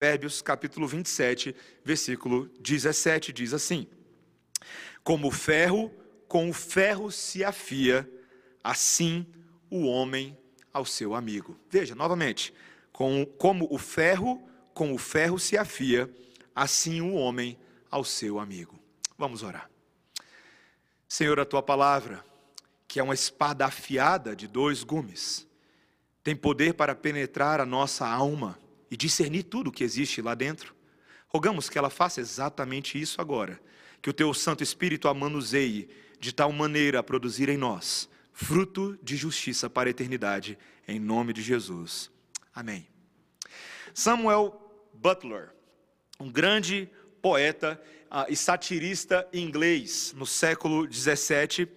Provérbios 0.00 0.40
capítulo 0.40 0.88
27, 0.88 1.54
versículo 1.84 2.48
17, 2.58 3.34
diz 3.34 3.52
assim: 3.52 3.86
Como 5.04 5.28
o 5.28 5.30
ferro 5.30 5.92
com 6.26 6.48
o 6.48 6.54
ferro 6.54 7.10
se 7.10 7.44
afia, 7.44 8.10
assim 8.64 9.26
o 9.70 9.84
homem 9.84 10.38
ao 10.72 10.86
seu 10.86 11.14
amigo. 11.14 11.54
Veja, 11.68 11.94
novamente, 11.94 12.54
com, 12.90 13.26
como 13.36 13.68
o 13.70 13.76
ferro 13.76 14.42
com 14.72 14.94
o 14.94 14.96
ferro 14.96 15.38
se 15.38 15.58
afia, 15.58 16.10
assim 16.56 17.02
o 17.02 17.12
homem 17.12 17.58
ao 17.90 18.02
seu 18.02 18.38
amigo. 18.38 18.80
Vamos 19.18 19.42
orar. 19.42 19.70
Senhor, 21.06 21.38
a 21.38 21.44
tua 21.44 21.62
palavra, 21.62 22.24
que 22.88 22.98
é 22.98 23.02
uma 23.02 23.12
espada 23.12 23.66
afiada 23.66 24.34
de 24.34 24.48
dois 24.48 24.82
gumes, 24.82 25.46
tem 26.24 26.34
poder 26.34 26.72
para 26.72 26.94
penetrar 26.94 27.60
a 27.60 27.66
nossa 27.66 28.08
alma 28.08 28.58
e 28.90 28.96
discernir 28.96 29.44
tudo 29.44 29.68
o 29.68 29.72
que 29.72 29.84
existe 29.84 30.20
lá 30.20 30.34
dentro. 30.34 30.74
Rogamos 31.28 31.68
que 31.68 31.78
ela 31.78 31.90
faça 31.90 32.20
exatamente 32.20 33.00
isso 33.00 33.20
agora, 33.20 33.60
que 34.02 34.10
o 34.10 34.12
teu 34.12 34.32
Santo 34.34 34.62
Espírito 34.62 35.08
a 35.08 35.14
manuseie 35.14 35.88
de 36.18 36.32
tal 36.32 36.50
maneira 36.52 36.98
a 36.98 37.02
produzir 37.02 37.48
em 37.48 37.56
nós 37.56 38.08
fruto 38.40 38.98
de 39.02 39.16
justiça 39.16 39.68
para 39.68 39.88
a 39.88 39.92
eternidade, 39.92 40.58
em 40.88 40.98
nome 40.98 41.34
de 41.34 41.42
Jesus. 41.42 42.10
Amém. 42.54 42.86
Samuel 43.92 44.58
Butler, 44.94 45.50
um 46.18 46.30
grande 46.30 46.88
poeta 47.20 47.80
uh, 48.10 48.24
e 48.30 48.34
satirista 48.34 49.28
inglês 49.30 50.14
no 50.16 50.24
século 50.24 50.86
17, 50.86 51.68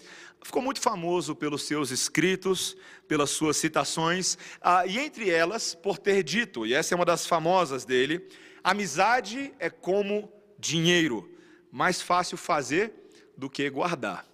ficou 0.43 0.61
muito 0.61 0.81
famoso 0.81 1.35
pelos 1.35 1.63
seus 1.63 1.91
escritos, 1.91 2.75
pelas 3.07 3.29
suas 3.29 3.57
citações, 3.57 4.35
uh, 4.61 4.87
e 4.87 4.99
entre 4.99 5.29
elas 5.29 5.73
por 5.73 5.97
ter 5.97 6.23
dito, 6.23 6.65
e 6.65 6.73
essa 6.73 6.93
é 6.93 6.95
uma 6.95 7.05
das 7.05 7.25
famosas 7.25 7.85
dele: 7.85 8.27
amizade 8.63 9.53
é 9.59 9.69
como 9.69 10.31
dinheiro, 10.59 11.29
mais 11.71 12.01
fácil 12.01 12.37
fazer 12.37 12.93
do 13.37 13.49
que 13.49 13.69
guardar. 13.69 14.25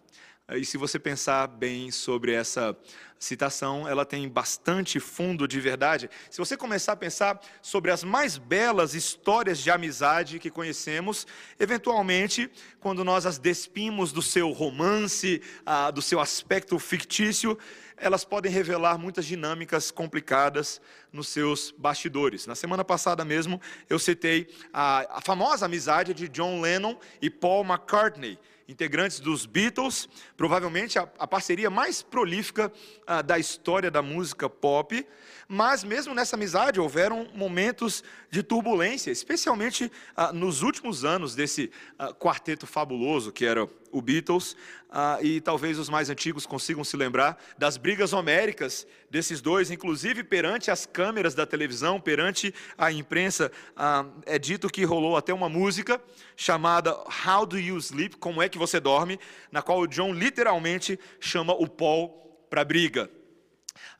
E 0.52 0.66
se 0.66 0.78
você 0.78 0.98
pensar 0.98 1.46
bem 1.48 1.92
sobre 1.92 2.34
essa 2.34 2.76
citação, 3.20 3.86
ela 3.86 4.06
tem 4.06 4.28
bastante 4.30 5.00
fundo 5.00 5.45
de 5.45 5.59
verdade. 5.59 6.09
Se 6.31 6.38
você 6.38 6.56
começar 6.56 6.94
a 6.94 6.95
pensar 6.95 7.39
sobre 7.61 7.92
as 7.92 8.03
mais 8.03 8.38
belas 8.38 8.94
histórias 8.94 9.59
de 9.59 9.70
amizade 9.70 10.39
que 10.39 10.50
conhecemos, 10.50 11.28
eventualmente, 11.59 12.50
quando 12.80 13.03
nós 13.03 13.26
as 13.26 13.38
despimos 13.38 14.14
do 14.14 14.22
seu 14.22 14.52
romance, 14.52 15.42
ah, 15.66 15.92
do 15.92 16.02
seu 16.02 16.22
aspecto 16.22 16.80
fictício, 16.80 17.58
elas 17.98 18.23
podem 18.23 18.50
revelar 18.50 18.98
muitas 18.98 19.26
dinâmicas 19.26 19.92
complicadas 19.92 20.80
nos 21.11 21.28
seus 21.28 21.73
bastidores. 21.78 22.48
Na 22.48 22.56
semana 22.56 22.86
passada 22.86 23.26
mesmo, 23.26 23.59
eu 23.89 24.00
citei 24.00 24.48
a, 24.72 25.17
a 25.17 25.22
famosa 25.22 25.66
amizade 25.66 26.14
de 26.14 26.30
John 26.30 26.61
Lennon 26.61 26.95
e 27.22 27.30
Paul 27.30 27.66
McCartney 27.66 28.39
integrantes 28.70 29.20
dos 29.20 29.48
Beatles, 29.48 30.08
provavelmente 30.38 31.00
a, 31.00 31.09
a 31.17 31.28
parceria 31.28 31.72
mais 31.72 32.03
prolífica 32.03 32.72
ah, 33.08 33.23
da 33.23 33.39
história 33.39 33.89
da 33.89 34.03
música 34.03 34.48
pop, 34.48 35.06
mas 35.48 35.84
mesmo 35.84 36.14
nessa 36.14 36.36
amizade 36.36 36.80
houveram 36.80 37.28
momentos 37.34 38.03
de 38.30 38.44
turbulência, 38.44 39.09
especialmente 39.09 39.92
ah, 40.16 40.31
nos 40.31 40.61
últimos 40.61 41.03
anos 41.03 41.34
desse 41.34 41.72
ah, 41.98 42.14
quarteto 42.14 42.67
fabuloso 42.67 43.31
que 43.31 43.44
era 43.44 43.67
o 43.92 44.02
Beatles, 44.02 44.56
ah, 44.90 45.20
e 45.22 45.40
talvez 45.40 45.78
os 45.78 45.90
mais 45.90 46.09
antigos 46.09 46.45
consigam 46.45 46.84
se 46.84 46.98
lembrar 46.98 47.38
das 47.58 47.78
brigas 47.78 48.14
homéricas 48.14 48.88
desses 49.09 49.42
dois, 49.42 49.70
inclusive 49.70 50.23
perante 50.23 50.72
as 50.72 50.86
câmeras 50.86 51.36
da 51.36 51.45
televisão, 51.45 52.00
perante 52.00 52.54
a 52.78 52.92
imprensa. 52.92 53.52
Ah, 53.76 54.06
é 54.26 54.40
dito 54.40 54.70
que 54.70 54.84
rolou 54.84 55.16
até 55.16 55.34
uma 55.34 55.50
música 55.50 56.02
chamada 56.36 56.98
How 57.26 57.45
Do 57.45 57.60
You 57.60 57.78
Sleep? 57.78 58.17
Como 58.17 58.42
é 58.42 58.50
que 58.50 58.58
você 58.58 58.80
dorme? 58.80 59.20
Na 59.52 59.62
qual 59.62 59.80
o 59.80 59.88
John 59.88 60.14
literalmente 60.14 61.00
chama 61.20 61.54
o 61.54 61.67
Paul 61.67 62.45
para 62.50 62.64
briga. 62.64 63.10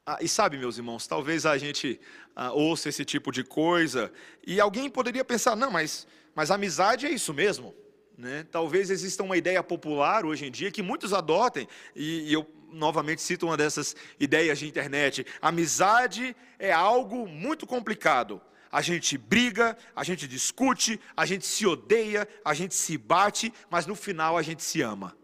Ah, 0.06 0.18
e 0.22 0.28
sabe, 0.28 0.58
meus 0.58 0.78
irmãos, 0.78 1.06
talvez 1.06 1.46
a 1.46 1.58
gente 1.58 2.00
ah, 2.36 2.52
ouça 2.52 2.90
esse 2.90 3.06
tipo 3.06 3.32
de 3.32 3.44
coisa 3.44 4.12
e 4.46 4.60
alguém 4.60 4.90
poderia 4.90 5.24
pensar: 5.24 5.56
não, 5.56 5.70
mas, 5.70 6.08
mas 6.34 6.50
amizade 6.50 7.06
é 7.06 7.12
isso 7.12 7.32
mesmo. 7.34 7.76
Né? 8.20 8.46
Talvez 8.52 8.90
exista 8.90 9.24
uma 9.24 9.38
ideia 9.38 9.64
popular 9.64 10.26
hoje 10.26 10.46
em 10.46 10.52
dia 10.52 10.70
que 10.70 10.82
muitos 10.82 11.14
adotem, 11.14 11.66
e, 11.96 12.30
e 12.30 12.34
eu 12.34 12.46
novamente 12.70 13.22
cito 13.22 13.46
uma 13.46 13.56
dessas 13.56 13.96
ideias 14.20 14.60
de 14.60 14.68
internet: 14.68 15.26
amizade 15.42 16.36
é 16.60 16.70
algo 16.70 17.26
muito 17.26 17.66
complicado. 17.66 18.42
A 18.70 18.82
gente 18.82 19.18
briga, 19.18 19.78
a 19.96 20.04
gente 20.04 20.28
discute, 20.28 21.00
a 21.16 21.26
gente 21.26 21.46
se 21.46 21.66
odeia, 21.66 22.28
a 22.44 22.54
gente 22.54 22.76
se 22.76 22.98
bate, 22.98 23.54
mas 23.72 23.86
no 23.86 23.96
final 23.96 24.38
a 24.38 24.42
gente 24.42 24.64
se 24.64 24.82
ama. 24.82 25.16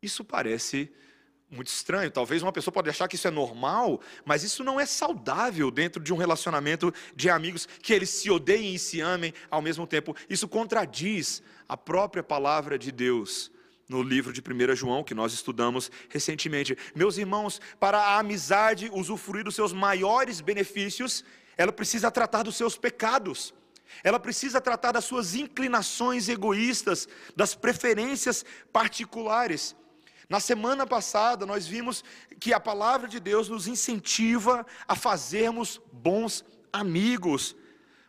Isso 0.00 0.24
parece 0.24 0.92
muito 1.50 1.66
estranho. 1.66 2.08
Talvez 2.08 2.40
uma 2.40 2.52
pessoa 2.52 2.72
pode 2.72 2.88
achar 2.88 3.08
que 3.08 3.16
isso 3.16 3.26
é 3.26 3.32
normal, 3.32 4.00
mas 4.24 4.44
isso 4.44 4.62
não 4.62 4.78
é 4.78 4.86
saudável 4.86 5.72
dentro 5.72 6.00
de 6.00 6.12
um 6.12 6.16
relacionamento 6.16 6.94
de 7.16 7.28
amigos 7.28 7.66
que 7.82 7.92
eles 7.92 8.10
se 8.10 8.30
odeiem 8.30 8.76
e 8.76 8.78
se 8.78 9.00
amem 9.00 9.34
ao 9.50 9.60
mesmo 9.60 9.88
tempo. 9.88 10.16
Isso 10.30 10.46
contradiz 10.46 11.42
a 11.68 11.76
própria 11.76 12.22
palavra 12.22 12.78
de 12.78 12.90
Deus 12.92 13.50
no 13.88 14.02
livro 14.02 14.32
de 14.32 14.40
1 14.40 14.74
João, 14.74 15.04
que 15.04 15.14
nós 15.14 15.32
estudamos 15.32 15.90
recentemente. 16.08 16.76
Meus 16.94 17.18
irmãos, 17.18 17.60
para 17.78 17.98
a 17.98 18.18
amizade 18.18 18.90
usufruir 18.92 19.44
dos 19.44 19.54
seus 19.54 19.72
maiores 19.72 20.40
benefícios, 20.40 21.24
ela 21.56 21.72
precisa 21.72 22.10
tratar 22.10 22.42
dos 22.42 22.56
seus 22.56 22.76
pecados. 22.76 23.54
Ela 24.02 24.18
precisa 24.18 24.60
tratar 24.60 24.92
das 24.92 25.04
suas 25.04 25.34
inclinações 25.34 26.28
egoístas, 26.28 27.06
das 27.36 27.54
preferências 27.54 28.44
particulares. 28.72 29.76
Na 30.28 30.40
semana 30.40 30.86
passada, 30.86 31.44
nós 31.44 31.66
vimos 31.66 32.02
que 32.40 32.54
a 32.54 32.60
palavra 32.60 33.06
de 33.06 33.20
Deus 33.20 33.50
nos 33.50 33.66
incentiva 33.66 34.66
a 34.88 34.96
fazermos 34.96 35.80
bons 35.92 36.42
amigos. 36.72 37.54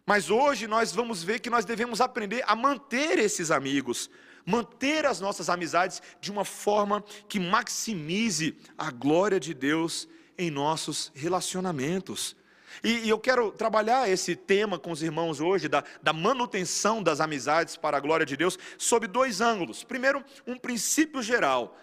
Mas 0.05 0.29
hoje 0.29 0.67
nós 0.67 0.91
vamos 0.91 1.23
ver 1.23 1.39
que 1.39 1.49
nós 1.49 1.65
devemos 1.65 2.01
aprender 2.01 2.43
a 2.45 2.55
manter 2.55 3.17
esses 3.19 3.51
amigos, 3.51 4.09
manter 4.45 5.05
as 5.05 5.19
nossas 5.19 5.49
amizades 5.49 6.01
de 6.19 6.31
uma 6.31 6.43
forma 6.43 7.03
que 7.27 7.39
maximize 7.39 8.57
a 8.77 8.91
glória 8.91 9.39
de 9.39 9.53
Deus 9.53 10.07
em 10.37 10.51
nossos 10.51 11.11
relacionamentos. 11.15 12.35
E, 12.83 13.05
e, 13.05 13.09
eu 13.09 13.19
quero 13.19 13.51
trabalhar 13.51 14.09
esse 14.09 14.35
tema 14.35 14.79
com 14.79 14.91
os 14.91 15.03
irmãos 15.03 15.39
hoje, 15.39 15.67
da, 15.67 15.83
da 16.01 16.11
manutenção 16.11 17.03
das 17.03 17.21
amizades 17.21 17.77
para 17.77 17.97
a 17.97 17.99
glória 17.99 18.25
de 18.25 18.35
Deus, 18.35 18.57
sob 18.79 19.05
dois 19.05 19.41
ângulos. 19.41 19.83
Primeiro, 19.83 20.23
um 20.47 20.57
princípio 20.57 21.21
geral 21.21 21.77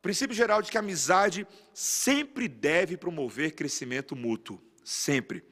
princípio 0.00 0.34
geral 0.34 0.62
de 0.62 0.70
que 0.70 0.78
a 0.78 0.80
amizade 0.80 1.46
sempre 1.72 2.48
deve 2.48 2.96
promover 2.96 3.52
crescimento 3.52 4.16
mútuo, 4.16 4.60
sempre. 4.82 5.44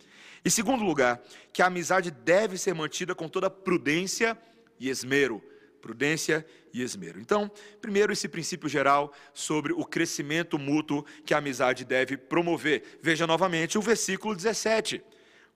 Em 0.45 0.51
segundo 0.51 0.85
lugar, 0.85 1.21
que 1.53 1.63
a 1.63 1.67
amizade 1.67 2.11
deve 2.11 2.57
ser 2.57 2.75
mantida 2.75 3.15
com 3.15 3.29
toda 3.29 3.51
prudência 3.51 4.37
e 4.79 4.89
esmero. 4.89 5.43
Prudência 5.81 6.45
e 6.73 6.83
esmero. 6.83 7.21
Então, 7.21 7.51
primeiro, 7.81 8.13
esse 8.13 8.29
princípio 8.29 8.69
geral 8.69 9.13
sobre 9.33 9.73
o 9.73 9.85
crescimento 9.85 10.59
mútuo 10.59 11.05
que 11.25 11.35
a 11.35 11.39
amizade 11.39 11.85
deve 11.85 12.17
promover. 12.17 12.99
Veja 13.01 13.27
novamente 13.27 13.79
o 13.79 13.83
versículo 13.83 14.35
17. 14.35 15.03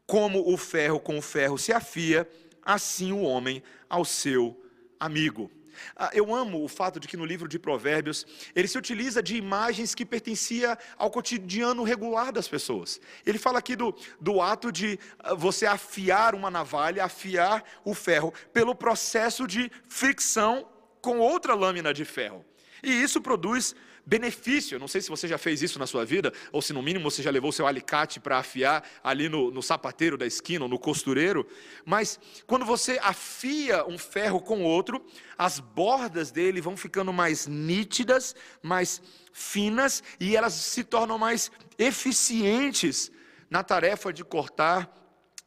Como 0.07 0.53
o 0.53 0.57
ferro 0.57 1.01
com 1.01 1.19
o 1.19 1.23
ferro 1.23 1.59
se 1.59 1.73
afia, 1.73 2.29
assim 2.63 3.13
o 3.13 3.23
homem 3.23 3.63
ao 3.89 4.05
seu 4.05 4.61
amigo. 4.99 5.51
Ah, 5.97 6.11
eu 6.13 6.35
amo 6.35 6.63
o 6.65 6.69
fato 6.69 6.99
de 7.01 7.09
que 7.09 7.17
no 7.17 7.25
livro 7.25 7.49
de 7.49 7.59
Provérbios 7.59 8.27
ele 8.55 8.69
se 8.69 8.79
utiliza 8.79 9.23
de 9.23 9.37
imagens 9.37 9.95
que 9.95 10.05
pertenciam 10.05 10.77
ao 10.97 11.11
cotidiano 11.11 11.83
regular 11.83 12.33
das 12.33 12.49
pessoas. 12.49 13.01
Ele 13.25 13.39
fala 13.39 13.59
aqui 13.59 13.77
do, 13.77 13.95
do 14.21 14.41
ato 14.41 14.71
de 14.71 14.99
ah, 15.19 15.35
você 15.35 15.67
afiar 15.67 16.35
uma 16.35 16.51
navalha, 16.51 17.05
afiar 17.05 17.65
o 17.85 17.95
ferro, 17.95 18.33
pelo 18.53 18.75
processo 18.75 19.47
de 19.47 19.71
fricção 19.89 20.67
com 21.01 21.19
outra 21.19 21.55
lâmina 21.55 21.93
de 21.93 22.05
ferro. 22.05 22.45
E 22.83 22.91
isso 22.91 23.21
produz 23.21 23.75
benefício. 24.05 24.79
Não 24.79 24.89
sei 24.89 25.01
se 25.01 25.09
você 25.09 25.29
já 25.29 25.39
fez 25.39 25.63
isso 25.63 25.79
na 25.79 25.87
sua 25.87 26.05
vida, 26.05 26.33
ou 26.51 26.61
se 26.61 26.73
no 26.73 26.83
mínimo 26.83 27.11
você 27.11 27.23
já 27.23 27.31
levou 27.31 27.53
seu 27.53 27.67
alicate 27.67 28.21
para 28.21 28.39
afiar 28.39 28.85
ali 29.03 29.29
no, 29.29 29.51
no 29.51 29.63
sapateiro 29.63 30.17
da 30.17 30.27
esquina 30.27 30.65
ou 30.65 30.69
no 30.69 30.79
costureiro. 30.79 31.47
Mas 31.85 32.19
quando 32.47 32.65
você 32.65 32.99
afia 33.03 33.87
um 33.87 33.99
ferro 33.99 34.41
com 34.41 34.63
outro, 34.63 35.05
as 35.39 35.59
bordas 35.59 36.31
dele 36.31 36.61
vão 36.61 36.77
ficando 36.77 37.13
mais 37.13 37.47
nítidas, 37.47 38.35
mais 38.63 39.01
finas 39.33 40.03
e 40.21 40.37
elas 40.37 40.53
se 40.53 40.85
tornam 40.85 41.19
mais 41.19 41.51
eficientes 41.79 43.11
na 43.49 43.63
tarefa 43.63 44.13
de 44.13 44.25
cortar 44.25 44.91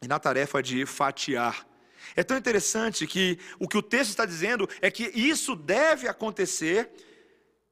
e 0.02 0.08
na 0.08 0.18
tarefa 0.18 0.62
de 0.62 0.84
fatiar. 0.86 1.66
É 2.14 2.22
tão 2.22 2.36
interessante 2.36 3.06
que 3.06 3.38
o 3.58 3.66
que 3.66 3.76
o 3.76 3.82
texto 3.82 4.10
está 4.10 4.24
dizendo 4.24 4.68
é 4.80 4.90
que 4.90 5.10
isso 5.14 5.56
deve 5.56 6.06
acontecer 6.06 6.90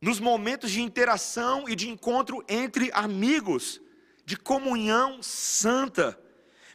nos 0.05 0.21
momentos 0.21 0.71
de 0.71 0.83
interação 0.83 1.67
e 1.67 1.75
de 1.75 1.89
encontro 1.89 2.45
entre 2.47 2.91
amigos, 2.93 3.81
de 4.27 4.37
comunhão 4.37 5.23
santa. 5.23 6.21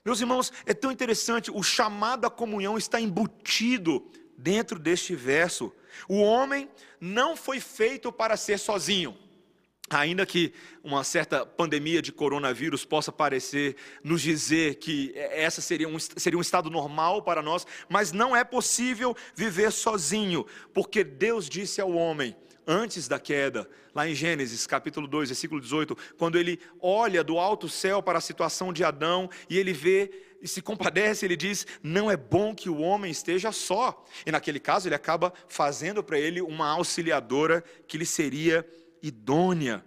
Meus 0.04 0.20
irmãos, 0.20 0.52
é 0.66 0.74
tão 0.74 0.92
interessante, 0.92 1.52
o 1.52 1.62
chamado 1.62 2.26
à 2.26 2.30
comunhão 2.32 2.76
está 2.76 3.00
embutido 3.00 4.04
dentro 4.36 4.80
deste 4.80 5.14
verso. 5.14 5.72
O 6.08 6.22
homem 6.22 6.68
não 7.00 7.38
foi 7.38 7.60
feito 7.60 8.12
para 8.12 8.36
ser 8.36 8.58
sozinho. 8.58 9.16
Ainda 9.92 10.26
que 10.26 10.52
uma 10.84 11.04
certa 11.04 11.46
pandemia 11.46 12.02
de 12.02 12.12
coronavírus 12.12 12.84
possa 12.84 13.12
parecer 13.12 13.76
nos 14.04 14.24
dizer 14.24 14.76
que 14.76 15.14
essa 15.16 15.62
seria 15.62 15.88
um, 15.88 16.00
seria 16.00 16.38
um 16.38 16.42
estado 16.42 16.68
normal 16.72 17.22
para 17.22 17.44
nós, 17.44 17.68
mas 17.88 18.12
não 18.12 18.36
é 18.36 18.44
possível 18.44 19.16
viver 19.36 19.72
sozinho, 19.72 20.48
porque 20.74 21.04
Deus 21.04 21.48
disse 21.48 21.80
ao 21.80 21.92
homem, 21.92 22.36
antes 22.70 23.08
da 23.08 23.20
queda, 23.20 23.68
lá 23.96 24.08
em 24.08 24.14
Gênesis 24.14 24.68
capítulo 24.68 25.08
2, 25.08 25.30
versículo 25.30 25.60
18, 25.60 25.98
quando 26.20 26.38
ele 26.38 26.60
olha 26.80 27.24
do 27.24 27.40
alto 27.40 27.68
céu 27.68 28.04
para 28.04 28.20
a 28.20 28.22
situação 28.22 28.72
de 28.72 28.84
Adão 28.84 29.28
e 29.50 29.58
ele 29.58 29.74
vê 29.74 30.12
e 30.40 30.48
se 30.48 30.62
compadece, 30.62 31.26
ele 31.26 31.36
diz: 31.36 31.66
Não 31.82 32.12
é 32.12 32.16
bom 32.16 32.54
que 32.54 32.70
o 32.70 32.78
homem 32.78 33.12
esteja 33.12 33.52
só. 33.52 34.06
E 34.26 34.32
naquele 34.32 34.60
caso, 34.60 34.88
ele 34.88 34.96
acaba 34.96 35.34
fazendo 35.48 36.04
para 36.04 36.20
ele 36.20 36.42
uma 36.42 36.70
auxiliadora 36.70 37.64
que 37.88 37.98
lhe 37.98 38.06
seria 38.06 38.66
idônea. 39.02 39.84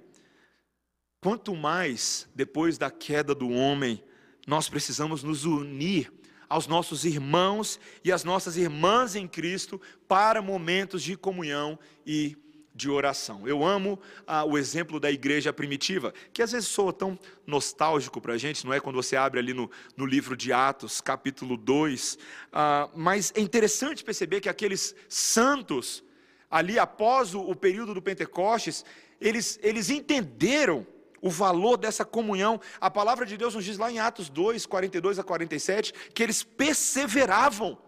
Quanto 1.20 1.54
mais 1.54 2.28
depois 2.34 2.76
da 2.76 2.90
queda 2.90 3.32
do 3.32 3.48
homem, 3.48 4.02
nós 4.44 4.68
precisamos 4.68 5.22
nos 5.22 5.44
unir 5.44 6.12
aos 6.48 6.66
nossos 6.66 7.04
irmãos 7.04 7.78
e 8.04 8.10
às 8.10 8.24
nossas 8.24 8.56
irmãs 8.56 9.14
em 9.14 9.28
Cristo 9.28 9.80
para 10.08 10.42
momentos 10.42 11.02
de 11.02 11.16
comunhão 11.16 11.78
e 12.04 12.36
de 12.74 12.88
oração. 12.88 13.46
Eu 13.46 13.64
amo 13.64 13.98
ah, 14.26 14.44
o 14.44 14.56
exemplo 14.56 14.98
da 14.98 15.10
igreja 15.10 15.52
primitiva, 15.52 16.12
que 16.32 16.42
às 16.42 16.52
vezes 16.52 16.68
soa 16.68 16.92
tão 16.92 17.18
nostálgico 17.46 18.20
para 18.20 18.34
a 18.34 18.38
gente, 18.38 18.64
não 18.64 18.72
é? 18.72 18.80
Quando 18.80 18.96
você 18.96 19.16
abre 19.16 19.38
ali 19.38 19.52
no, 19.52 19.70
no 19.96 20.06
livro 20.06 20.36
de 20.36 20.52
Atos, 20.52 21.00
capítulo 21.00 21.56
2. 21.56 22.18
Ah, 22.52 22.88
mas 22.94 23.32
é 23.36 23.40
interessante 23.40 24.04
perceber 24.04 24.40
que 24.40 24.48
aqueles 24.48 24.94
santos, 25.08 26.02
ali 26.50 26.78
após 26.78 27.34
o, 27.34 27.40
o 27.40 27.54
período 27.54 27.94
do 27.94 28.02
Pentecostes, 28.02 28.84
eles, 29.20 29.58
eles 29.62 29.90
entenderam 29.90 30.86
o 31.20 31.30
valor 31.30 31.76
dessa 31.76 32.04
comunhão. 32.04 32.60
A 32.80 32.90
palavra 32.90 33.24
de 33.24 33.36
Deus 33.36 33.54
nos 33.54 33.64
diz 33.64 33.78
lá 33.78 33.90
em 33.90 34.00
Atos 34.00 34.28
2, 34.28 34.66
42 34.66 35.18
a 35.18 35.22
47, 35.22 35.92
que 36.12 36.22
eles 36.22 36.42
perseveravam 36.42 37.78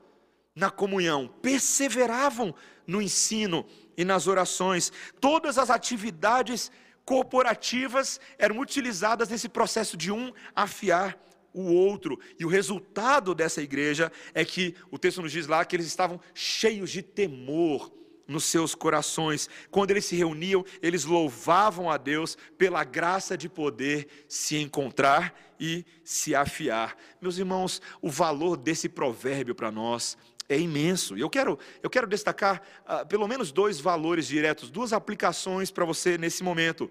na 0.54 0.70
comunhão, 0.70 1.28
perseveravam 1.42 2.54
no 2.86 3.02
ensino 3.02 3.66
e 3.96 4.04
nas 4.04 4.26
orações. 4.26 4.92
Todas 5.20 5.58
as 5.58 5.70
atividades 5.70 6.70
corporativas 7.04 8.20
eram 8.38 8.58
utilizadas 8.58 9.28
nesse 9.28 9.48
processo 9.48 9.96
de 9.96 10.10
um 10.10 10.32
afiar 10.54 11.18
o 11.52 11.72
outro. 11.72 12.18
E 12.38 12.44
o 12.44 12.48
resultado 12.48 13.34
dessa 13.34 13.62
igreja 13.62 14.10
é 14.34 14.44
que 14.44 14.74
o 14.90 14.98
texto 14.98 15.22
nos 15.22 15.30
diz 15.30 15.46
lá 15.46 15.64
que 15.64 15.76
eles 15.76 15.86
estavam 15.86 16.20
cheios 16.34 16.90
de 16.90 17.02
temor 17.02 17.92
nos 18.26 18.44
seus 18.44 18.74
corações. 18.74 19.48
Quando 19.70 19.90
eles 19.90 20.04
se 20.04 20.16
reuniam, 20.16 20.64
eles 20.82 21.04
louvavam 21.04 21.90
a 21.90 21.96
Deus 21.96 22.36
pela 22.58 22.82
graça 22.82 23.36
de 23.36 23.48
poder 23.48 24.08
se 24.28 24.56
encontrar 24.56 25.38
e 25.60 25.84
se 26.02 26.34
afiar. 26.34 26.96
Meus 27.20 27.38
irmãos, 27.38 27.80
o 28.02 28.10
valor 28.10 28.56
desse 28.56 28.88
provérbio 28.88 29.54
para 29.54 29.70
nós 29.70 30.16
é 30.48 30.58
imenso. 30.58 31.16
E 31.16 31.20
eu 31.20 31.30
quero, 31.30 31.58
eu 31.82 31.90
quero 31.90 32.06
destacar 32.06 32.62
uh, 32.86 33.06
pelo 33.06 33.26
menos 33.26 33.52
dois 33.52 33.80
valores 33.80 34.26
diretos, 34.26 34.70
duas 34.70 34.92
aplicações 34.92 35.70
para 35.70 35.84
você 35.84 36.18
nesse 36.18 36.42
momento. 36.42 36.90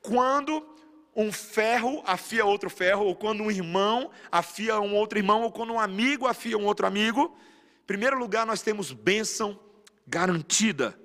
Quando 0.00 0.66
um 1.14 1.30
ferro 1.30 2.02
afia 2.06 2.44
outro 2.44 2.70
ferro, 2.70 3.04
ou 3.04 3.14
quando 3.14 3.42
um 3.42 3.50
irmão 3.50 4.10
afia 4.30 4.80
um 4.80 4.94
outro 4.94 5.18
irmão, 5.18 5.42
ou 5.42 5.52
quando 5.52 5.72
um 5.72 5.80
amigo 5.80 6.26
afia 6.26 6.56
um 6.56 6.64
outro 6.64 6.86
amigo, 6.86 7.36
em 7.82 7.86
primeiro 7.86 8.18
lugar 8.18 8.46
nós 8.46 8.62
temos 8.62 8.92
bênção 8.92 9.58
garantida. 10.06 10.98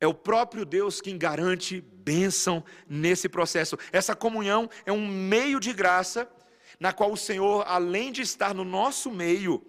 É 0.00 0.06
o 0.06 0.14
próprio 0.14 0.64
Deus 0.64 1.00
quem 1.00 1.16
garante 1.16 1.80
bênção 1.80 2.64
nesse 2.88 3.28
processo. 3.28 3.78
Essa 3.92 4.16
comunhão 4.16 4.68
é 4.84 4.92
um 4.92 5.06
meio 5.06 5.60
de 5.60 5.72
graça, 5.72 6.28
na 6.80 6.92
qual 6.92 7.12
o 7.12 7.16
Senhor, 7.16 7.64
além 7.68 8.10
de 8.10 8.22
estar 8.22 8.52
no 8.54 8.64
nosso 8.64 9.10
meio, 9.10 9.64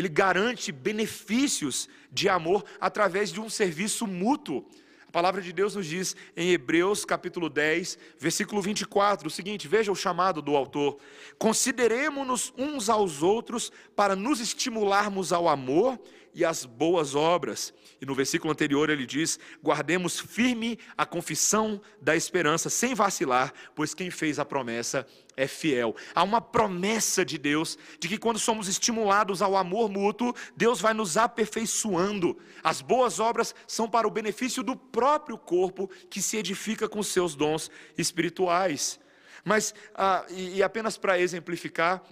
ele 0.00 0.08
garante 0.08 0.72
benefícios 0.72 1.88
de 2.10 2.28
amor 2.28 2.64
através 2.80 3.30
de 3.30 3.40
um 3.40 3.48
serviço 3.48 4.06
mútuo. 4.06 4.66
A 5.06 5.12
palavra 5.12 5.42
de 5.42 5.52
Deus 5.52 5.74
nos 5.74 5.86
diz 5.86 6.14
em 6.36 6.52
Hebreus 6.52 7.04
capítulo 7.04 7.50
10, 7.50 7.98
versículo 8.18 8.62
24, 8.62 9.26
o 9.26 9.30
seguinte: 9.30 9.68
veja 9.68 9.92
o 9.92 9.96
chamado 9.96 10.40
do 10.40 10.56
autor. 10.56 10.98
Consideremos-nos 11.38 12.54
uns 12.56 12.88
aos 12.88 13.22
outros 13.22 13.72
para 13.94 14.14
nos 14.14 14.40
estimularmos 14.40 15.32
ao 15.32 15.48
amor 15.48 16.00
e 16.34 16.44
às 16.44 16.64
boas 16.64 17.14
obras. 17.14 17.72
E 18.00 18.06
no 18.06 18.14
versículo 18.14 18.52
anterior 18.52 18.88
ele 18.88 19.06
diz: 19.06 19.38
guardemos 19.62 20.18
firme 20.18 20.78
a 20.96 21.04
confissão 21.04 21.80
da 22.00 22.16
esperança, 22.16 22.70
sem 22.70 22.94
vacilar, 22.94 23.52
pois 23.74 23.94
quem 23.94 24.10
fez 24.10 24.38
a 24.38 24.44
promessa 24.44 25.06
é 25.36 25.46
fiel. 25.46 25.94
Há 26.14 26.22
uma 26.22 26.40
promessa 26.40 27.24
de 27.24 27.38
Deus 27.38 27.78
de 27.98 28.08
que 28.08 28.18
quando 28.18 28.38
somos 28.38 28.68
estimulados 28.68 29.42
ao 29.42 29.56
amor 29.56 29.90
mútuo, 29.90 30.34
Deus 30.56 30.80
vai 30.80 30.94
nos 30.94 31.16
aperfeiçoando. 31.16 32.38
As 32.62 32.80
boas 32.80 33.20
obras 33.20 33.54
são 33.66 33.88
para 33.88 34.06
o 34.06 34.10
benefício 34.10 34.62
do 34.62 34.76
próprio 34.76 35.38
corpo 35.38 35.90
que 36.08 36.22
se 36.22 36.36
edifica 36.36 36.88
com 36.88 37.02
seus 37.02 37.34
dons 37.34 37.70
espirituais. 37.96 39.00
Mas, 39.44 39.74
ah, 39.94 40.24
e, 40.28 40.56
e 40.56 40.62
apenas 40.62 40.98
para 40.98 41.18
exemplificar, 41.18 42.02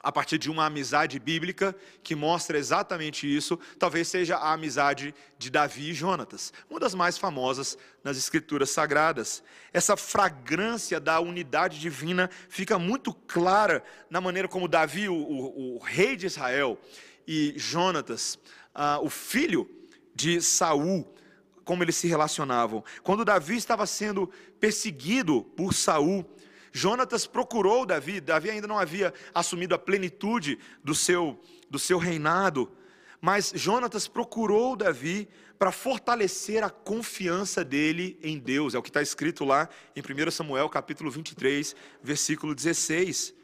a 0.00 0.12
partir 0.12 0.38
de 0.38 0.50
uma 0.50 0.66
amizade 0.66 1.18
bíblica 1.18 1.74
que 2.02 2.14
mostra 2.14 2.56
exatamente 2.56 3.26
isso, 3.26 3.58
talvez 3.78 4.08
seja 4.08 4.36
a 4.36 4.52
amizade 4.52 5.14
de 5.36 5.50
Davi 5.50 5.90
e 5.90 5.94
Jonatas, 5.94 6.52
uma 6.70 6.78
das 6.78 6.94
mais 6.94 7.18
famosas 7.18 7.76
nas 8.04 8.16
escrituras 8.16 8.70
sagradas. 8.70 9.42
Essa 9.72 9.96
fragrância 9.96 11.00
da 11.00 11.20
unidade 11.20 11.80
divina 11.80 12.30
fica 12.48 12.78
muito 12.78 13.12
clara 13.12 13.82
na 14.08 14.20
maneira 14.20 14.46
como 14.48 14.68
Davi, 14.68 15.08
o, 15.08 15.14
o, 15.14 15.76
o 15.76 15.78
rei 15.78 16.16
de 16.16 16.26
Israel, 16.26 16.78
e 17.26 17.52
Jonatas, 17.56 18.38
ah, 18.74 19.00
o 19.02 19.10
filho 19.10 19.68
de 20.14 20.40
Saul, 20.40 21.06
como 21.62 21.82
eles 21.82 21.96
se 21.96 22.08
relacionavam. 22.08 22.82
Quando 23.02 23.24
Davi 23.24 23.56
estava 23.56 23.86
sendo 23.86 24.30
perseguido 24.58 25.42
por 25.42 25.74
Saul, 25.74 26.24
Jonatas 26.78 27.26
procurou 27.26 27.84
Davi, 27.84 28.20
Davi 28.20 28.50
ainda 28.50 28.68
não 28.68 28.78
havia 28.78 29.12
assumido 29.34 29.74
a 29.74 29.78
plenitude 29.78 30.60
do 30.82 30.94
seu, 30.94 31.40
do 31.68 31.76
seu 31.76 31.98
reinado, 31.98 32.70
mas 33.20 33.52
Jonatas 33.52 34.06
procurou 34.06 34.76
Davi 34.76 35.28
para 35.58 35.72
fortalecer 35.72 36.62
a 36.62 36.70
confiança 36.70 37.64
dele 37.64 38.16
em 38.22 38.38
Deus, 38.38 38.74
é 38.74 38.78
o 38.78 38.82
que 38.82 38.90
está 38.90 39.02
escrito 39.02 39.44
lá 39.44 39.68
em 39.96 40.00
1 40.00 40.30
Samuel 40.30 40.68
capítulo 40.68 41.10
23, 41.10 41.74
versículo 42.00 42.54
16. 42.54 43.34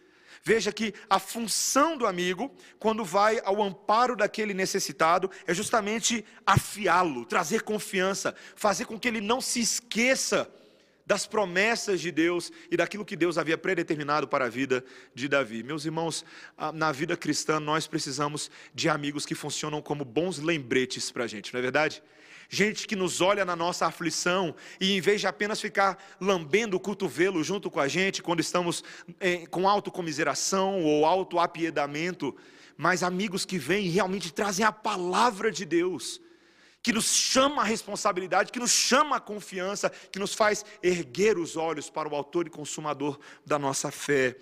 Veja 0.45 0.71
que 0.71 0.95
a 1.11 1.19
função 1.19 1.97
do 1.97 2.07
amigo, 2.07 2.55
quando 2.79 3.05
vai 3.05 3.41
ao 3.45 3.61
amparo 3.61 4.15
daquele 4.15 4.55
necessitado, 4.55 5.29
é 5.45 5.53
justamente 5.53 6.25
afiá-lo, 6.47 7.25
trazer 7.25 7.63
confiança, 7.63 8.33
fazer 8.55 8.85
com 8.85 8.97
que 8.97 9.09
ele 9.09 9.21
não 9.21 9.41
se 9.41 9.59
esqueça 9.59 10.49
das 11.07 11.27
promessas 11.27 12.01
de 12.01 12.11
Deus 12.11 12.51
e 12.71 12.77
daquilo 12.77 13.05
que 13.05 13.17
Deus 13.17 13.37
havia 13.37 13.59
predeterminado 13.59 14.27
para 14.27 14.47
a 14.47 14.49
vida 14.49 14.85
de 15.15 15.29
Davi. 15.29 15.63
Meus 15.63 15.85
irmãos, 15.85 16.25
ah, 16.57 16.73
na 16.73 16.93
vida 16.93 17.17
cristã 17.17 17.61
nós 17.61 17.87
precisamos 17.87 18.51
de 18.75 18.89
amigos 18.89 19.27
que 19.27 19.35
funcionam 19.35 19.83
como 19.83 20.05
bons 20.05 20.39
lembretes 20.39 21.11
para 21.11 21.25
a 21.25 21.27
gente, 21.27 21.53
não 21.53 21.59
é 21.59 21.63
verdade? 21.63 22.03
Gente 22.49 22.87
que 22.87 22.95
nos 22.95 23.21
olha 23.21 23.45
na 23.45 23.57
nossa 23.57 23.87
aflição 23.87 24.55
e 24.81 24.97
em 24.97 25.01
vez 25.01 25.21
de 25.21 25.27
apenas 25.27 25.61
ficar 25.61 25.99
lambendo 26.21 26.77
o 26.77 26.81
cotovelo 26.81 27.43
junto 27.43 27.71
com 27.71 27.81
a 27.81 27.89
gente 27.89 28.23
quando 28.23 28.41
estamos 28.41 28.85
eh, 29.19 29.47
com 29.47 29.69
autocomiseração 29.69 30.83
ou 30.83 31.07
autoapiedamento, 31.07 32.37
mas 32.77 33.03
amigos 33.03 33.45
que 33.45 33.59
vêm 33.59 33.87
e 33.87 33.91
realmente 33.91 34.33
trazem 34.33 34.65
a 34.65 34.73
palavra 34.73 35.51
de 35.51 35.65
Deus 35.65 36.21
que 36.85 36.93
nos 36.93 37.07
chama 37.07 37.63
a 37.63 37.65
responsabilidade, 37.65 38.53
que 38.53 38.59
nos 38.61 38.71
chama 38.71 39.17
a 39.17 39.21
confiança, 39.21 39.91
que 40.13 40.19
nos 40.19 40.35
faz 40.35 40.67
erguer 40.83 41.39
os 41.39 41.57
olhos 41.57 41.89
para 41.89 42.07
o 42.07 42.15
autor 42.15 42.47
e 42.47 42.51
consumador 42.51 43.19
da 43.45 43.59
nossa 43.59 43.91
fé. 43.91 44.37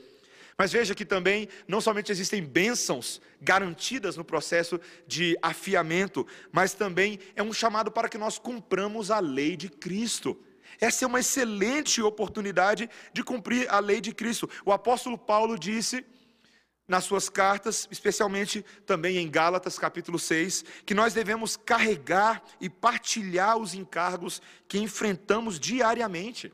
Mas 0.58 0.72
veja 0.72 0.92
que 0.92 1.04
também 1.04 1.48
não 1.68 1.80
somente 1.80 2.10
existem 2.10 2.42
bênçãos 2.42 3.20
garantidas 3.40 4.16
no 4.16 4.24
processo 4.24 4.80
de 5.06 5.38
afiamento, 5.40 6.26
mas 6.50 6.74
também 6.74 7.20
é 7.36 7.42
um 7.44 7.52
chamado 7.52 7.92
para 7.92 8.08
que 8.08 8.18
nós 8.18 8.40
cumpramos 8.40 9.12
a 9.12 9.20
lei 9.20 9.56
de 9.56 9.68
Cristo. 9.68 10.36
Essa 10.80 11.04
é 11.04 11.06
uma 11.06 11.20
excelente 11.20 12.02
oportunidade 12.02 12.90
de 13.12 13.22
cumprir 13.22 13.70
a 13.70 13.78
lei 13.78 14.00
de 14.00 14.12
Cristo. 14.12 14.50
O 14.64 14.72
apóstolo 14.72 15.16
Paulo 15.16 15.56
disse 15.56 16.04
nas 16.86 17.04
suas 17.04 17.28
cartas, 17.28 17.88
especialmente 17.90 18.64
também 18.84 19.18
em 19.18 19.30
Gálatas 19.30 19.78
capítulo 19.78 20.18
6, 20.18 20.64
que 20.84 20.94
nós 20.94 21.14
devemos 21.14 21.56
carregar 21.56 22.42
e 22.60 22.68
partilhar 22.68 23.56
os 23.56 23.74
encargos 23.74 24.42
que 24.66 24.78
enfrentamos 24.78 25.58
diariamente. 25.58 26.52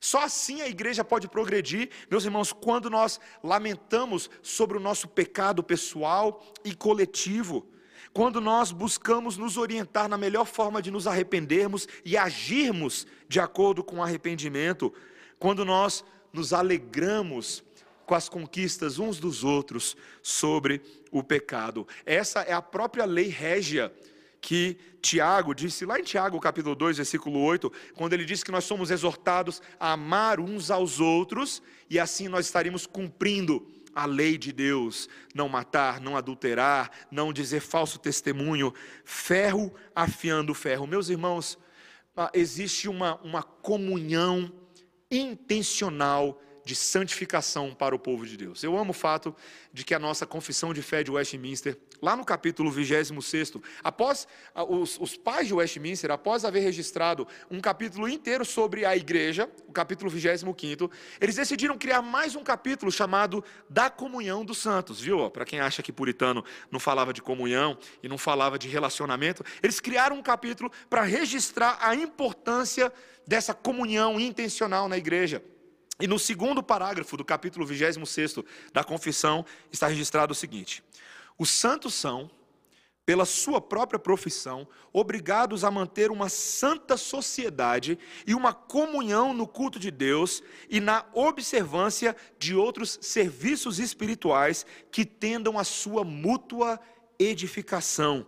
Só 0.00 0.22
assim 0.22 0.60
a 0.60 0.68
igreja 0.68 1.02
pode 1.02 1.26
progredir, 1.26 1.88
meus 2.10 2.24
irmãos, 2.24 2.52
quando 2.52 2.90
nós 2.90 3.18
lamentamos 3.42 4.30
sobre 4.42 4.76
o 4.76 4.80
nosso 4.80 5.08
pecado 5.08 5.62
pessoal 5.62 6.44
e 6.62 6.74
coletivo, 6.74 7.66
quando 8.12 8.40
nós 8.40 8.70
buscamos 8.70 9.36
nos 9.36 9.56
orientar 9.56 10.08
na 10.08 10.16
melhor 10.16 10.44
forma 10.44 10.80
de 10.80 10.90
nos 10.90 11.06
arrependermos 11.06 11.88
e 12.04 12.16
agirmos 12.16 13.06
de 13.26 13.40
acordo 13.40 13.82
com 13.82 13.96
o 13.96 14.02
arrependimento, 14.02 14.92
quando 15.38 15.64
nós 15.64 16.04
nos 16.32 16.52
alegramos 16.52 17.64
com 18.06 18.14
as 18.14 18.28
conquistas 18.28 18.98
uns 18.98 19.18
dos 19.18 19.44
outros 19.44 19.96
sobre 20.22 20.80
o 21.10 21.22
pecado. 21.22 21.86
Essa 22.04 22.40
é 22.40 22.52
a 22.52 22.62
própria 22.62 23.04
lei 23.04 23.28
régia 23.28 23.92
que 24.40 24.76
Tiago 25.00 25.54
disse 25.54 25.86
lá 25.86 25.98
em 25.98 26.02
Tiago, 26.02 26.38
capítulo 26.38 26.74
2, 26.74 26.98
versículo 26.98 27.40
8, 27.40 27.72
quando 27.94 28.12
ele 28.12 28.24
disse 28.24 28.44
que 28.44 28.52
nós 28.52 28.64
somos 28.64 28.90
exortados 28.90 29.62
a 29.80 29.92
amar 29.92 30.38
uns 30.38 30.70
aos 30.70 31.00
outros 31.00 31.62
e 31.88 31.98
assim 31.98 32.28
nós 32.28 32.46
estaríamos 32.46 32.86
cumprindo 32.86 33.66
a 33.94 34.06
lei 34.06 34.36
de 34.36 34.52
Deus: 34.52 35.08
não 35.34 35.48
matar, 35.48 36.00
não 36.00 36.16
adulterar, 36.16 36.90
não 37.10 37.32
dizer 37.32 37.60
falso 37.60 37.98
testemunho, 37.98 38.74
ferro 39.04 39.72
afiando 39.94 40.52
ferro. 40.52 40.86
Meus 40.86 41.08
irmãos, 41.08 41.58
ah, 42.16 42.30
existe 42.34 42.88
uma, 42.88 43.16
uma 43.22 43.42
comunhão 43.42 44.52
intencional 45.10 46.40
de 46.64 46.74
santificação 46.74 47.74
para 47.74 47.94
o 47.94 47.98
povo 47.98 48.26
de 48.26 48.36
Deus. 48.36 48.62
Eu 48.62 48.76
amo 48.78 48.90
o 48.90 48.94
fato 48.94 49.34
de 49.72 49.84
que 49.84 49.94
a 49.94 49.98
nossa 49.98 50.24
confissão 50.24 50.72
de 50.72 50.80
fé 50.80 51.02
de 51.02 51.10
Westminster, 51.10 51.76
lá 52.00 52.16
no 52.16 52.24
capítulo 52.24 52.70
26, 52.70 53.52
após 53.82 54.26
os, 54.68 54.98
os 54.98 55.16
pais 55.16 55.46
de 55.46 55.54
Westminster, 55.54 56.10
após 56.10 56.44
haver 56.44 56.60
registrado 56.60 57.28
um 57.50 57.60
capítulo 57.60 58.08
inteiro 58.08 58.44
sobre 58.44 58.84
a 58.86 58.96
igreja, 58.96 59.48
o 59.68 59.72
capítulo 59.72 60.10
25, 60.10 60.90
eles 61.20 61.36
decidiram 61.36 61.76
criar 61.76 62.00
mais 62.00 62.34
um 62.34 62.42
capítulo 62.42 62.90
chamado 62.90 63.44
da 63.68 63.90
comunhão 63.90 64.44
dos 64.44 64.58
santos, 64.58 65.00
viu? 65.00 65.30
Para 65.30 65.44
quem 65.44 65.60
acha 65.60 65.82
que 65.82 65.92
puritano 65.92 66.44
não 66.70 66.80
falava 66.80 67.12
de 67.12 67.20
comunhão 67.20 67.76
e 68.02 68.08
não 68.08 68.16
falava 68.16 68.58
de 68.58 68.68
relacionamento, 68.68 69.44
eles 69.62 69.80
criaram 69.80 70.16
um 70.16 70.22
capítulo 70.22 70.70
para 70.88 71.02
registrar 71.02 71.78
a 71.80 71.94
importância 71.94 72.92
dessa 73.26 73.52
comunhão 73.52 74.18
intencional 74.18 74.88
na 74.88 74.96
igreja. 74.96 75.42
E 76.00 76.06
no 76.06 76.18
segundo 76.18 76.62
parágrafo 76.62 77.16
do 77.16 77.24
capítulo 77.24 77.64
26 77.64 78.36
da 78.72 78.82
confissão 78.82 79.44
está 79.70 79.86
registrado 79.86 80.32
o 80.32 80.34
seguinte: 80.34 80.82
Os 81.38 81.50
santos 81.50 81.94
são, 81.94 82.30
pela 83.06 83.24
sua 83.24 83.60
própria 83.60 83.98
profissão, 83.98 84.66
obrigados 84.92 85.62
a 85.62 85.70
manter 85.70 86.10
uma 86.10 86.28
santa 86.28 86.96
sociedade 86.96 87.98
e 88.26 88.34
uma 88.34 88.52
comunhão 88.52 89.32
no 89.32 89.46
culto 89.46 89.78
de 89.78 89.90
Deus 89.90 90.42
e 90.68 90.80
na 90.80 91.04
observância 91.12 92.16
de 92.38 92.56
outros 92.56 92.98
serviços 93.00 93.78
espirituais 93.78 94.66
que 94.90 95.04
tendam 95.04 95.58
à 95.58 95.64
sua 95.64 96.02
mútua 96.02 96.80
edificação 97.18 98.26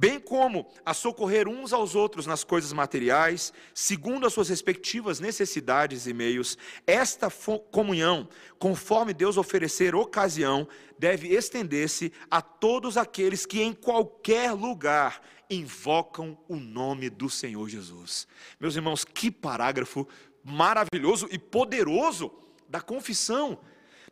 bem 0.00 0.18
como 0.18 0.66
a 0.82 0.94
socorrer 0.94 1.46
uns 1.46 1.74
aos 1.74 1.94
outros 1.94 2.26
nas 2.26 2.42
coisas 2.42 2.72
materiais, 2.72 3.52
segundo 3.74 4.26
as 4.26 4.32
suas 4.32 4.48
respectivas 4.48 5.20
necessidades 5.20 6.06
e 6.06 6.14
meios. 6.14 6.56
Esta 6.86 7.30
comunhão, 7.70 8.26
conforme 8.58 9.12
Deus 9.12 9.36
oferecer 9.36 9.94
ocasião, 9.94 10.66
deve 10.98 11.28
estender-se 11.28 12.10
a 12.30 12.40
todos 12.40 12.96
aqueles 12.96 13.44
que 13.44 13.60
em 13.60 13.74
qualquer 13.74 14.52
lugar 14.52 15.20
invocam 15.50 16.38
o 16.48 16.56
nome 16.56 17.10
do 17.10 17.28
Senhor 17.28 17.68
Jesus. 17.68 18.26
Meus 18.58 18.76
irmãos, 18.76 19.04
que 19.04 19.30
parágrafo 19.30 20.08
maravilhoso 20.42 21.28
e 21.30 21.38
poderoso 21.38 22.32
da 22.66 22.80
confissão 22.80 23.58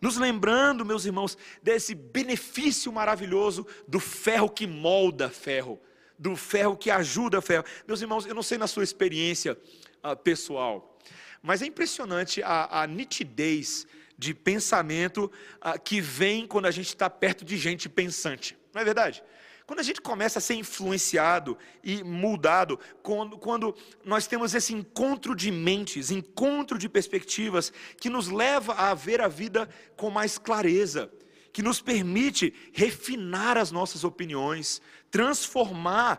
nos 0.01 0.17
lembrando, 0.17 0.85
meus 0.85 1.05
irmãos, 1.05 1.37
desse 1.63 1.95
benefício 1.95 2.93
maravilhoso 2.93 3.67
do 3.87 3.99
ferro 3.99 4.49
que 4.49 4.67
molda 4.67 5.29
ferro, 5.29 5.81
do 6.19 6.37
ferro 6.37 6.77
que 6.77 6.91
ajuda 6.91 7.41
ferro. 7.41 7.65
Meus 7.87 8.01
irmãos, 8.01 8.27
eu 8.27 8.35
não 8.35 8.43
sei 8.43 8.59
na 8.59 8.67
sua 8.67 8.85
experiência 8.85 9.59
uh, 10.05 10.17
pessoal, 10.17 10.99
mas 11.43 11.63
é 11.63 11.67
impressionante 11.67 12.43
a, 12.43 12.83
a 12.83 12.87
nitidez 12.87 13.87
de 14.17 14.35
pensamento 14.35 15.31
uh, 15.65 15.81
que 15.81 16.01
vem 16.01 16.47
quando 16.47 16.67
a 16.67 16.71
gente 16.71 16.89
está 16.89 17.09
perto 17.09 17.45
de 17.45 17.57
gente 17.57 17.89
pensante, 17.89 18.57
não 18.73 18.83
é 18.83 18.85
verdade? 18.85 19.23
Quando 19.69 19.81
a 19.81 19.83
gente 19.83 20.01
começa 20.01 20.39
a 20.39 20.41
ser 20.41 20.55
influenciado 20.55 21.59
e 21.85 22.03
mudado, 22.03 22.81
quando, 23.03 23.37
quando 23.37 23.77
nós 24.03 24.27
temos 24.27 24.55
esse 24.55 24.73
encontro 24.73 25.37
de 25.37 25.51
mentes, 25.51 26.11
encontro 26.11 26.79
de 26.79 26.89
perspectivas, 26.89 27.71
que 28.01 28.09
nos 28.09 28.29
leva 28.29 28.73
a 28.73 28.95
ver 28.95 29.21
a 29.21 29.29
vida 29.29 29.69
com 29.95 30.09
mais 30.09 30.39
clareza, 30.39 31.13
que 31.53 31.61
nos 31.61 31.83
permite 31.83 32.55
refinar 32.73 33.59
as 33.59 33.71
nossas 33.71 34.05
opiniões, 34.05 34.81
transformar 35.11 36.19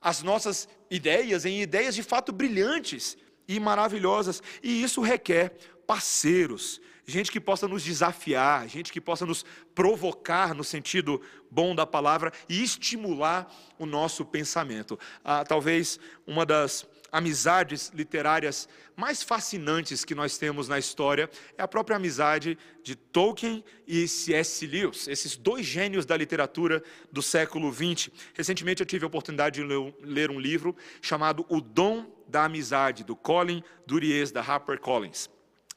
as 0.00 0.22
nossas 0.22 0.68
ideias 0.88 1.44
em 1.44 1.62
ideias 1.62 1.96
de 1.96 2.02
fato 2.04 2.30
brilhantes 2.30 3.18
e 3.48 3.58
maravilhosas, 3.58 4.40
e 4.62 4.84
isso 4.84 5.00
requer 5.00 5.56
parceiros, 5.84 6.80
gente 7.06 7.30
que 7.30 7.40
possa 7.40 7.68
nos 7.68 7.82
desafiar, 7.82 8.68
gente 8.68 8.92
que 8.92 9.00
possa 9.00 9.26
nos 9.26 9.44
provocar 9.74 10.54
no 10.54 10.64
sentido 10.64 11.20
bom 11.50 11.74
da 11.74 11.86
palavra 11.86 12.32
e 12.48 12.62
estimular 12.62 13.52
o 13.78 13.86
nosso 13.86 14.24
pensamento. 14.24 14.98
Ah, 15.22 15.44
talvez 15.44 15.98
uma 16.26 16.44
das 16.46 16.86
amizades 17.14 17.92
literárias 17.94 18.68
mais 18.96 19.22
fascinantes 19.22 20.04
que 20.04 20.16
nós 20.16 20.36
temos 20.36 20.66
na 20.66 20.80
história 20.80 21.30
é 21.56 21.62
a 21.62 21.68
própria 21.68 21.96
amizade 21.96 22.58
de 22.82 22.96
Tolkien 22.96 23.64
e 23.86 24.08
C.S. 24.08 24.66
Lewis, 24.66 25.06
esses 25.06 25.36
dois 25.36 25.64
gênios 25.64 26.04
da 26.04 26.16
literatura 26.16 26.82
do 27.12 27.22
século 27.22 27.72
XX. 27.72 28.10
Recentemente 28.34 28.82
eu 28.82 28.86
tive 28.86 29.04
a 29.04 29.06
oportunidade 29.06 29.62
de 29.62 29.94
ler 30.02 30.28
um 30.28 30.40
livro 30.40 30.74
chamado 31.00 31.46
O 31.48 31.60
Dom 31.60 32.04
da 32.26 32.46
Amizade, 32.46 33.04
do 33.04 33.14
Colin 33.14 33.62
Duries, 33.86 34.32
da 34.32 34.40
HarperCollins. 34.40 35.33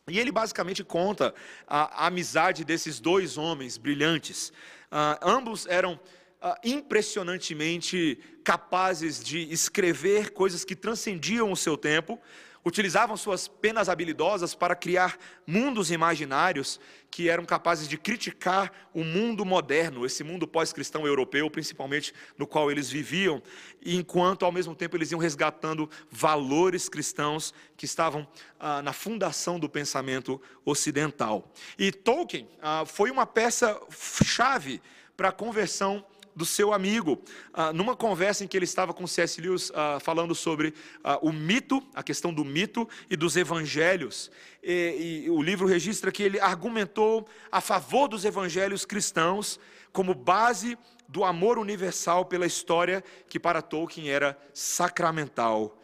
E 0.09 0.19
ele 0.19 0.31
basicamente 0.31 0.85
conta 0.85 1.35
a, 1.67 2.03
a 2.03 2.07
amizade 2.07 2.63
desses 2.63 2.97
dois 2.97 3.37
homens 3.37 3.77
brilhantes. 3.77 4.53
Uh, 4.89 5.19
ambos 5.21 5.65
eram 5.65 5.99
uh, 6.41 6.55
impressionantemente 6.63 8.17
capazes 8.41 9.21
de 9.21 9.39
escrever 9.51 10.31
coisas 10.31 10.63
que 10.63 10.77
transcendiam 10.77 11.51
o 11.51 11.57
seu 11.57 11.75
tempo, 11.75 12.17
utilizavam 12.65 13.15
suas 13.15 13.47
penas 13.47 13.89
habilidosas 13.89 14.53
para 14.53 14.75
criar 14.75 15.17
mundos 15.45 15.91
imaginários 15.91 16.79
que 17.09 17.29
eram 17.29 17.45
capazes 17.45 17.87
de 17.87 17.97
criticar 17.97 18.71
o 18.93 19.03
mundo 19.03 19.45
moderno, 19.45 20.05
esse 20.05 20.23
mundo 20.23 20.47
pós-cristão 20.47 21.07
europeu, 21.07 21.49
principalmente 21.49 22.13
no 22.37 22.45
qual 22.45 22.69
eles 22.69 22.89
viviam, 22.89 23.41
enquanto 23.83 24.43
ao 24.43 24.51
mesmo 24.51 24.75
tempo 24.75 24.97
eles 24.97 25.11
iam 25.11 25.19
resgatando 25.19 25.89
valores 26.11 26.89
cristãos 26.89 27.53
que 27.75 27.85
estavam 27.85 28.27
ah, 28.59 28.81
na 28.81 28.93
fundação 28.93 29.59
do 29.59 29.69
pensamento 29.69 30.41
ocidental. 30.65 31.51
E 31.77 31.91
Tolkien 31.91 32.47
ah, 32.61 32.83
foi 32.85 33.09
uma 33.09 33.25
peça 33.25 33.79
chave 33.89 34.81
para 35.15 35.29
a 35.29 35.31
conversão 35.31 36.05
do 36.37 36.45
seu 36.45 36.71
amigo, 36.71 37.19
ah, 37.51 37.73
numa 37.73 37.95
conversa 37.95 38.43
em 38.43 38.47
que 38.47 38.55
ele 38.55 38.63
estava 38.63 38.93
com 38.93 39.07
C.S. 39.07 39.41
Lewis 39.41 39.71
ah, 39.73 39.97
falando 39.99 40.35
sobre 40.35 40.73
ah, 41.03 41.17
o 41.21 41.33
mito, 41.33 41.83
a 41.95 42.03
questão 42.03 42.31
do 42.31 42.45
mito 42.45 42.87
e 43.09 43.17
dos 43.17 43.35
evangelhos. 43.35 44.29
E, 44.63 45.23
e 45.25 45.29
o 45.31 45.41
livro 45.41 45.65
registra 45.65 46.11
que 46.11 46.21
ele 46.21 46.39
argumentou 46.39 47.27
a 47.51 47.59
favor 47.59 48.07
dos 48.07 48.23
evangelhos 48.23 48.85
cristãos 48.85 49.59
como 49.91 50.13
base 50.13 50.77
do 51.07 51.23
amor 51.23 51.57
universal 51.57 52.25
pela 52.25 52.45
história 52.45 53.03
que 53.27 53.39
para 53.39 53.61
Tolkien 53.61 54.09
era 54.09 54.37
sacramental. 54.53 55.76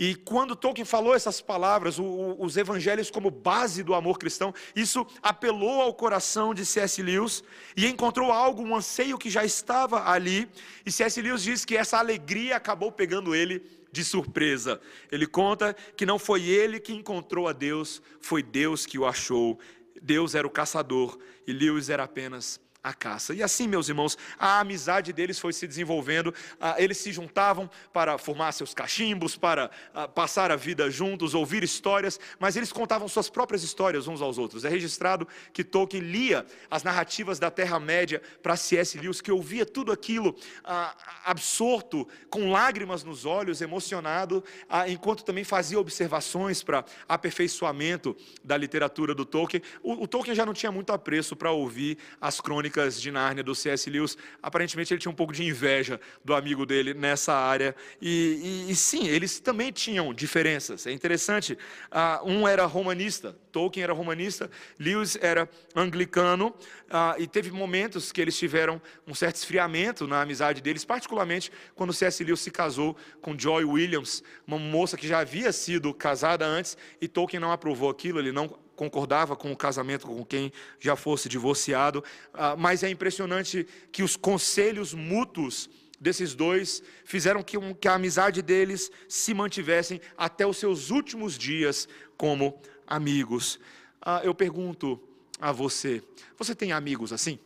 E 0.00 0.14
quando 0.14 0.54
Tolkien 0.54 0.84
falou 0.84 1.12
essas 1.12 1.40
palavras, 1.40 1.98
o, 1.98 2.04
o, 2.04 2.44
os 2.44 2.56
evangelhos 2.56 3.10
como 3.10 3.32
base 3.32 3.82
do 3.82 3.94
amor 3.94 4.16
cristão, 4.16 4.54
isso 4.76 5.04
apelou 5.20 5.82
ao 5.82 5.92
coração 5.92 6.54
de 6.54 6.64
C.S. 6.64 7.02
Lewis 7.02 7.42
e 7.76 7.84
encontrou 7.84 8.30
algo, 8.30 8.62
um 8.62 8.76
anseio 8.76 9.18
que 9.18 9.28
já 9.28 9.44
estava 9.44 10.08
ali. 10.08 10.48
E 10.86 10.92
C.S. 10.92 11.20
Lewis 11.20 11.42
diz 11.42 11.64
que 11.64 11.76
essa 11.76 11.98
alegria 11.98 12.54
acabou 12.54 12.92
pegando 12.92 13.34
ele 13.34 13.60
de 13.90 14.04
surpresa. 14.04 14.80
Ele 15.10 15.26
conta 15.26 15.74
que 15.96 16.06
não 16.06 16.16
foi 16.16 16.44
ele 16.44 16.78
que 16.78 16.92
encontrou 16.92 17.48
a 17.48 17.52
Deus, 17.52 18.00
foi 18.20 18.40
Deus 18.40 18.86
que 18.86 19.00
o 19.00 19.04
achou. 19.04 19.58
Deus 20.00 20.36
era 20.36 20.46
o 20.46 20.50
caçador 20.50 21.18
e 21.44 21.52
Lewis 21.52 21.90
era 21.90 22.04
apenas 22.04 22.60
a 22.82 22.92
caça. 22.94 23.34
E 23.34 23.42
assim, 23.42 23.66
meus 23.66 23.88
irmãos, 23.88 24.16
a 24.38 24.60
amizade 24.60 25.12
deles 25.12 25.38
foi 25.38 25.52
se 25.52 25.66
desenvolvendo, 25.66 26.32
ah, 26.60 26.76
eles 26.78 26.98
se 26.98 27.12
juntavam 27.12 27.68
para 27.92 28.16
formar 28.18 28.52
seus 28.52 28.72
cachimbos, 28.72 29.36
para 29.36 29.70
ah, 29.92 30.06
passar 30.06 30.50
a 30.52 30.56
vida 30.56 30.88
juntos, 30.90 31.34
ouvir 31.34 31.64
histórias, 31.64 32.20
mas 32.38 32.56
eles 32.56 32.72
contavam 32.72 33.08
suas 33.08 33.28
próprias 33.28 33.62
histórias 33.62 34.06
uns 34.06 34.22
aos 34.22 34.38
outros. 34.38 34.64
É 34.64 34.68
registrado 34.68 35.26
que 35.52 35.64
Tolkien 35.64 36.02
lia 36.02 36.46
as 36.70 36.82
narrativas 36.82 37.38
da 37.38 37.50
Terra-média 37.50 38.22
para 38.42 38.56
C.S. 38.56 38.96
Lewis, 38.96 39.20
que 39.20 39.32
ouvia 39.32 39.66
tudo 39.66 39.90
aquilo 39.90 40.36
ah, 40.62 40.94
absorto, 41.24 42.06
com 42.30 42.50
lágrimas 42.50 43.02
nos 43.02 43.26
olhos, 43.26 43.60
emocionado, 43.60 44.44
enquanto 44.86 45.24
também 45.24 45.44
fazia 45.44 45.78
observações 45.78 46.62
para 46.62 46.84
aperfeiçoamento 47.08 48.16
da 48.44 48.56
literatura 48.56 49.14
do 49.14 49.24
Tolkien. 49.24 49.62
O, 49.82 50.04
o 50.04 50.08
Tolkien 50.08 50.34
já 50.34 50.46
não 50.46 50.54
tinha 50.54 50.70
muito 50.70 50.92
apreço 50.92 51.34
para 51.34 51.50
ouvir 51.50 51.98
as 52.20 52.40
crônicas 52.40 52.67
Crônicas 52.68 53.00
de 53.00 53.10
Nárnia 53.10 53.42
do 53.42 53.54
C.S. 53.54 53.88
Lewis, 53.88 54.16
aparentemente 54.42 54.92
ele 54.92 55.00
tinha 55.00 55.10
um 55.10 55.14
pouco 55.14 55.32
de 55.32 55.44
inveja 55.44 56.00
do 56.24 56.34
amigo 56.34 56.66
dele 56.66 56.94
nessa 56.94 57.34
área. 57.34 57.74
E, 58.00 58.66
e, 58.68 58.72
e 58.72 58.76
sim, 58.76 59.06
eles 59.06 59.40
também 59.40 59.72
tinham 59.72 60.12
diferenças. 60.12 60.86
É 60.86 60.92
interessante. 60.92 61.56
Ah, 61.90 62.20
um 62.24 62.46
era 62.46 62.64
romanista, 62.66 63.36
Tolkien 63.50 63.84
era 63.84 63.92
romanista, 63.92 64.50
Lewis 64.78 65.16
era 65.20 65.48
anglicano, 65.74 66.54
ah, 66.90 67.16
e 67.18 67.26
teve 67.26 67.50
momentos 67.50 68.12
que 68.12 68.20
eles 68.20 68.38
tiveram 68.38 68.80
um 69.06 69.14
certo 69.14 69.36
esfriamento 69.36 70.06
na 70.06 70.22
amizade 70.22 70.60
deles, 70.60 70.84
particularmente 70.84 71.50
quando 71.74 71.92
C.S. 71.92 72.22
Lewis 72.22 72.40
se 72.40 72.50
casou 72.50 72.96
com 73.20 73.38
Joy 73.38 73.64
Williams, 73.64 74.22
uma 74.46 74.58
moça 74.58 74.96
que 74.96 75.06
já 75.06 75.20
havia 75.20 75.52
sido 75.52 75.92
casada 75.94 76.46
antes, 76.46 76.76
e 77.00 77.08
Tolkien 77.08 77.40
não 77.40 77.52
aprovou 77.52 77.90
aquilo, 77.90 78.18
ele 78.18 78.32
não 78.32 78.67
concordava 78.78 79.34
com 79.34 79.50
o 79.50 79.56
casamento 79.56 80.06
com 80.06 80.24
quem 80.24 80.52
já 80.78 80.94
fosse 80.94 81.28
divorciado, 81.28 82.04
ah, 82.32 82.54
mas 82.54 82.84
é 82.84 82.88
impressionante 82.88 83.66
que 83.90 84.04
os 84.04 84.14
conselhos 84.14 84.94
mútuos 84.94 85.68
desses 86.00 86.32
dois 86.32 86.80
fizeram 87.04 87.42
que, 87.42 87.56
que 87.74 87.88
a 87.88 87.94
amizade 87.94 88.40
deles 88.40 88.88
se 89.08 89.34
mantivessem 89.34 90.00
até 90.16 90.46
os 90.46 90.58
seus 90.58 90.90
últimos 90.90 91.36
dias 91.36 91.88
como 92.16 92.62
amigos. 92.86 93.58
Ah, 94.00 94.20
eu 94.22 94.32
pergunto 94.32 95.02
a 95.40 95.50
você: 95.50 96.00
você 96.38 96.54
tem 96.54 96.70
amigos 96.70 97.12
assim? 97.12 97.36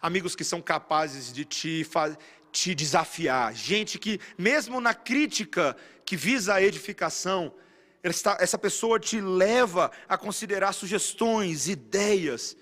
Amigos 0.00 0.34
que 0.34 0.42
são 0.42 0.60
capazes 0.60 1.32
de 1.32 1.44
te, 1.44 1.86
te 2.50 2.74
desafiar, 2.74 3.54
gente 3.54 3.96
que, 3.96 4.18
mesmo 4.36 4.80
na 4.80 4.92
crítica 4.92 5.76
que 6.04 6.16
visa 6.16 6.54
a 6.54 6.62
edificação, 6.62 7.54
essa 8.02 8.58
pessoa 8.58 8.98
te 8.98 9.20
leva 9.20 9.90
a 10.08 10.18
considerar 10.18 10.72
sugestões, 10.72 11.68
ideias, 11.68 12.56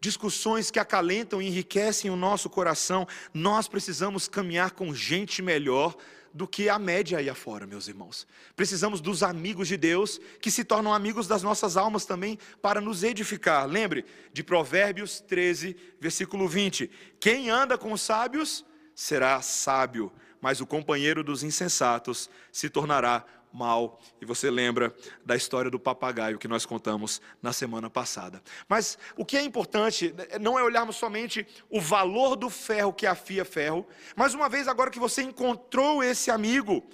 discussões 0.00 0.70
que 0.70 0.78
acalentam 0.78 1.42
e 1.42 1.46
enriquecem 1.46 2.10
o 2.10 2.16
nosso 2.16 2.48
coração. 2.48 3.06
Nós 3.34 3.68
precisamos 3.68 4.26
caminhar 4.26 4.70
com 4.70 4.94
gente 4.94 5.42
melhor 5.42 5.94
do 6.32 6.46
que 6.46 6.68
a 6.68 6.78
média 6.78 7.18
aí 7.18 7.30
afora, 7.30 7.66
meus 7.66 7.88
irmãos. 7.88 8.26
Precisamos 8.54 9.00
dos 9.00 9.22
amigos 9.22 9.68
de 9.68 9.76
Deus, 9.76 10.20
que 10.40 10.50
se 10.50 10.64
tornam 10.64 10.92
amigos 10.92 11.26
das 11.26 11.42
nossas 11.42 11.76
almas 11.78 12.04
também, 12.04 12.38
para 12.60 12.80
nos 12.80 13.02
edificar. 13.02 13.66
Lembre 13.66 14.04
de 14.32 14.44
Provérbios 14.44 15.18
13, 15.20 15.76
versículo 15.98 16.46
20: 16.46 16.90
Quem 17.18 17.48
anda 17.48 17.78
com 17.78 17.90
os 17.90 18.02
sábios 18.02 18.64
será 18.94 19.40
sábio, 19.40 20.12
mas 20.40 20.60
o 20.60 20.66
companheiro 20.66 21.24
dos 21.24 21.42
insensatos 21.42 22.28
se 22.52 22.68
tornará 22.68 23.24
mal. 23.56 23.98
E 24.20 24.26
você 24.26 24.50
lembra 24.50 24.94
da 25.24 25.34
história 25.34 25.70
do 25.70 25.80
papagaio 25.80 26.38
que 26.38 26.46
nós 26.46 26.66
contamos 26.66 27.22
na 27.42 27.52
semana 27.52 27.88
passada. 27.88 28.42
Mas 28.68 28.98
o 29.16 29.24
que 29.24 29.36
é 29.36 29.42
importante 29.42 30.14
não 30.40 30.58
é 30.58 30.62
olharmos 30.62 30.96
somente 30.96 31.46
o 31.70 31.80
valor 31.80 32.36
do 32.36 32.50
ferro 32.50 32.92
que 32.92 33.06
afia 33.06 33.44
ferro, 33.44 33.86
mas 34.14 34.34
uma 34.34 34.48
vez 34.48 34.68
agora 34.68 34.90
que 34.90 34.98
você 34.98 35.22
encontrou 35.22 36.04
esse 36.04 36.30
amigo, 36.30 36.84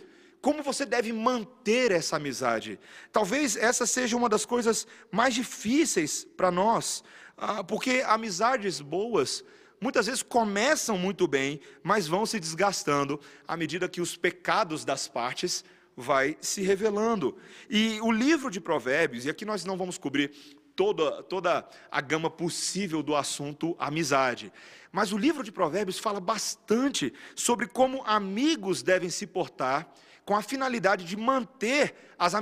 como 0.41 0.63
você 0.63 0.87
deve 0.87 1.13
manter 1.13 1.91
essa 1.91 2.17
amizade? 2.17 2.79
Talvez 3.13 3.57
essa 3.57 3.85
seja 3.85 4.17
uma 4.17 4.29
das 4.29 4.45
coisas 4.45 4.87
mais 5.11 5.35
difíceis 5.35 6.25
para 6.37 6.51
nós, 6.51 7.03
ah, 7.37 7.65
porque 7.65 8.05
amizades 8.07 8.81
boas 8.81 9.45
muitas 9.81 10.07
vezes 10.07 10.23
começam 10.23 10.97
muito 10.97 11.27
bem, 11.27 11.61
mas 11.83 12.07
vão 12.07 12.25
se 12.25 12.39
desgastando 12.39 13.19
à 13.49 13.57
medida 13.57 13.89
que 13.89 14.01
os 14.01 14.17
pecados 14.17 14.85
das 14.85 15.09
partes 15.09 15.65
vai 15.97 16.37
se 16.41 16.63
revelando. 16.63 17.37
E 17.69 18.01
o 18.01 18.11
livro 18.11 18.51
de 18.51 18.61
Provérbios, 18.61 19.25
e 19.25 19.31
aqui 19.31 19.45
nós 19.45 19.65
não 19.65 19.77
vamos 19.77 19.99
cobrir 19.99 20.33
toda, 20.75 21.23
toda 21.23 21.69
a 21.91 22.01
gama 22.01 22.31
possível 22.31 23.03
do 23.03 23.15
assunto 23.15 23.77
amizade, 23.79 24.53
mas 24.91 25.13
o 25.13 25.19
livro 25.19 25.43
de 25.43 25.53
Provérbios 25.53 25.99
fala 25.99 26.21
bastante 26.21 27.13
sobre 27.35 27.67
como 27.67 28.03
amigos 28.05 28.83
devem 28.83 29.09
se 29.09 29.27
portar 29.27 29.91
com 30.25 30.37
a 30.37 30.43
finalidade 30.43 31.05
de 31.05 31.17
manter 31.17 31.95
as, 32.19 32.35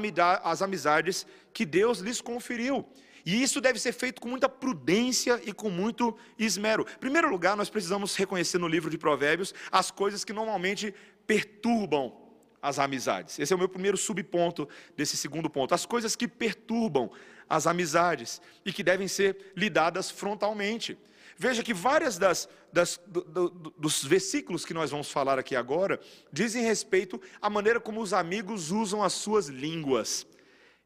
as 0.42 0.62
amizades 0.62 1.26
que 1.52 1.64
Deus 1.64 1.98
lhes 2.00 2.20
conferiu. 2.20 2.86
E 3.24 3.42
isso 3.42 3.60
deve 3.60 3.78
ser 3.78 3.92
feito 3.92 4.20
com 4.20 4.28
muita 4.28 4.48
prudência 4.48 5.40
e 5.44 5.52
com 5.52 5.70
muito 5.70 6.16
esmero. 6.38 6.86
Em 6.96 6.98
primeiro 6.98 7.30
lugar, 7.30 7.56
nós 7.56 7.70
precisamos 7.70 8.16
reconhecer 8.16 8.58
no 8.58 8.66
livro 8.66 8.90
de 8.90 8.98
Provérbios 8.98 9.54
as 9.70 9.90
coisas 9.90 10.24
que 10.24 10.32
normalmente 10.32 10.94
perturbam 11.26 12.19
as 12.62 12.78
amizades. 12.78 13.38
Esse 13.38 13.52
é 13.52 13.56
o 13.56 13.58
meu 13.58 13.68
primeiro 13.68 13.96
subponto 13.96 14.68
desse 14.96 15.16
segundo 15.16 15.48
ponto. 15.48 15.74
As 15.74 15.86
coisas 15.86 16.14
que 16.14 16.28
perturbam 16.28 17.10
as 17.48 17.66
amizades 17.66 18.40
e 18.64 18.72
que 18.72 18.82
devem 18.82 19.08
ser 19.08 19.52
lidadas 19.56 20.10
frontalmente. 20.10 20.96
Veja 21.36 21.62
que 21.62 21.72
várias 21.72 22.18
das, 22.18 22.48
das 22.72 23.00
do, 23.06 23.22
do, 23.22 23.50
dos 23.78 24.04
versículos 24.04 24.64
que 24.64 24.74
nós 24.74 24.90
vamos 24.90 25.10
falar 25.10 25.38
aqui 25.38 25.56
agora 25.56 25.98
dizem 26.32 26.62
respeito 26.62 27.20
à 27.40 27.48
maneira 27.48 27.80
como 27.80 28.00
os 28.00 28.12
amigos 28.12 28.70
usam 28.70 29.02
as 29.02 29.14
suas 29.14 29.46
línguas. 29.48 30.26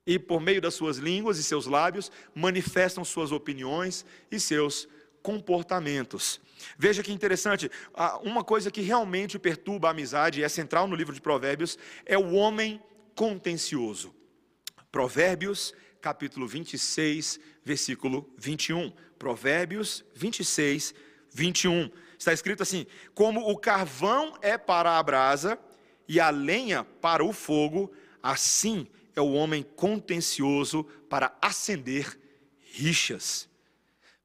E 0.06 0.18
por 0.18 0.40
meio 0.40 0.60
das 0.60 0.74
suas 0.74 0.98
línguas 0.98 1.38
e 1.38 1.42
seus 1.42 1.66
lábios 1.66 2.12
manifestam 2.34 3.04
suas 3.04 3.32
opiniões 3.32 4.04
e 4.30 4.38
seus 4.38 4.86
comportamentos. 5.24 6.38
Veja 6.76 7.02
que 7.02 7.10
interessante, 7.10 7.70
uma 8.22 8.44
coisa 8.44 8.70
que 8.70 8.82
realmente 8.82 9.38
perturba 9.38 9.88
a 9.88 9.90
amizade 9.90 10.40
e 10.40 10.44
é 10.44 10.48
central 10.50 10.86
no 10.86 10.94
livro 10.94 11.14
de 11.14 11.20
Provérbios 11.20 11.78
é 12.04 12.18
o 12.18 12.34
homem 12.34 12.78
contencioso. 13.14 14.14
Provérbios, 14.92 15.72
capítulo 15.98 16.46
26, 16.46 17.40
versículo 17.64 18.30
21. 18.36 18.92
Provérbios 19.18 20.04
26, 20.14 20.94
21. 21.32 21.90
Está 22.18 22.34
escrito 22.34 22.62
assim: 22.62 22.86
Como 23.14 23.50
o 23.50 23.56
carvão 23.56 24.36
é 24.42 24.58
para 24.58 24.98
a 24.98 25.02
brasa 25.02 25.58
e 26.06 26.20
a 26.20 26.28
lenha 26.28 26.84
para 26.84 27.24
o 27.24 27.32
fogo, 27.32 27.90
assim 28.22 28.86
é 29.16 29.22
o 29.22 29.32
homem 29.32 29.62
contencioso 29.62 30.84
para 31.08 31.34
acender 31.40 32.20
rixas. 32.60 33.48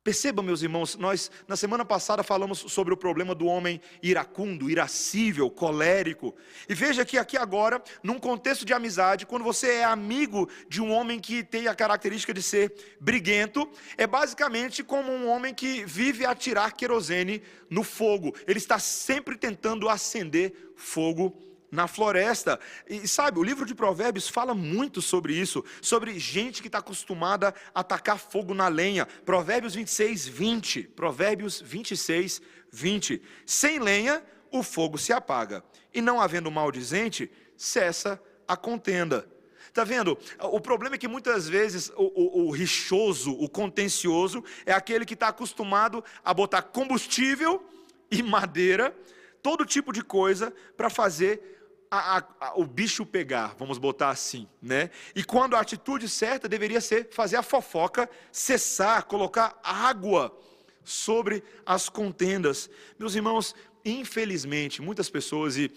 Percebam, 0.02 0.46
meus 0.46 0.62
irmãos, 0.62 0.96
nós 0.96 1.30
na 1.46 1.58
semana 1.58 1.84
passada 1.84 2.24
falamos 2.24 2.60
sobre 2.60 2.94
o 2.94 2.98
problema 2.98 3.36
do 3.36 3.46
homem 3.46 3.82
iracundo, 4.02 4.70
irascível, 4.70 5.52
colérico. 5.52 6.34
E 6.70 6.74
veja 6.74 7.04
que 7.04 7.18
aqui 7.18 7.38
agora, 7.38 7.84
num 8.02 8.18
contexto 8.18 8.64
de 8.64 8.74
amizade, 8.74 9.26
quando 9.26 9.44
você 9.44 9.72
é 9.74 9.84
amigo 9.84 10.50
de 10.70 10.82
um 10.82 10.90
homem 10.90 11.20
que 11.20 11.44
tem 11.44 11.68
a 11.68 11.76
característica 11.76 12.34
de 12.34 12.42
ser 12.42 12.74
briguento, 12.98 13.70
é 13.98 14.08
basicamente 14.08 14.86
como 14.86 15.12
um 15.12 15.28
homem 15.28 15.54
que 15.54 15.84
vive 15.86 16.26
a 16.26 16.34
tirar 16.34 16.72
querosene 16.72 17.44
no 17.70 17.84
fogo. 17.84 18.34
Ele 18.48 18.58
está 18.58 18.80
sempre 18.80 19.38
tentando 19.38 19.90
acender 19.90 20.72
fogo 20.78 21.38
na 21.72 21.88
floresta. 21.88 22.60
E 22.88 23.08
sabe, 23.08 23.40
o 23.40 23.44
livro 23.44 23.66
de 23.66 23.76
Provérbios 23.76 24.28
fala 24.28 24.54
muito 24.54 25.02
sobre 25.02 25.34
isso, 25.34 25.64
sobre 25.82 26.18
gente 26.20 26.62
que 26.62 26.68
está 26.68 26.80
acostumada 26.80 27.54
a 27.74 27.82
atacar 27.82 28.18
fogo 28.18 28.54
na 28.54 28.68
lenha. 28.68 29.06
Provérbios 29.06 29.76
26, 29.76 30.28
20. 30.28 30.84
Provérbios 30.84 31.62
26, 31.62 32.42
20. 32.72 33.22
Sem 33.46 33.80
lenha, 33.80 34.24
o 34.52 34.64
fogo 34.64 34.98
se 34.98 35.14
apaga, 35.14 35.64
e 35.94 36.02
não 36.02 36.20
havendo 36.20 36.50
maldizente, 36.50 37.32
cessa 37.56 38.22
a 38.48 38.58
contenda. 38.58 39.28
Está 39.68 39.84
vendo? 39.84 40.18
O 40.40 40.60
problema 40.60 40.96
é 40.96 40.98
que 40.98 41.08
muitas 41.08 41.48
vezes 41.48 41.92
o, 41.96 42.04
o, 42.04 42.48
o 42.48 42.52
rixoso, 42.52 43.32
o 43.32 43.48
contencioso, 43.48 44.44
é 44.66 44.74
aquele 44.74 45.06
que 45.06 45.14
está 45.14 45.28
acostumado 45.28 46.04
a 46.26 46.34
botar 46.34 46.64
combustível 46.64 47.64
e 48.10 48.24
madeira, 48.24 48.96
todo 49.44 49.66
tipo 49.66 49.94
de 49.94 50.04
coisa, 50.04 50.52
para 50.76 50.90
fazer 50.90 51.59
a, 51.92 52.24
a, 52.40 52.54
o 52.56 52.66
bicho 52.66 53.06
pegar, 53.06 53.56
vamos 53.58 53.78
botar 53.78 54.10
assim, 54.10 54.48
né? 54.62 54.92
E 55.16 55.24
quando 55.24 55.56
a 55.56 55.60
atitude 55.60 56.08
certa 56.08 56.48
deveria 56.48 56.80
ser 56.82 57.10
fazer 57.12 57.36
a 57.36 57.44
fofoca 57.44 58.10
cessar, 58.32 59.06
colocar 59.06 59.60
água 59.64 60.38
sobre 60.84 61.44
as 61.66 61.90
contendas. 61.90 62.70
Meus 62.98 63.16
irmãos, 63.16 63.56
infelizmente, 63.84 64.82
muitas 64.82 65.10
pessoas, 65.10 65.58
e 65.58 65.72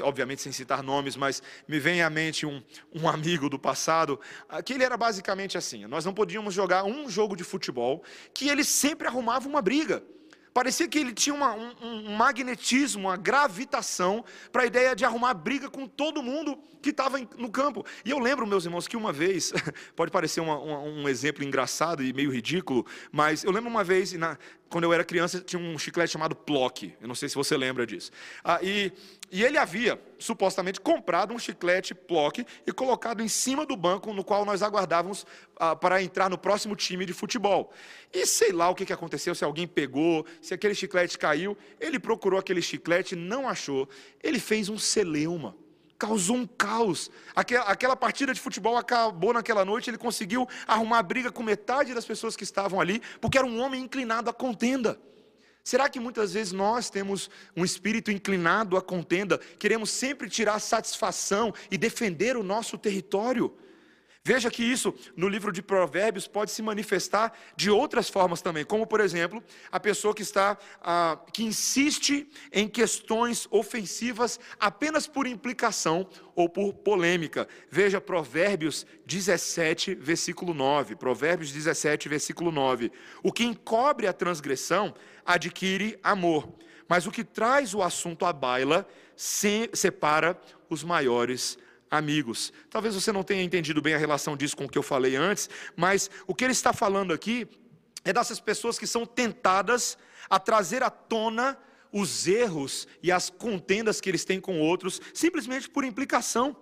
obviamente 0.00 0.42
sem 0.42 0.52
citar 0.52 0.82
nomes, 0.82 1.16
mas 1.16 1.42
me 1.66 1.78
vem 1.78 2.02
à 2.02 2.10
mente 2.10 2.44
um, 2.44 2.62
um 2.92 3.08
amigo 3.08 3.48
do 3.48 3.58
passado, 3.58 4.20
que 4.64 4.72
ele 4.72 4.84
era 4.84 4.96
basicamente 4.96 5.56
assim: 5.56 5.86
nós 5.86 6.04
não 6.04 6.12
podíamos 6.12 6.54
jogar 6.54 6.84
um 6.84 7.08
jogo 7.08 7.36
de 7.36 7.44
futebol 7.44 8.02
que 8.34 8.48
ele 8.48 8.64
sempre 8.64 9.06
arrumava 9.06 9.48
uma 9.48 9.62
briga. 9.62 10.02
Parecia 10.52 10.86
que 10.86 10.98
ele 10.98 11.12
tinha 11.12 11.34
uma, 11.34 11.54
um, 11.54 11.72
um, 11.80 12.16
magnetismo, 12.16 13.08
uma 13.08 13.16
gravitação 13.16 14.24
para 14.50 14.62
a 14.62 14.66
ideia 14.66 14.94
de 14.94 15.04
arrumar 15.04 15.34
briga 15.34 15.70
com 15.70 15.86
todo 15.86 16.22
mundo 16.22 16.58
que 16.82 16.90
estava 16.90 17.18
no 17.38 17.50
campo. 17.50 17.86
E 18.04 18.10
eu 18.10 18.18
lembro, 18.18 18.46
meus 18.46 18.64
irmãos, 18.64 18.86
que 18.86 18.96
uma 18.96 19.12
vez, 19.12 19.52
pode 19.96 20.10
parecer 20.10 20.40
uma, 20.40 20.58
uma, 20.58 20.80
um 20.80 21.08
exemplo 21.08 21.44
engraçado 21.44 22.02
e 22.02 22.12
meio 22.12 22.30
ridículo, 22.30 22.84
mas 23.10 23.44
eu 23.44 23.52
lembro 23.52 23.70
uma 23.70 23.84
vez, 23.84 24.12
na, 24.12 24.36
quando 24.68 24.84
eu 24.84 24.92
era 24.92 25.04
criança, 25.04 25.40
tinha 25.40 25.60
um 25.60 25.78
chiclete 25.78 26.12
chamado 26.12 26.34
Plock. 26.34 26.94
Eu 27.00 27.08
não 27.08 27.14
sei 27.14 27.28
se 27.28 27.34
você 27.34 27.56
lembra 27.56 27.86
disso. 27.86 28.10
Ah, 28.42 28.58
e, 28.62 28.92
e 29.32 29.42
ele 29.42 29.56
havia, 29.56 29.98
supostamente, 30.18 30.78
comprado 30.78 31.32
um 31.32 31.38
chiclete 31.38 31.94
Plock 31.94 32.44
e 32.66 32.70
colocado 32.70 33.22
em 33.22 33.28
cima 33.28 33.64
do 33.64 33.74
banco 33.74 34.12
no 34.12 34.22
qual 34.22 34.44
nós 34.44 34.62
aguardávamos 34.62 35.24
ah, 35.56 35.74
para 35.74 36.02
entrar 36.02 36.28
no 36.28 36.36
próximo 36.36 36.76
time 36.76 37.06
de 37.06 37.14
futebol. 37.14 37.72
E 38.12 38.26
sei 38.26 38.52
lá 38.52 38.68
o 38.68 38.74
que, 38.74 38.84
que 38.84 38.92
aconteceu, 38.92 39.34
se 39.34 39.42
alguém 39.42 39.66
pegou, 39.66 40.26
se 40.42 40.52
aquele 40.52 40.74
chiclete 40.74 41.18
caiu. 41.18 41.56
Ele 41.80 41.98
procurou 41.98 42.38
aquele 42.38 42.60
chiclete, 42.60 43.16
não 43.16 43.48
achou. 43.48 43.88
Ele 44.22 44.38
fez 44.38 44.68
um 44.68 44.76
celeuma 44.76 45.56
causou 45.98 46.34
um 46.34 46.44
caos. 46.44 47.08
Aquela, 47.32 47.64
aquela, 47.66 47.94
partida 47.94 48.34
de 48.34 48.40
futebol 48.40 48.76
acabou 48.76 49.32
naquela 49.32 49.64
noite, 49.64 49.88
ele 49.88 49.96
conseguiu 49.96 50.48
arrumar 50.66 51.00
briga 51.04 51.30
com 51.30 51.44
metade 51.44 51.94
das 51.94 52.04
pessoas 52.04 52.34
que 52.34 52.42
estavam 52.42 52.80
ali, 52.80 53.00
porque 53.20 53.38
era 53.38 53.46
um 53.46 53.60
homem 53.60 53.84
inclinado 53.84 54.28
à 54.28 54.32
contenda. 54.32 55.00
Será 55.64 55.88
que 55.88 56.00
muitas 56.00 56.32
vezes 56.32 56.52
nós 56.52 56.90
temos 56.90 57.30
um 57.56 57.64
espírito 57.64 58.10
inclinado 58.10 58.76
à 58.76 58.82
contenda, 58.82 59.38
queremos 59.58 59.90
sempre 59.90 60.28
tirar 60.28 60.58
satisfação 60.58 61.54
e 61.70 61.78
defender 61.78 62.36
o 62.36 62.42
nosso 62.42 62.76
território? 62.76 63.56
Veja 64.24 64.52
que 64.52 64.62
isso 64.62 64.94
no 65.16 65.28
livro 65.28 65.50
de 65.50 65.60
Provérbios 65.60 66.28
pode 66.28 66.52
se 66.52 66.62
manifestar 66.62 67.36
de 67.56 67.70
outras 67.70 68.08
formas 68.08 68.40
também, 68.40 68.64
como 68.64 68.86
por 68.86 69.00
exemplo, 69.00 69.42
a 69.70 69.80
pessoa 69.80 70.14
que 70.14 70.22
está 70.22 70.56
ah, 70.80 71.18
que 71.32 71.42
insiste 71.42 72.28
em 72.52 72.68
questões 72.68 73.48
ofensivas 73.50 74.38
apenas 74.60 75.08
por 75.08 75.26
implicação 75.26 76.08
ou 76.36 76.48
por 76.48 76.72
polêmica. 76.72 77.48
Veja 77.68 78.00
Provérbios 78.00 78.86
17, 79.06 79.96
versículo 79.96 80.54
9. 80.54 80.94
Provérbios 80.94 81.50
17, 81.50 82.08
versículo 82.08 82.52
9. 82.52 82.92
O 83.24 83.32
que 83.32 83.42
encobre 83.42 84.06
a 84.06 84.12
transgressão 84.12 84.94
adquire 85.24 85.98
amor, 86.02 86.48
mas 86.88 87.06
o 87.06 87.10
que 87.10 87.24
traz 87.24 87.74
o 87.74 87.82
assunto 87.82 88.24
à 88.24 88.32
baila 88.32 88.86
se 89.16 89.70
separa 89.72 90.38
os 90.68 90.82
maiores 90.82 91.58
amigos. 91.90 92.52
Talvez 92.70 92.94
você 92.94 93.12
não 93.12 93.22
tenha 93.22 93.42
entendido 93.42 93.82
bem 93.82 93.94
a 93.94 93.98
relação 93.98 94.36
disso 94.36 94.56
com 94.56 94.64
o 94.64 94.68
que 94.68 94.78
eu 94.78 94.82
falei 94.82 95.14
antes, 95.14 95.48
mas 95.76 96.10
o 96.26 96.34
que 96.34 96.44
ele 96.44 96.52
está 96.52 96.72
falando 96.72 97.12
aqui 97.12 97.46
é 98.04 98.12
dessas 98.12 98.40
pessoas 98.40 98.78
que 98.78 98.86
são 98.86 99.04
tentadas 99.06 99.96
a 100.28 100.38
trazer 100.38 100.82
à 100.82 100.90
tona 100.90 101.58
os 101.92 102.26
erros 102.26 102.88
e 103.02 103.12
as 103.12 103.28
contendas 103.28 104.00
que 104.00 104.08
eles 104.08 104.24
têm 104.24 104.40
com 104.40 104.58
outros, 104.58 105.00
simplesmente 105.12 105.68
por 105.68 105.84
implicação. 105.84 106.56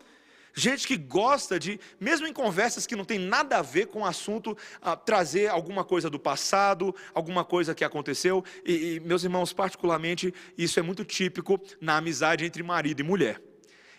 Gente 0.54 0.86
que 0.86 0.96
gosta 0.96 1.58
de, 1.58 1.78
mesmo 1.98 2.26
em 2.26 2.32
conversas 2.32 2.86
que 2.86 2.96
não 2.96 3.04
tem 3.04 3.18
nada 3.18 3.58
a 3.58 3.62
ver 3.62 3.86
com 3.86 4.00
o 4.00 4.06
assunto, 4.06 4.56
trazer 5.04 5.48
alguma 5.48 5.84
coisa 5.84 6.10
do 6.10 6.18
passado, 6.18 6.94
alguma 7.14 7.44
coisa 7.44 7.74
que 7.74 7.84
aconteceu. 7.84 8.44
E, 8.64 8.94
e, 8.94 9.00
meus 9.00 9.22
irmãos, 9.22 9.52
particularmente, 9.52 10.34
isso 10.58 10.78
é 10.78 10.82
muito 10.82 11.04
típico 11.04 11.60
na 11.80 11.96
amizade 11.96 12.44
entre 12.44 12.62
marido 12.62 13.00
e 13.00 13.04
mulher. 13.04 13.40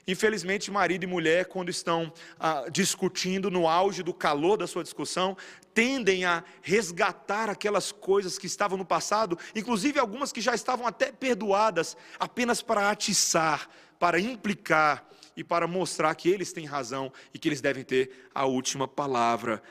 Infelizmente, 0.08 0.72
marido 0.72 1.04
e 1.04 1.08
mulher, 1.08 1.46
quando 1.46 1.70
estão 1.70 2.12
ah, 2.40 2.66
discutindo 2.72 3.52
no 3.52 3.68
auge 3.68 4.02
do 4.02 4.14
calor 4.14 4.58
da 4.58 4.66
sua 4.66 4.84
discussão, 4.84 5.38
tendem 5.74 6.26
a 6.26 6.44
resgatar 6.62 7.50
aquelas 7.50 7.92
coisas 7.92 8.38
que 8.38 8.48
estavam 8.48 8.78
no 8.78 8.86
passado, 8.86 9.38
inclusive 9.56 10.00
algumas 10.00 10.32
que 10.32 10.42
já 10.42 10.56
estavam 10.56 10.88
até 10.88 11.12
perdoadas, 11.12 11.96
apenas 12.20 12.62
para 12.62 12.90
atiçar, 12.90 13.70
para 14.00 14.20
implicar 14.20 15.08
e 15.42 15.44
para 15.44 15.68
mostrar 15.68 16.14
que 16.14 16.30
eles 16.30 16.54
têm 16.54 16.66
razão 16.66 17.12
e 17.34 17.40
que 17.40 17.50
eles 17.50 17.62
devem 17.62 17.84
ter 17.84 18.30
a 18.34 18.46
última 18.46 18.88
palavra. 18.88 19.62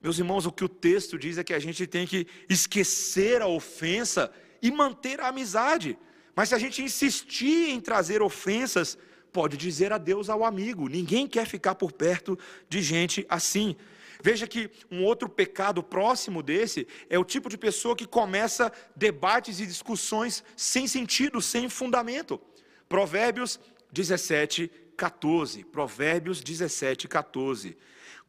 Meus 0.00 0.18
irmãos, 0.18 0.46
o 0.46 0.52
que 0.52 0.64
o 0.64 0.68
texto 0.68 1.18
diz 1.18 1.36
é 1.36 1.42
que 1.42 1.52
a 1.52 1.58
gente 1.58 1.84
tem 1.84 2.06
que 2.06 2.28
esquecer 2.48 3.42
a 3.42 3.48
ofensa 3.48 4.30
e 4.62 4.70
manter 4.70 5.20
a 5.20 5.28
amizade. 5.28 5.98
Mas 6.34 6.50
se 6.50 6.54
a 6.54 6.58
gente 6.58 6.80
insistir 6.80 7.70
em 7.70 7.80
trazer 7.80 8.22
ofensas, 8.22 8.96
pode 9.32 9.56
dizer 9.56 9.92
adeus 9.92 10.30
ao 10.30 10.44
amigo. 10.44 10.88
Ninguém 10.88 11.26
quer 11.26 11.44
ficar 11.44 11.74
por 11.74 11.90
perto 11.90 12.38
de 12.68 12.80
gente 12.80 13.26
assim. 13.28 13.74
Veja 14.22 14.46
que 14.46 14.70
um 14.88 15.02
outro 15.02 15.28
pecado 15.28 15.82
próximo 15.82 16.40
desse 16.40 16.86
é 17.10 17.18
o 17.18 17.24
tipo 17.24 17.48
de 17.48 17.58
pessoa 17.58 17.96
que 17.96 18.06
começa 18.06 18.72
debates 18.94 19.58
e 19.58 19.66
discussões 19.66 20.44
sem 20.56 20.86
sentido, 20.86 21.42
sem 21.42 21.68
fundamento. 21.68 22.40
Provérbios 22.88 23.58
17, 23.92 24.70
14. 24.96 25.64
Provérbios 25.64 26.40
17, 26.40 27.06
14. 27.06 27.76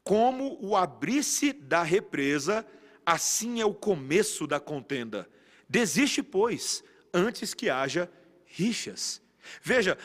Como 0.04 0.58
o 0.62 0.76
abrir-se 0.76 1.54
da 1.54 1.84
represa, 1.84 2.66
assim 3.06 3.62
é 3.62 3.66
o 3.66 3.74
começo 3.74 4.46
da 4.46 4.60
contenda. 4.60 5.30
Desiste, 5.68 6.22
pois, 6.22 6.84
antes 7.14 7.54
que 7.54 7.70
haja 7.70 8.10
rixas. 8.46 9.22
Veja, 9.62 9.98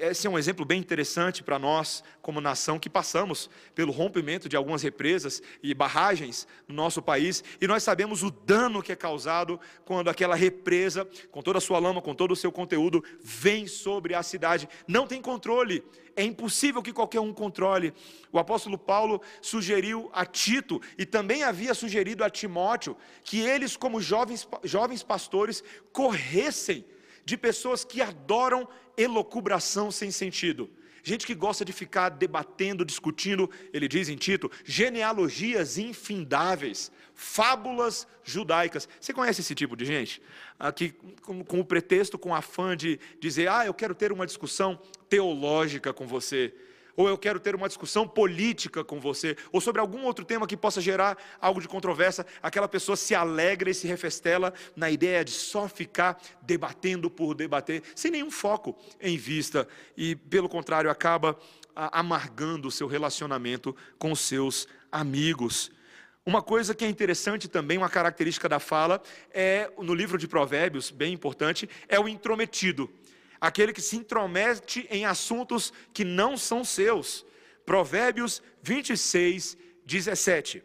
esse 0.00 0.26
é 0.26 0.30
um 0.30 0.38
exemplo 0.38 0.64
bem 0.64 0.80
interessante 0.80 1.42
para 1.42 1.58
nós, 1.58 2.02
como 2.20 2.40
nação, 2.40 2.78
que 2.78 2.90
passamos 2.90 3.50
pelo 3.74 3.92
rompimento 3.92 4.48
de 4.48 4.56
algumas 4.56 4.82
represas 4.82 5.42
e 5.62 5.74
barragens 5.74 6.46
no 6.68 6.74
nosso 6.74 7.02
país, 7.02 7.42
e 7.60 7.66
nós 7.66 7.82
sabemos 7.82 8.22
o 8.22 8.30
dano 8.30 8.82
que 8.82 8.92
é 8.92 8.96
causado 8.96 9.60
quando 9.84 10.08
aquela 10.08 10.34
represa, 10.34 11.08
com 11.30 11.42
toda 11.42 11.58
a 11.58 11.60
sua 11.60 11.78
lama, 11.78 12.02
com 12.02 12.14
todo 12.14 12.32
o 12.32 12.36
seu 12.36 12.52
conteúdo, 12.52 13.02
vem 13.22 13.66
sobre 13.66 14.14
a 14.14 14.22
cidade. 14.22 14.68
Não 14.86 15.06
tem 15.06 15.20
controle, 15.20 15.84
é 16.14 16.22
impossível 16.22 16.82
que 16.82 16.92
qualquer 16.92 17.20
um 17.20 17.32
controle. 17.32 17.92
O 18.30 18.38
apóstolo 18.38 18.78
Paulo 18.78 19.20
sugeriu 19.40 20.10
a 20.12 20.24
Tito, 20.24 20.80
e 20.96 21.04
também 21.04 21.42
havia 21.42 21.74
sugerido 21.74 22.24
a 22.24 22.30
Timóteo, 22.30 22.96
que 23.24 23.40
eles, 23.40 23.76
como 23.76 24.00
jovens, 24.00 24.48
jovens 24.64 25.02
pastores, 25.02 25.62
corressem 25.92 26.84
de 27.24 27.36
pessoas 27.36 27.84
que 27.84 28.00
adoram 28.00 28.68
elocubração 28.96 29.90
sem 29.90 30.10
sentido. 30.10 30.70
Gente 31.04 31.26
que 31.26 31.34
gosta 31.34 31.64
de 31.64 31.72
ficar 31.72 32.10
debatendo, 32.10 32.84
discutindo, 32.84 33.50
ele 33.72 33.88
diz 33.88 34.08
em 34.08 34.16
Tito, 34.16 34.50
genealogias 34.64 35.76
infindáveis, 35.76 36.92
fábulas 37.12 38.06
judaicas. 38.22 38.88
Você 39.00 39.12
conhece 39.12 39.40
esse 39.40 39.54
tipo 39.54 39.76
de 39.76 39.84
gente? 39.84 40.22
Aqui, 40.58 40.94
com, 41.22 41.42
com 41.42 41.58
o 41.58 41.64
pretexto, 41.64 42.16
com 42.16 42.30
o 42.30 42.34
afã 42.34 42.76
de 42.76 43.00
dizer, 43.18 43.48
ah, 43.48 43.66
eu 43.66 43.74
quero 43.74 43.96
ter 43.96 44.12
uma 44.12 44.26
discussão 44.26 44.80
teológica 45.08 45.92
com 45.92 46.06
você 46.06 46.54
ou 46.96 47.08
eu 47.08 47.16
quero 47.16 47.40
ter 47.40 47.54
uma 47.54 47.68
discussão 47.68 48.06
política 48.06 48.84
com 48.84 49.00
você, 49.00 49.36
ou 49.50 49.60
sobre 49.60 49.80
algum 49.80 50.04
outro 50.04 50.24
tema 50.24 50.46
que 50.46 50.56
possa 50.56 50.80
gerar 50.80 51.16
algo 51.40 51.60
de 51.60 51.68
controvérsia, 51.68 52.26
aquela 52.42 52.68
pessoa 52.68 52.96
se 52.96 53.14
alegra 53.14 53.70
e 53.70 53.74
se 53.74 53.86
refestela 53.86 54.52
na 54.76 54.90
ideia 54.90 55.24
de 55.24 55.30
só 55.30 55.68
ficar 55.68 56.20
debatendo 56.42 57.10
por 57.10 57.34
debater, 57.34 57.82
sem 57.94 58.10
nenhum 58.10 58.30
foco 58.30 58.76
em 59.00 59.16
vista, 59.16 59.66
e 59.96 60.14
pelo 60.14 60.48
contrário, 60.48 60.90
acaba 60.90 61.38
amargando 61.74 62.68
o 62.68 62.70
seu 62.70 62.86
relacionamento 62.86 63.74
com 63.98 64.12
os 64.12 64.20
seus 64.20 64.68
amigos. 64.90 65.70
Uma 66.24 66.40
coisa 66.40 66.72
que 66.74 66.84
é 66.84 66.88
interessante 66.88 67.48
também, 67.48 67.78
uma 67.78 67.88
característica 67.88 68.48
da 68.48 68.60
fala, 68.60 69.02
é 69.32 69.68
no 69.78 69.92
livro 69.92 70.16
de 70.16 70.28
Provérbios, 70.28 70.90
bem 70.90 71.12
importante, 71.12 71.68
é 71.88 71.98
o 71.98 72.06
intrometido 72.06 72.88
aquele 73.42 73.72
que 73.72 73.82
se 73.82 73.96
intromete 73.96 74.86
em 74.88 75.04
assuntos 75.04 75.72
que 75.92 76.04
não 76.04 76.36
são 76.36 76.62
seus. 76.62 77.26
Provérbios 77.66 78.40
26, 78.62 79.58
17. 79.84 80.62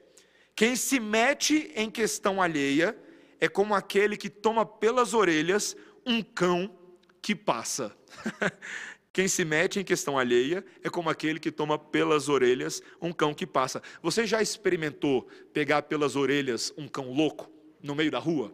Quem 0.55 0.75
se 0.75 0.99
mete 0.99 1.71
em 1.75 1.89
questão 1.89 2.39
alheia 2.39 2.95
é 3.39 3.47
como 3.47 3.73
aquele 3.73 4.15
que 4.15 4.29
toma 4.29 4.63
pelas 4.63 5.15
orelhas 5.15 5.75
um 6.05 6.21
cão 6.21 6.71
que 7.19 7.35
passa. 7.35 7.97
Quem 9.11 9.27
se 9.27 9.43
mete 9.43 9.79
em 9.79 9.83
questão 9.83 10.15
alheia 10.15 10.63
é 10.83 10.89
como 10.89 11.09
aquele 11.09 11.39
que 11.39 11.51
toma 11.51 11.79
pelas 11.79 12.29
orelhas 12.29 12.83
um 13.01 13.11
cão 13.11 13.33
que 13.33 13.47
passa. 13.47 13.81
Você 14.03 14.27
já 14.27 14.39
experimentou 14.39 15.27
pegar 15.51 15.81
pelas 15.81 16.15
orelhas 16.15 16.71
um 16.77 16.87
cão 16.87 17.11
louco 17.11 17.51
no 17.81 17.95
meio 17.95 18.11
da 18.11 18.19
rua? 18.19 18.53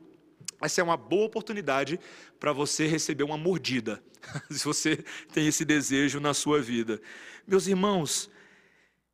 Essa 0.65 0.81
é 0.81 0.83
uma 0.83 0.97
boa 0.97 1.25
oportunidade 1.25 1.99
para 2.39 2.53
você 2.53 2.87
receber 2.87 3.23
uma 3.23 3.37
mordida, 3.37 4.03
se 4.49 4.63
você 4.63 5.03
tem 5.33 5.47
esse 5.47 5.65
desejo 5.65 6.19
na 6.19 6.33
sua 6.33 6.61
vida. 6.61 7.01
Meus 7.47 7.67
irmãos, 7.67 8.29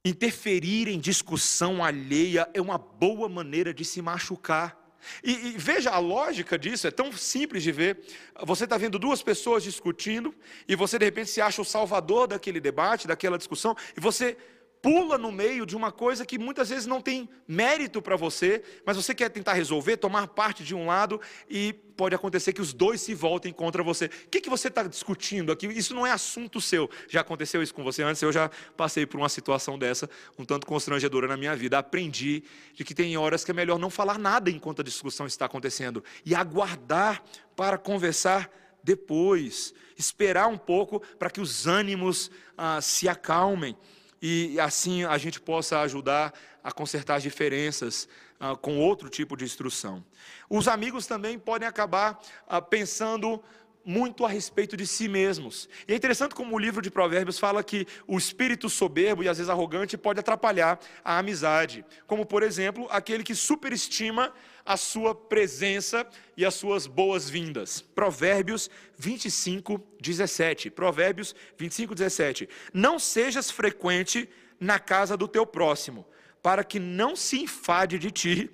interferir 0.05 0.87
em 0.87 0.99
discussão 0.99 1.83
alheia 1.83 2.49
é 2.53 2.61
uma 2.61 2.77
boa 2.77 3.27
maneira 3.27 3.73
de 3.73 3.83
se 3.83 4.01
machucar. 4.01 4.77
E, 5.23 5.31
e 5.31 5.55
veja 5.57 5.91
a 5.91 5.97
lógica 5.97 6.57
disso, 6.57 6.85
é 6.85 6.91
tão 6.91 7.11
simples 7.11 7.63
de 7.63 7.71
ver. 7.71 7.99
Você 8.43 8.65
está 8.65 8.77
vendo 8.77 8.99
duas 8.99 9.23
pessoas 9.23 9.63
discutindo, 9.63 10.35
e 10.67 10.75
você 10.75 10.99
de 10.99 11.05
repente 11.05 11.29
se 11.29 11.41
acha 11.41 11.61
o 11.61 11.65
salvador 11.65 12.27
daquele 12.27 12.59
debate, 12.59 13.07
daquela 13.07 13.37
discussão, 13.37 13.75
e 13.95 13.99
você 13.99 14.37
pula 14.81 15.17
no 15.17 15.31
meio 15.31 15.65
de 15.65 15.75
uma 15.75 15.91
coisa 15.91 16.25
que 16.25 16.37
muitas 16.37 16.69
vezes 16.69 16.85
não 16.85 17.01
tem 17.01 17.29
mérito 17.47 18.01
para 18.01 18.15
você, 18.15 18.63
mas 18.85 18.95
você 18.95 19.13
quer 19.13 19.29
tentar 19.29 19.53
resolver, 19.53 19.97
tomar 19.97 20.27
parte 20.27 20.63
de 20.63 20.73
um 20.73 20.85
lado 20.85 21.19
e 21.49 21.73
pode 21.73 22.15
acontecer 22.15 22.53
que 22.53 22.61
os 22.61 22.71
dois 22.71 23.01
se 23.01 23.13
voltem 23.13 23.51
contra 23.51 23.83
você. 23.83 24.05
O 24.05 24.29
que, 24.29 24.39
que 24.39 24.49
você 24.49 24.69
está 24.69 24.83
discutindo 24.83 25.51
aqui? 25.51 25.67
Isso 25.67 25.93
não 25.93 26.07
é 26.07 26.11
assunto 26.11 26.61
seu. 26.61 26.89
Já 27.09 27.21
aconteceu 27.21 27.61
isso 27.61 27.73
com 27.73 27.83
você 27.83 28.03
antes? 28.03 28.21
Eu 28.21 28.31
já 28.31 28.49
passei 28.77 29.05
por 29.05 29.17
uma 29.17 29.27
situação 29.27 29.77
dessa, 29.77 30.09
um 30.37 30.45
tanto 30.45 30.65
constrangedora 30.65 31.27
na 31.27 31.35
minha 31.35 31.55
vida. 31.55 31.77
Aprendi 31.77 32.43
de 32.73 32.85
que 32.85 32.95
tem 32.95 33.17
horas 33.17 33.43
que 33.43 33.51
é 33.51 33.53
melhor 33.53 33.77
não 33.77 33.89
falar 33.89 34.17
nada 34.17 34.49
enquanto 34.49 34.79
a 34.79 34.83
discussão 34.83 35.27
está 35.27 35.45
acontecendo 35.45 36.03
e 36.25 36.33
aguardar 36.33 37.21
para 37.53 37.77
conversar 37.77 38.49
depois, 38.81 39.73
esperar 39.97 40.47
um 40.47 40.57
pouco 40.57 41.01
para 41.17 41.29
que 41.29 41.41
os 41.41 41.67
ânimos 41.67 42.31
ah, 42.57 42.79
se 42.79 43.09
acalmem 43.09 43.75
e 44.21 44.59
assim 44.59 45.03
a 45.03 45.17
gente 45.17 45.39
possa 45.39 45.79
ajudar 45.81 46.33
a 46.63 46.71
consertar 46.71 47.15
as 47.15 47.23
diferenças 47.23 48.07
ah, 48.39 48.55
com 48.55 48.77
outro 48.79 49.09
tipo 49.09 49.35
de 49.35 49.45
instrução. 49.45 50.03
Os 50.49 50.67
amigos 50.67 51.05
também 51.05 51.37
podem 51.37 51.67
acabar 51.67 52.19
ah, 52.47 52.61
pensando 52.61 53.41
muito 53.85 54.25
a 54.25 54.29
respeito 54.29 54.77
de 54.77 54.85
si 54.85 55.07
mesmos. 55.07 55.67
E 55.87 55.93
é 55.93 55.95
interessante 55.95 56.35
como 56.35 56.55
o 56.55 56.59
livro 56.59 56.81
de 56.81 56.91
Provérbios 56.91 57.39
fala 57.39 57.63
que 57.63 57.87
o 58.05 58.17
espírito 58.17 58.69
soberbo 58.69 59.23
e 59.23 59.29
às 59.29 59.37
vezes 59.37 59.49
arrogante 59.49 59.97
pode 59.97 60.19
atrapalhar 60.19 60.79
a 61.03 61.17
amizade. 61.17 61.85
Como, 62.05 62.25
por 62.25 62.43
exemplo, 62.43 62.87
aquele 62.91 63.23
que 63.23 63.33
superestima 63.33 64.33
a 64.65 64.77
sua 64.77 65.15
presença 65.15 66.07
e 66.37 66.45
as 66.45 66.53
suas 66.53 66.85
boas-vindas. 66.85 67.81
Provérbios 67.81 68.69
25, 68.97 69.81
17. 69.99 70.69
Provérbios 70.69 71.33
25, 71.57 71.95
17. 71.95 72.49
Não 72.73 72.99
sejas 72.99 73.49
frequente 73.49 74.29
na 74.59 74.77
casa 74.77 75.15
do 75.15 75.27
teu 75.27 75.45
próximo, 75.45 76.05
para 76.43 76.63
que 76.63 76.79
não 76.79 77.15
se 77.15 77.39
enfade 77.39 77.97
de 77.97 78.11
ti 78.11 78.51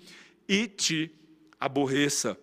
e 0.48 0.68
te 0.68 1.12
aborreça. 1.60 2.38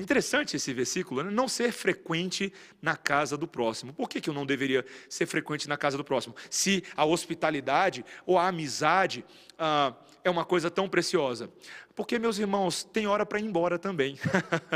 Interessante 0.00 0.56
esse 0.56 0.72
versículo, 0.72 1.22
né? 1.22 1.30
não 1.30 1.46
ser 1.46 1.72
frequente 1.72 2.50
na 2.80 2.96
casa 2.96 3.36
do 3.36 3.46
próximo. 3.46 3.92
Por 3.92 4.08
que, 4.08 4.18
que 4.18 4.30
eu 4.30 4.34
não 4.34 4.46
deveria 4.46 4.82
ser 5.10 5.26
frequente 5.26 5.68
na 5.68 5.76
casa 5.76 5.98
do 5.98 6.02
próximo? 6.02 6.34
Se 6.48 6.82
a 6.96 7.04
hospitalidade 7.04 8.02
ou 8.24 8.38
a 8.38 8.48
amizade 8.48 9.22
ah, 9.58 9.94
é 10.24 10.30
uma 10.30 10.44
coisa 10.44 10.70
tão 10.70 10.88
preciosa. 10.88 11.50
Porque, 11.94 12.18
meus 12.18 12.38
irmãos, 12.38 12.84
tem 12.84 13.06
hora 13.06 13.26
para 13.26 13.40
ir 13.40 13.44
embora 13.44 13.78
também. 13.78 14.18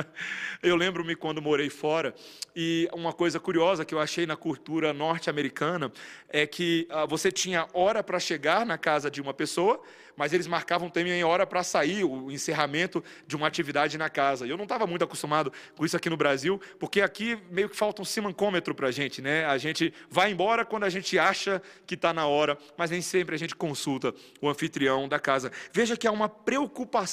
eu 0.63 0.77
lembro-me 0.77 1.15
quando 1.15 1.41
morei 1.41 1.71
fora, 1.71 2.15
e 2.57 2.89
uma 2.93 3.13
coisa 3.13 3.39
curiosa 3.39 3.85
que 3.85 3.95
eu 3.95 4.01
achei 4.01 4.27
na 4.27 4.37
cultura 4.37 4.93
norte-americana 4.93 5.93
é 6.29 6.47
que 6.47 6.87
ah, 6.91 7.07
você 7.07 7.31
tinha 7.31 7.69
hora 7.73 8.03
para 8.03 8.19
chegar 8.19 8.67
na 8.67 8.77
casa 8.77 9.11
de 9.11 9.21
uma 9.21 9.33
pessoa, 9.33 9.81
mas 10.17 10.33
eles 10.33 10.47
marcavam 10.47 10.89
também 10.89 11.25
hora 11.25 11.47
para 11.47 11.63
sair, 11.63 12.05
o 12.05 12.31
encerramento 12.31 13.03
de 13.27 13.35
uma 13.35 13.47
atividade 13.47 13.99
na 13.99 14.09
casa. 14.09 14.47
Eu 14.47 14.57
não 14.57 14.65
estava 14.65 14.87
muito 14.87 15.05
acostumado 15.05 15.53
com 15.77 15.85
isso 15.85 15.97
aqui 15.97 16.09
no 16.09 16.17
Brasil, 16.17 16.61
porque 16.79 17.01
aqui 17.01 17.37
meio 17.51 17.69
que 17.69 17.77
falta 17.77 18.01
um 18.01 18.05
simancômetro 18.05 18.75
para 18.75 18.89
a 18.89 18.93
gente, 18.93 19.21
né? 19.21 19.45
A 19.47 19.59
gente 19.59 19.93
vai 20.09 20.31
embora 20.31 20.65
quando 20.65 20.85
a 20.85 20.91
gente 20.91 21.19
acha 21.19 21.61
que 21.87 21.95
está 21.95 22.13
na 22.13 22.27
hora, 22.27 22.57
mas 22.77 22.91
nem 22.91 23.03
sempre 23.03 23.35
a 23.35 23.39
gente 23.39 23.57
consulta 23.57 24.15
o 24.41 24.49
anfitrião 24.49 25.09
da 25.09 25.19
casa. 25.19 25.51
Veja 25.73 25.97
que 25.97 26.07
há 26.07 26.13
uma 26.13 26.29
preocupação 26.29 27.04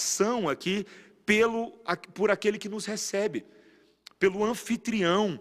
aqui 0.49 0.86
pelo, 1.25 1.71
por 2.13 2.32
aquele 2.32 2.58
que 2.58 2.69
nos 2.69 2.86
recebe, 2.86 3.45
pelo 4.19 4.43
anfitrião 4.43 5.39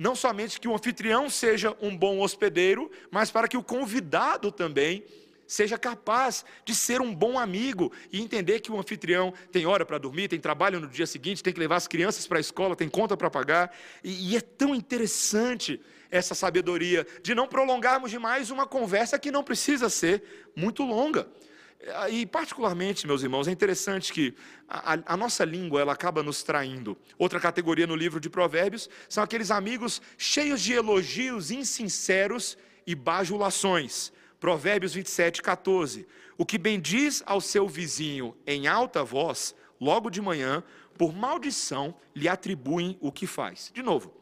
não 0.00 0.16
somente 0.16 0.58
que 0.58 0.66
o 0.66 0.74
anfitrião 0.74 1.28
seja 1.28 1.76
um 1.78 1.94
bom 1.94 2.20
hospedeiro, 2.20 2.90
mas 3.10 3.30
para 3.30 3.46
que 3.46 3.58
o 3.58 3.62
convidado 3.62 4.50
também 4.50 5.04
seja 5.46 5.76
capaz 5.76 6.42
de 6.64 6.74
ser 6.74 7.02
um 7.02 7.14
bom 7.14 7.38
amigo 7.38 7.92
e 8.10 8.18
entender 8.18 8.60
que 8.60 8.72
o 8.72 8.78
anfitrião 8.78 9.34
tem 9.52 9.66
hora 9.66 9.84
para 9.84 9.98
dormir, 9.98 10.28
tem 10.28 10.40
trabalho 10.40 10.80
no 10.80 10.86
dia 10.86 11.06
seguinte, 11.06 11.42
tem 11.42 11.52
que 11.52 11.60
levar 11.60 11.76
as 11.76 11.86
crianças 11.86 12.26
para 12.26 12.38
a 12.38 12.40
escola, 12.40 12.74
tem 12.74 12.88
conta 12.88 13.14
para 13.14 13.28
pagar. 13.28 13.76
E, 14.02 14.30
e 14.30 14.36
é 14.38 14.40
tão 14.40 14.74
interessante 14.74 15.78
essa 16.10 16.34
sabedoria 16.34 17.06
de 17.22 17.34
não 17.34 17.46
prolongarmos 17.46 18.10
demais 18.10 18.50
uma 18.50 18.66
conversa 18.66 19.18
que 19.18 19.30
não 19.30 19.44
precisa 19.44 19.90
ser 19.90 20.50
muito 20.56 20.82
longa. 20.82 21.28
E 22.10 22.26
particularmente, 22.26 23.06
meus 23.06 23.22
irmãos, 23.22 23.48
é 23.48 23.50
interessante 23.50 24.12
que 24.12 24.34
a, 24.68 24.98
a, 25.06 25.16
nossa 25.16 25.44
língua 25.44 25.80
ela 25.80 25.94
acaba 25.94 26.22
nos 26.22 26.42
traindo. 26.42 26.96
Outra 27.18 27.40
categoria 27.40 27.86
no 27.86 27.96
livro 27.96 28.20
de 28.20 28.28
Provérbios 28.28 28.88
são 29.08 29.24
aqueles 29.24 29.50
amigos 29.50 30.02
cheios 30.18 30.60
de 30.60 30.74
elogios 30.74 31.50
insinceros 31.50 32.58
e 32.86 32.94
bajulações. 32.94 34.12
Provérbios 34.38 34.92
27, 34.92 35.40
14. 35.40 36.06
O 36.36 36.44
que 36.44 36.58
bendiz 36.58 37.22
ao 37.24 37.40
seu 37.40 37.66
vizinho 37.66 38.36
em 38.46 38.66
alta 38.66 39.02
voz, 39.02 39.54
logo 39.80 40.10
de 40.10 40.20
manhã, 40.20 40.62
por 40.98 41.14
maldição 41.14 41.94
lhe 42.14 42.28
atribuem 42.28 42.98
o 43.00 43.10
que 43.10 43.26
faz. 43.26 43.70
De 43.74 43.82
novo. 43.82 44.19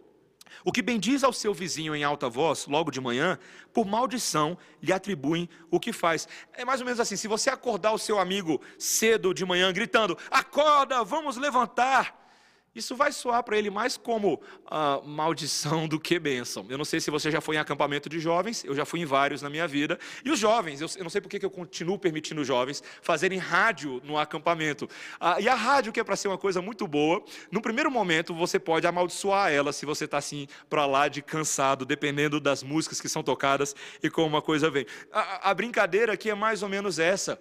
O 0.64 0.72
que 0.72 0.82
bendiz 0.82 1.24
ao 1.24 1.32
seu 1.32 1.54
vizinho 1.54 1.94
em 1.94 2.04
alta 2.04 2.28
voz, 2.28 2.66
logo 2.66 2.90
de 2.90 3.00
manhã, 3.00 3.38
por 3.72 3.86
maldição 3.86 4.56
lhe 4.82 4.92
atribuem 4.92 5.48
o 5.70 5.80
que 5.80 5.92
faz. 5.92 6.28
É 6.52 6.64
mais 6.64 6.80
ou 6.80 6.86
menos 6.86 7.00
assim: 7.00 7.16
se 7.16 7.28
você 7.28 7.50
acordar 7.50 7.92
o 7.92 7.98
seu 7.98 8.18
amigo 8.18 8.60
cedo 8.78 9.32
de 9.32 9.44
manhã, 9.44 9.72
gritando, 9.72 10.16
acorda, 10.30 11.02
vamos 11.04 11.36
levantar 11.36 12.27
isso 12.74 12.94
vai 12.94 13.10
soar 13.12 13.42
para 13.42 13.56
ele 13.56 13.70
mais 13.70 13.96
como 13.96 14.34
uh, 14.34 15.06
maldição 15.06 15.88
do 15.88 15.98
que 15.98 16.18
bênção. 16.18 16.64
Eu 16.68 16.78
não 16.78 16.84
sei 16.84 17.00
se 17.00 17.10
você 17.10 17.30
já 17.30 17.40
foi 17.40 17.56
em 17.56 17.58
acampamento 17.58 18.08
de 18.08 18.20
jovens, 18.20 18.64
eu 18.64 18.74
já 18.74 18.84
fui 18.84 19.00
em 19.00 19.04
vários 19.04 19.42
na 19.42 19.50
minha 19.50 19.66
vida. 19.66 19.98
E 20.24 20.30
os 20.30 20.38
jovens, 20.38 20.80
eu, 20.80 20.88
eu 20.96 21.02
não 21.02 21.10
sei 21.10 21.20
por 21.20 21.28
que 21.28 21.44
eu 21.44 21.50
continuo 21.50 21.98
permitindo 21.98 22.44
jovens 22.44 22.82
fazerem 23.02 23.38
rádio 23.38 24.00
no 24.04 24.18
acampamento. 24.18 24.84
Uh, 25.20 25.40
e 25.40 25.48
a 25.48 25.54
rádio, 25.54 25.92
que 25.92 26.00
é 26.00 26.04
para 26.04 26.16
ser 26.16 26.28
uma 26.28 26.38
coisa 26.38 26.62
muito 26.62 26.86
boa, 26.86 27.24
no 27.50 27.60
primeiro 27.60 27.90
momento 27.90 28.34
você 28.34 28.58
pode 28.58 28.86
amaldiçoar 28.86 29.50
ela 29.50 29.72
se 29.72 29.84
você 29.86 30.04
está 30.04 30.18
assim 30.18 30.46
para 30.68 30.86
lá 30.86 31.08
de 31.08 31.22
cansado, 31.22 31.84
dependendo 31.84 32.38
das 32.40 32.62
músicas 32.62 33.00
que 33.00 33.08
são 33.08 33.22
tocadas 33.22 33.74
e 34.02 34.10
como 34.10 34.26
uma 34.26 34.42
coisa 34.42 34.70
vem. 34.70 34.86
A, 35.12 35.50
a 35.50 35.54
brincadeira 35.54 36.12
aqui 36.12 36.30
é 36.30 36.34
mais 36.34 36.62
ou 36.62 36.68
menos 36.68 36.98
essa. 36.98 37.40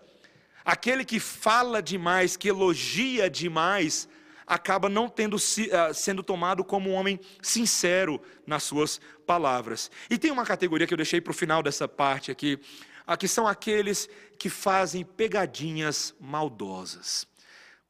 Aquele 0.63 1.06
que 1.06 1.20
fala 1.20 1.82
demais, 1.82 2.36
que 2.36 2.50
elogia 2.50 3.30
demais, 3.30 4.10
acaba 4.47 4.88
não 4.88 5.10
tendo, 5.10 5.36
uh, 5.36 5.93
sendo 5.93 6.23
tomado 6.23 6.63
como 6.63 6.89
um 6.89 6.93
homem 6.93 7.19
sincero 7.41 8.21
nas 8.45 8.63
suas 8.63 9.01
palavras. 9.25 9.91
E 10.10 10.17
tem 10.17 10.31
uma 10.31 10.45
categoria 10.45 10.88
que 10.88 10.93
eu 10.93 10.97
deixei 10.97 11.19
para 11.19 11.31
o 11.31 11.36
final 11.36 11.62
dessa 11.62 11.88
parte 11.88 12.31
aqui, 12.31 12.57
uh, 13.05 13.17
que 13.17 13.27
são 13.27 13.45
aqueles 13.45 14.10
que 14.39 14.49
fazem 14.49 15.03
pegadinhas 15.03 16.15
maldosas. 16.19 17.27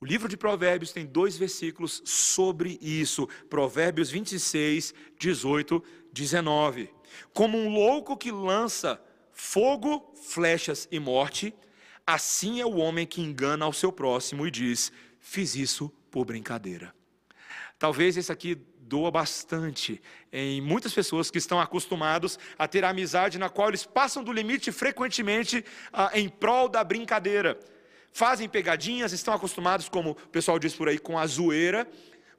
O 0.01 0.05
livro 0.05 0.27
de 0.27 0.37
Provérbios 0.37 0.91
tem 0.91 1.05
dois 1.05 1.37
versículos 1.37 2.01
sobre 2.05 2.77
isso. 2.81 3.27
Provérbios 3.49 4.09
26, 4.09 4.93
18, 5.19 5.83
19. 6.11 6.91
Como 7.33 7.57
um 7.57 7.69
louco 7.69 8.17
que 8.17 8.31
lança 8.31 9.01
fogo, 9.31 10.13
flechas 10.15 10.87
e 10.91 10.99
morte, 10.99 11.53
assim 12.05 12.61
é 12.61 12.65
o 12.65 12.77
homem 12.77 13.07
que 13.07 13.21
engana 13.21 13.65
ao 13.65 13.73
seu 13.73 13.91
próximo 13.91 14.45
e 14.45 14.51
diz: 14.51 14.91
Fiz 15.19 15.55
isso 15.55 15.91
por 16.17 16.25
brincadeira. 16.25 16.95
Talvez 17.77 18.17
esse 18.17 18.31
aqui 18.31 18.55
doa 18.79 19.11
bastante 19.11 20.01
em 20.33 20.59
muitas 20.59 20.91
pessoas 20.91 21.29
que 21.29 21.37
estão 21.37 21.61
acostumados 21.61 22.39
a 22.57 22.67
ter 22.67 22.83
amizade 22.83 23.37
na 23.37 23.49
qual 23.49 23.67
eles 23.67 23.85
passam 23.85 24.23
do 24.23 24.31
limite 24.31 24.71
frequentemente 24.71 25.63
ah, 25.93 26.09
em 26.15 26.27
prol 26.27 26.67
da 26.67 26.83
brincadeira. 26.83 27.59
Fazem 28.11 28.49
pegadinhas, 28.49 29.11
estão 29.11 29.31
acostumados, 29.31 29.87
como 29.89 30.11
o 30.11 30.15
pessoal 30.15 30.57
diz 30.57 30.73
por 30.73 30.89
aí, 30.89 30.97
com 30.97 31.19
a 31.19 31.27
zoeira, 31.27 31.87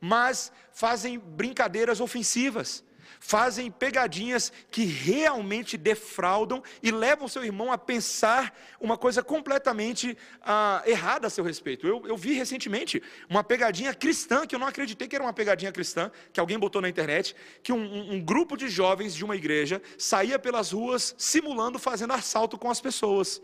mas 0.00 0.50
fazem 0.72 1.16
brincadeiras 1.16 2.00
ofensivas 2.00 2.82
fazem 3.20 3.70
pegadinhas 3.70 4.52
que 4.70 4.84
realmente 4.84 5.76
defraudam 5.76 6.62
e 6.82 6.90
levam 6.90 7.28
seu 7.28 7.44
irmão 7.44 7.72
a 7.72 7.78
pensar 7.78 8.56
uma 8.80 8.96
coisa 8.96 9.22
completamente 9.22 10.16
ah, 10.42 10.82
errada 10.86 11.26
a 11.26 11.30
seu 11.30 11.44
respeito. 11.44 11.86
Eu, 11.86 12.06
eu, 12.06 12.16
vi 12.16 12.32
recentemente 12.32 13.02
uma 13.28 13.44
pegadinha 13.44 13.94
cristã, 13.94 14.46
que 14.46 14.54
eu 14.54 14.58
não 14.58 14.66
acreditei 14.66 15.08
que 15.08 15.16
era 15.16 15.24
uma 15.24 15.32
pegadinha 15.32 15.72
cristã, 15.72 16.10
que 16.32 16.40
alguém 16.40 16.58
botou 16.58 16.80
na 16.80 16.88
internet, 16.88 17.34
que 17.62 17.72
um, 17.72 17.80
um, 17.80 18.14
um 18.14 18.20
grupo 18.20 18.56
de 18.56 18.68
jovens 18.68 19.14
de 19.14 19.24
uma 19.24 19.36
igreja 19.36 19.80
saía 19.96 20.38
pelas 20.38 20.72
ruas 20.72 21.14
simulando 21.18 21.78
fazendo 21.78 22.12
assalto 22.12 22.58
com 22.58 22.70
as 22.70 22.80
pessoas. 22.80 23.40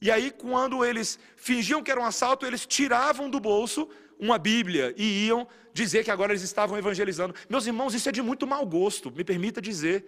E 0.00 0.10
aí, 0.10 0.30
quando 0.30 0.84
eles 0.84 1.18
fingiam 1.36 1.82
que 1.82 1.90
era 1.90 2.00
um 2.00 2.04
assalto, 2.04 2.44
eles 2.44 2.66
tiravam 2.66 3.30
do 3.30 3.40
bolso 3.40 3.88
uma 4.18 4.38
Bíblia 4.38 4.94
e 4.96 5.26
iam 5.26 5.46
dizer 5.72 6.04
que 6.04 6.10
agora 6.10 6.32
eles 6.32 6.42
estavam 6.42 6.78
evangelizando. 6.78 7.34
Meus 7.48 7.66
irmãos, 7.66 7.94
isso 7.94 8.08
é 8.08 8.12
de 8.12 8.22
muito 8.22 8.46
mau 8.46 8.64
gosto, 8.64 9.10
me 9.10 9.24
permita 9.24 9.60
dizer. 9.60 10.04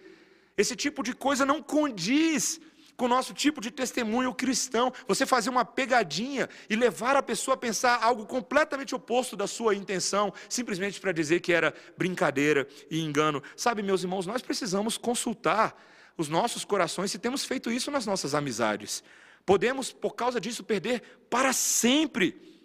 Esse 0.56 0.74
tipo 0.74 1.02
de 1.02 1.12
coisa 1.12 1.44
não 1.44 1.62
condiz 1.62 2.60
com 2.96 3.04
o 3.04 3.08
nosso 3.08 3.34
tipo 3.34 3.60
de 3.60 3.70
testemunho 3.70 4.32
cristão. 4.32 4.92
Você 5.06 5.26
fazer 5.26 5.50
uma 5.50 5.64
pegadinha 5.64 6.48
e 6.68 6.74
levar 6.74 7.14
a 7.14 7.22
pessoa 7.22 7.54
a 7.54 7.58
pensar 7.58 8.02
algo 8.02 8.24
completamente 8.24 8.94
oposto 8.94 9.36
da 9.36 9.46
sua 9.46 9.74
intenção, 9.74 10.32
simplesmente 10.48 11.00
para 11.00 11.12
dizer 11.12 11.40
que 11.40 11.52
era 11.52 11.74
brincadeira 11.96 12.66
e 12.90 13.00
engano. 13.00 13.42
Sabe, 13.56 13.82
meus 13.82 14.02
irmãos, 14.02 14.26
nós 14.26 14.40
precisamos 14.40 14.96
consultar 14.96 15.76
os 16.16 16.28
nossos 16.28 16.64
corações 16.64 17.10
se 17.10 17.18
temos 17.18 17.44
feito 17.44 17.70
isso 17.70 17.90
nas 17.90 18.06
nossas 18.06 18.34
amizades. 18.34 19.04
Podemos, 19.44 19.92
por 19.92 20.14
causa 20.14 20.40
disso, 20.40 20.64
perder 20.64 21.02
para 21.28 21.52
sempre 21.52 22.55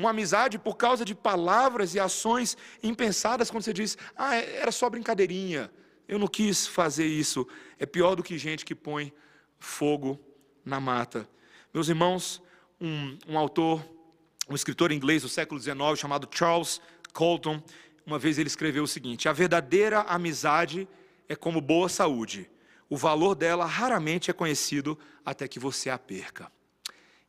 uma 0.00 0.10
amizade 0.10 0.58
por 0.58 0.76
causa 0.76 1.04
de 1.04 1.14
palavras 1.14 1.94
e 1.94 2.00
ações 2.00 2.56
impensadas, 2.82 3.50
quando 3.50 3.62
você 3.62 3.72
diz, 3.72 3.98
ah, 4.16 4.34
é, 4.34 4.56
era 4.56 4.72
só 4.72 4.88
brincadeirinha, 4.88 5.70
eu 6.08 6.18
não 6.18 6.26
quis 6.26 6.66
fazer 6.66 7.06
isso. 7.06 7.46
É 7.78 7.86
pior 7.86 8.14
do 8.14 8.22
que 8.22 8.36
gente 8.38 8.64
que 8.64 8.74
põe 8.74 9.12
fogo 9.58 10.18
na 10.64 10.80
mata. 10.80 11.28
Meus 11.72 11.88
irmãos, 11.88 12.42
um, 12.80 13.16
um 13.28 13.38
autor, 13.38 13.84
um 14.48 14.54
escritor 14.54 14.90
inglês 14.90 15.22
do 15.22 15.28
século 15.28 15.60
XIX 15.60 15.76
chamado 15.96 16.28
Charles 16.32 16.80
Colton, 17.12 17.62
uma 18.04 18.18
vez 18.18 18.38
ele 18.38 18.48
escreveu 18.48 18.82
o 18.84 18.88
seguinte: 18.88 19.28
A 19.28 19.32
verdadeira 19.32 20.00
amizade 20.00 20.88
é 21.28 21.36
como 21.36 21.60
boa 21.60 21.88
saúde. 21.88 22.50
O 22.88 22.96
valor 22.96 23.36
dela 23.36 23.66
raramente 23.66 24.30
é 24.30 24.34
conhecido 24.34 24.98
até 25.24 25.46
que 25.46 25.60
você 25.60 25.90
a 25.90 25.98
perca. 25.98 26.50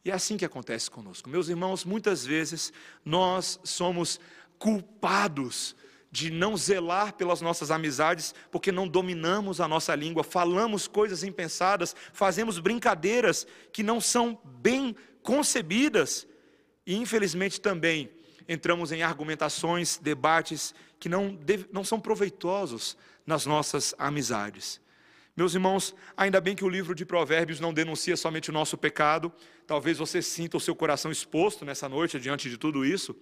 E 0.04 0.10
é 0.10 0.14
assim 0.14 0.38
que 0.38 0.46
acontece 0.46 0.90
conosco. 0.90 1.30
Meus 1.30 1.48
irmãos, 1.48 1.86
muitas 1.86 2.26
vezes 2.26 2.74
nós 3.06 3.60
somos 3.64 4.20
culpados 4.58 5.76
de 6.12 6.30
não 6.30 6.58
zelar 6.58 7.14
pelas 7.14 7.40
nossas 7.40 7.72
amizades, 7.72 8.36
porque 8.52 8.72
não 8.72 8.88
dominamos 8.88 9.62
a 9.62 9.68
nossa 9.68 9.96
língua, 9.96 10.24
falamos 10.24 10.88
coisas 10.88 11.24
impensadas, 11.24 11.96
fazemos 12.12 12.60
brincadeiras 12.60 13.48
que 13.72 13.82
não 13.82 14.02
são 14.02 14.38
bem 14.44 14.94
concebidas, 15.24 16.28
e 16.86 16.96
infelizmente 16.96 17.62
também 17.62 18.12
entramos 18.48 18.92
em 18.92 19.04
argumentações, 19.04 19.98
debates 19.98 20.74
que 21.00 21.08
não, 21.08 21.40
não 21.72 21.84
são 21.84 22.00
proveitosos 22.00 22.98
nas 23.26 23.46
nossas 23.46 23.96
amizades. 23.98 24.82
Meus 25.36 25.54
irmãos, 25.54 25.96
ainda 26.15 26.41
bem 26.41 26.56
que 26.56 26.65
o 26.65 26.70
livro 26.70 26.94
de 26.94 27.06
Provérbios 27.06 27.62
não 27.62 27.74
denuncia 27.74 28.17
somente 28.17 28.50
o 28.50 28.54
nosso 28.54 28.78
pecado, 28.78 29.32
talvez 29.65 29.98
você 29.98 30.22
sinta 30.22 30.58
o 30.58 30.60
seu 30.60 30.76
coração 30.76 31.10
exposto 31.10 31.63
nessa 31.63 31.88
noite 31.88 32.20
diante 32.20 32.50
de 32.50 32.58
tudo 32.58 32.84
isso, 32.84 33.15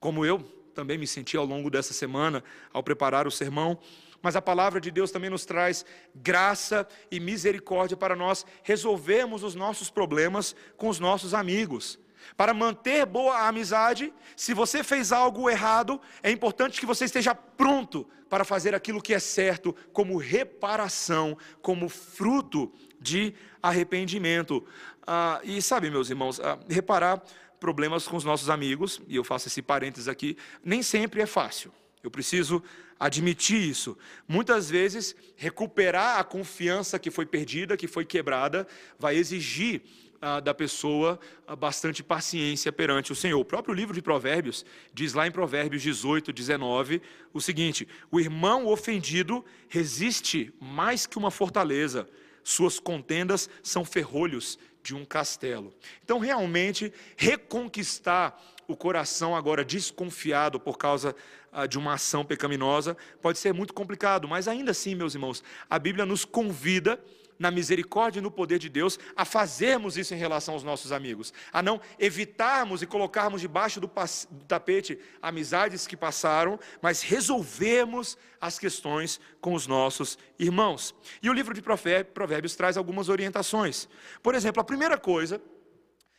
como 0.00 0.26
eu 0.26 0.40
também 0.74 0.98
me 0.98 1.06
senti 1.06 1.36
ao 1.36 1.44
longo 1.44 1.70
dessa 1.70 1.94
semana 1.94 2.42
ao 2.72 2.82
preparar 2.82 3.26
o 3.26 3.30
sermão. 3.30 3.78
Mas 4.20 4.34
a 4.34 4.42
palavra 4.42 4.80
de 4.80 4.90
Deus 4.90 5.12
também 5.12 5.30
nos 5.30 5.44
traz 5.44 5.84
graça 6.14 6.88
e 7.10 7.20
misericórdia 7.20 7.96
para 7.96 8.16
nós 8.16 8.44
resolvermos 8.64 9.44
os 9.44 9.54
nossos 9.54 9.90
problemas 9.90 10.56
com 10.76 10.88
os 10.88 10.98
nossos 10.98 11.34
amigos. 11.34 12.00
Para 12.36 12.54
manter 12.54 13.06
boa 13.06 13.46
amizade, 13.46 14.12
se 14.36 14.54
você 14.54 14.82
fez 14.82 15.12
algo 15.12 15.48
errado, 15.48 16.00
é 16.22 16.30
importante 16.30 16.80
que 16.80 16.86
você 16.86 17.04
esteja 17.04 17.34
pronto 17.34 18.08
para 18.28 18.44
fazer 18.44 18.74
aquilo 18.74 19.02
que 19.02 19.14
é 19.14 19.18
certo, 19.18 19.74
como 19.92 20.16
reparação, 20.16 21.36
como 21.62 21.88
fruto 21.88 22.72
de 23.00 23.34
arrependimento. 23.62 24.66
Ah, 25.06 25.40
e 25.44 25.62
sabe, 25.62 25.90
meus 25.90 26.10
irmãos, 26.10 26.40
ah, 26.40 26.58
reparar 26.68 27.22
problemas 27.60 28.08
com 28.08 28.16
os 28.16 28.24
nossos 28.24 28.50
amigos, 28.50 29.00
e 29.06 29.16
eu 29.16 29.24
faço 29.24 29.48
esse 29.48 29.62
parênteses 29.62 30.08
aqui, 30.08 30.36
nem 30.64 30.82
sempre 30.82 31.22
é 31.22 31.26
fácil. 31.26 31.72
Eu 32.02 32.10
preciso 32.10 32.62
admitir 32.98 33.56
isso. 33.56 33.96
Muitas 34.28 34.68
vezes, 34.68 35.14
recuperar 35.36 36.18
a 36.18 36.24
confiança 36.24 36.98
que 36.98 37.10
foi 37.10 37.26
perdida, 37.26 37.76
que 37.76 37.88
foi 37.88 38.04
quebrada, 38.04 38.66
vai 38.98 39.16
exigir 39.16 39.82
ah, 40.24 40.40
da 40.40 40.54
pessoa 40.54 41.20
ah, 41.46 41.54
bastante 41.54 42.02
paciência 42.02 42.72
perante 42.72 43.12
o 43.12 43.14
Senhor. 43.14 43.38
O 43.38 43.44
próprio 43.44 43.74
livro 43.74 43.92
de 43.92 44.00
Provérbios 44.00 44.64
diz 44.94 45.12
lá 45.12 45.26
em 45.26 45.30
Provérbios 45.30 45.82
18, 45.82 46.32
19, 46.32 47.02
o 47.34 47.40
seguinte: 47.42 47.86
O 48.10 48.18
irmão 48.18 48.66
ofendido 48.66 49.44
resiste 49.68 50.50
mais 50.58 51.06
que 51.06 51.18
uma 51.18 51.30
fortaleza, 51.30 52.08
suas 52.42 52.80
contendas 52.80 53.50
são 53.62 53.84
ferrolhos 53.84 54.58
de 54.82 54.94
um 54.94 55.04
castelo. 55.04 55.74
Então, 56.02 56.18
realmente, 56.18 56.90
reconquistar 57.18 58.42
o 58.66 58.74
coração 58.74 59.36
agora 59.36 59.62
desconfiado 59.62 60.58
por 60.58 60.78
causa 60.78 61.14
ah, 61.52 61.66
de 61.66 61.78
uma 61.78 61.94
ação 61.94 62.24
pecaminosa 62.24 62.96
pode 63.20 63.38
ser 63.38 63.52
muito 63.52 63.74
complicado, 63.74 64.26
mas 64.26 64.48
ainda 64.48 64.70
assim, 64.70 64.94
meus 64.94 65.14
irmãos, 65.14 65.44
a 65.68 65.78
Bíblia 65.78 66.06
nos 66.06 66.24
convida 66.24 66.98
na 67.44 67.50
misericórdia 67.50 68.20
e 68.20 68.22
no 68.22 68.30
poder 68.30 68.58
de 68.58 68.70
Deus, 68.70 68.98
a 69.14 69.22
fazermos 69.26 69.98
isso 69.98 70.14
em 70.14 70.16
relação 70.16 70.54
aos 70.54 70.62
nossos 70.62 70.92
amigos, 70.92 71.30
a 71.52 71.60
não 71.60 71.78
evitarmos 71.98 72.80
e 72.80 72.86
colocarmos 72.86 73.42
debaixo 73.42 73.78
do, 73.80 73.86
do 73.86 74.44
tapete 74.46 74.98
amizades 75.20 75.86
que 75.86 75.94
passaram, 75.94 76.58
mas 76.80 77.02
resolvermos 77.02 78.16
as 78.40 78.58
questões 78.58 79.20
com 79.42 79.52
os 79.52 79.66
nossos 79.66 80.18
irmãos. 80.38 80.94
E 81.22 81.28
o 81.28 81.34
livro 81.34 81.52
de 81.52 81.60
Provérbios 81.60 82.56
traz 82.56 82.78
algumas 82.78 83.10
orientações. 83.10 83.90
Por 84.22 84.34
exemplo, 84.34 84.62
a 84.62 84.64
primeira 84.64 84.96
coisa 84.96 85.38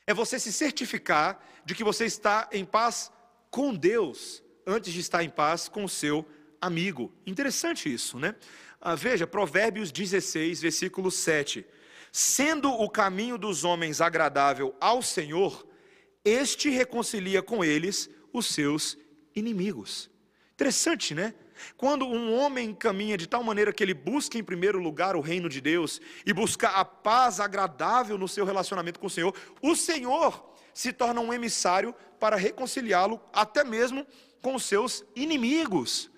é 0.06 0.14
você 0.14 0.38
se 0.38 0.54
certificar 0.54 1.44
de 1.66 1.74
que 1.74 1.84
você 1.84 2.06
está 2.06 2.48
em 2.52 2.64
paz 2.64 3.12
com 3.50 3.74
Deus 3.74 4.44
antes 4.68 4.94
de 4.94 5.00
estar 5.00 5.24
em 5.24 5.30
paz 5.30 5.68
com 5.68 5.84
o 5.86 5.90
seu 5.90 6.24
amigo. 6.62 7.12
Interessante 7.26 7.92
isso, 7.92 8.20
né? 8.20 8.36
Ah, 8.88 8.94
veja, 8.94 9.26
Provérbios 9.26 9.92
16, 9.92 10.62
versículo 10.62 11.10
7. 11.10 11.66
Sendo 12.12 12.70
o 12.70 12.88
caminho 12.88 13.36
dos 13.36 13.64
homens 13.64 14.00
agradável 14.00 14.76
ao 14.80 15.02
Senhor, 15.02 15.66
este 16.24 16.70
reconcilia 16.70 17.42
com 17.42 17.66
eles 17.66 18.08
os 18.32 18.46
seus 18.46 18.96
inimigos. 19.36 20.08
Interessante, 20.54 21.16
né? 21.16 21.34
Quando 21.76 22.06
um 22.06 22.32
homem 22.36 22.76
caminha 22.76 23.18
de 23.18 23.26
tal 23.26 23.44
maneira 23.44 23.74
que 23.74 23.82
ele 23.82 23.96
busca 23.96 24.38
em 24.38 24.44
primeiro 24.44 24.78
lugar 24.78 25.16
o 25.16 25.20
reino 25.20 25.50
de 25.50 25.60
Deus 25.60 26.00
e 26.24 26.32
busca 26.32 26.68
a 26.68 26.86
paz 26.86 27.40
agradável 27.40 28.20
no 28.20 28.28
seu 28.28 28.46
relacionamento 28.46 29.00
com 29.00 29.08
o 29.08 29.10
Senhor, 29.10 29.34
o 29.64 29.76
Senhor 29.76 30.54
se 30.76 30.94
torna 30.94 31.22
um 31.22 31.34
emissário 31.34 31.96
para 32.20 32.36
reconciliá-lo 32.36 33.20
até 33.34 33.64
mesmo 33.64 34.06
com 34.44 34.54
os 34.54 34.64
seus 34.64 35.04
inimigos. 35.16 36.14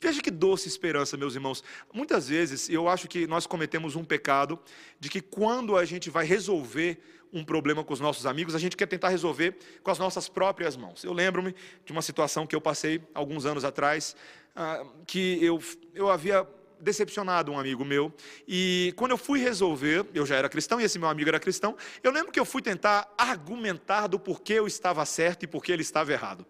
Veja 0.00 0.20
que 0.20 0.30
doce 0.30 0.68
esperança, 0.68 1.16
meus 1.16 1.34
irmãos. 1.34 1.64
Muitas 1.92 2.28
vezes 2.28 2.68
eu 2.68 2.88
acho 2.88 3.08
que 3.08 3.26
nós 3.26 3.46
cometemos 3.46 3.96
um 3.96 4.04
pecado 4.04 4.58
de 5.00 5.08
que 5.08 5.22
quando 5.22 5.76
a 5.76 5.84
gente 5.84 6.10
vai 6.10 6.26
resolver 6.26 7.00
um 7.32 7.42
problema 7.44 7.82
com 7.82 7.92
os 7.92 8.00
nossos 8.00 8.26
amigos, 8.26 8.54
a 8.54 8.58
gente 8.58 8.76
quer 8.76 8.86
tentar 8.86 9.08
resolver 9.08 9.56
com 9.82 9.90
as 9.90 9.98
nossas 9.98 10.28
próprias 10.28 10.76
mãos. 10.76 11.02
Eu 11.02 11.12
lembro-me 11.12 11.54
de 11.84 11.92
uma 11.92 12.02
situação 12.02 12.46
que 12.46 12.54
eu 12.54 12.60
passei 12.60 13.02
alguns 13.14 13.46
anos 13.46 13.64
atrás, 13.64 14.14
ah, 14.54 14.84
que 15.06 15.42
eu, 15.42 15.62
eu 15.94 16.10
havia 16.10 16.46
decepcionado 16.78 17.50
um 17.50 17.58
amigo 17.58 17.84
meu, 17.84 18.12
e 18.46 18.92
quando 18.96 19.12
eu 19.12 19.18
fui 19.18 19.40
resolver, 19.40 20.04
eu 20.12 20.26
já 20.26 20.36
era 20.36 20.48
cristão 20.48 20.78
e 20.78 20.84
esse 20.84 20.98
meu 20.98 21.08
amigo 21.08 21.28
era 21.28 21.40
cristão, 21.40 21.74
eu 22.02 22.10
lembro 22.10 22.30
que 22.30 22.38
eu 22.38 22.44
fui 22.44 22.60
tentar 22.60 23.12
argumentar 23.16 24.06
do 24.06 24.18
porquê 24.18 24.54
eu 24.54 24.66
estava 24.66 25.04
certo 25.06 25.42
e 25.42 25.46
porquê 25.46 25.72
ele 25.72 25.82
estava 25.82 26.12
errado. 26.12 26.46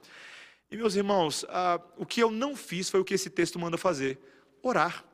E 0.71 0.77
meus 0.77 0.95
irmãos, 0.97 1.45
ah, 1.49 1.81
o 1.97 2.05
que 2.05 2.21
eu 2.21 2.31
não 2.31 2.57
fiz 2.57 2.91
foi 2.91 3.01
o 3.01 3.05
que 3.05 3.15
esse 3.15 3.31
texto 3.31 3.59
manda 3.59 3.79
fazer: 3.79 4.19
orar. 4.63 5.05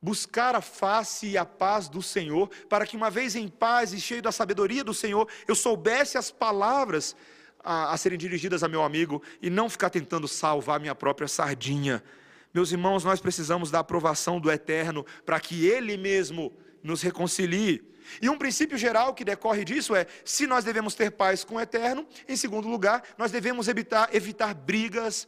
Buscar 0.00 0.54
a 0.54 0.60
face 0.60 1.28
e 1.28 1.38
a 1.38 1.46
paz 1.46 1.88
do 1.88 2.02
Senhor, 2.02 2.50
para 2.68 2.84
que 2.84 2.94
uma 2.94 3.08
vez 3.08 3.34
em 3.34 3.48
paz 3.48 3.94
e 3.94 4.00
cheio 4.00 4.20
da 4.20 4.30
sabedoria 4.30 4.84
do 4.84 4.92
Senhor, 4.92 5.26
eu 5.48 5.54
soubesse 5.54 6.18
as 6.18 6.30
palavras 6.30 7.16
a, 7.64 7.90
a 7.92 7.96
serem 7.96 8.18
dirigidas 8.18 8.62
a 8.62 8.68
meu 8.68 8.82
amigo 8.82 9.22
e 9.40 9.48
não 9.48 9.70
ficar 9.70 9.88
tentando 9.88 10.28
salvar 10.28 10.78
minha 10.78 10.94
própria 10.94 11.26
sardinha. 11.26 12.04
Meus 12.52 12.70
irmãos, 12.70 13.02
nós 13.02 13.18
precisamos 13.18 13.70
da 13.70 13.80
aprovação 13.80 14.38
do 14.38 14.50
Eterno 14.50 15.04
para 15.24 15.40
que 15.40 15.66
Ele 15.66 15.96
mesmo 15.96 16.52
nos 16.82 17.00
reconcilie. 17.00 17.93
E 18.20 18.28
um 18.28 18.38
princípio 18.38 18.76
geral 18.76 19.14
que 19.14 19.24
decorre 19.24 19.64
disso 19.64 19.94
é: 19.94 20.06
se 20.24 20.46
nós 20.46 20.64
devemos 20.64 20.94
ter 20.94 21.10
paz 21.10 21.44
com 21.44 21.56
o 21.56 21.60
eterno, 21.60 22.06
em 22.28 22.36
segundo 22.36 22.68
lugar, 22.68 23.02
nós 23.16 23.30
devemos 23.30 23.68
evitar, 23.68 24.14
evitar 24.14 24.54
brigas 24.54 25.26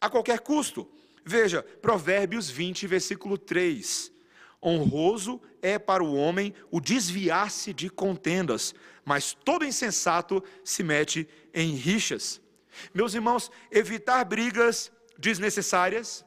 a 0.00 0.08
qualquer 0.08 0.40
custo. 0.40 0.88
Veja, 1.24 1.62
Provérbios 1.62 2.48
20, 2.48 2.86
versículo 2.86 3.36
3. 3.36 4.12
Honroso 4.62 5.40
é 5.60 5.78
para 5.78 6.02
o 6.02 6.14
homem 6.14 6.54
o 6.70 6.80
desviar-se 6.80 7.72
de 7.72 7.90
contendas, 7.90 8.74
mas 9.04 9.32
todo 9.32 9.64
insensato 9.64 10.42
se 10.64 10.82
mete 10.82 11.28
em 11.52 11.74
rixas. 11.74 12.40
Meus 12.92 13.14
irmãos, 13.14 13.50
evitar 13.70 14.24
brigas 14.24 14.90
desnecessárias 15.18 16.24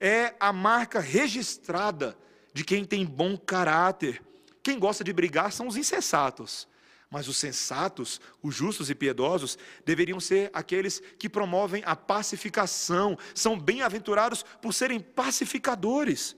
é 0.00 0.34
a 0.40 0.52
marca 0.52 1.00
registrada 1.00 2.16
de 2.52 2.64
quem 2.64 2.84
tem 2.84 3.04
bom 3.04 3.36
caráter. 3.36 4.22
Quem 4.62 4.78
gosta 4.78 5.02
de 5.02 5.12
brigar 5.12 5.52
são 5.52 5.66
os 5.66 5.76
insensatos. 5.76 6.68
Mas 7.10 7.26
os 7.26 7.38
sensatos, 7.38 8.20
os 8.40 8.54
justos 8.54 8.88
e 8.88 8.94
piedosos, 8.94 9.58
deveriam 9.84 10.20
ser 10.20 10.48
aqueles 10.52 11.02
que 11.18 11.28
promovem 11.28 11.82
a 11.84 11.96
pacificação, 11.96 13.18
são 13.34 13.58
bem-aventurados 13.58 14.44
por 14.62 14.72
serem 14.72 15.00
pacificadores. 15.00 16.36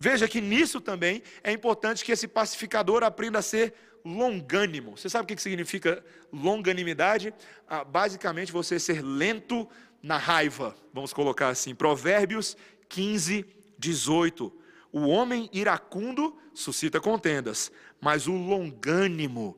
Veja 0.00 0.26
que 0.26 0.40
nisso 0.40 0.80
também 0.80 1.22
é 1.42 1.52
importante 1.52 2.04
que 2.04 2.12
esse 2.12 2.26
pacificador 2.26 3.02
aprenda 3.02 3.40
a 3.40 3.42
ser 3.42 3.74
longânimo. 4.04 4.96
Você 4.96 5.10
sabe 5.10 5.24
o 5.24 5.36
que 5.36 5.42
significa 5.42 6.02
longanimidade? 6.32 7.34
Ah, 7.68 7.84
basicamente, 7.84 8.50
você 8.50 8.78
ser 8.78 9.02
lento 9.02 9.68
na 10.02 10.16
raiva, 10.16 10.74
vamos 10.94 11.12
colocar 11.12 11.48
assim. 11.48 11.74
Provérbios 11.74 12.56
15, 12.88 13.44
18. 13.78 14.52
O 14.92 15.00
homem 15.08 15.50
iracundo 15.52 16.36
suscita 16.54 17.00
contendas, 17.00 17.70
mas 18.00 18.26
o 18.26 18.32
longânimo 18.32 19.56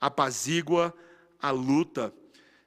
apazigua 0.00 0.94
a 1.40 1.50
luta. 1.50 2.12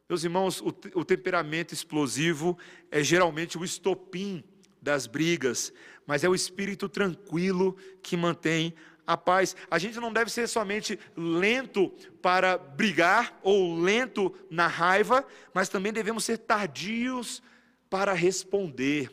Meus 0.09 0.23
irmãos, 0.23 0.61
o, 0.61 0.67
o 0.95 1.05
temperamento 1.05 1.73
explosivo 1.73 2.57
é 2.89 3.01
geralmente 3.01 3.57
o 3.57 3.63
estopim 3.63 4.43
das 4.81 5.07
brigas, 5.07 5.71
mas 6.05 6.23
é 6.23 6.29
o 6.29 6.35
espírito 6.35 6.89
tranquilo 6.89 7.77
que 8.01 8.17
mantém 8.17 8.73
a 9.05 9.15
paz. 9.15 9.55
A 9.69 9.77
gente 9.77 9.99
não 9.99 10.11
deve 10.11 10.31
ser 10.31 10.47
somente 10.47 10.99
lento 11.15 11.89
para 12.21 12.57
brigar 12.57 13.39
ou 13.43 13.79
lento 13.79 14.33
na 14.49 14.67
raiva, 14.67 15.25
mas 15.53 15.69
também 15.69 15.93
devemos 15.93 16.23
ser 16.23 16.39
tardios 16.39 17.41
para 17.89 18.13
responder, 18.13 19.11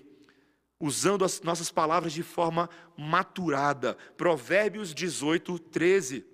usando 0.80 1.24
as 1.24 1.40
nossas 1.40 1.70
palavras 1.70 2.12
de 2.12 2.22
forma 2.22 2.68
maturada. 2.96 3.96
Provérbios 4.16 4.94
18, 4.94 5.58
13. 5.58 6.24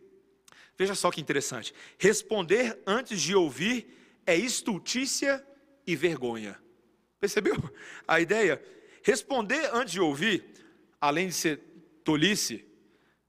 Veja 0.76 0.94
só 0.94 1.10
que 1.10 1.20
interessante. 1.20 1.72
Responder 1.98 2.82
antes 2.86 3.20
de 3.20 3.34
ouvir 3.34 3.86
é 4.26 4.36
estultícia 4.36 5.44
e 5.86 5.94
vergonha. 5.94 6.58
Percebeu 7.20 7.56
a 8.06 8.20
ideia? 8.20 8.62
Responder 9.02 9.70
antes 9.72 9.92
de 9.92 10.00
ouvir, 10.00 10.44
além 11.00 11.28
de 11.28 11.34
ser 11.34 11.60
tolice, 12.02 12.66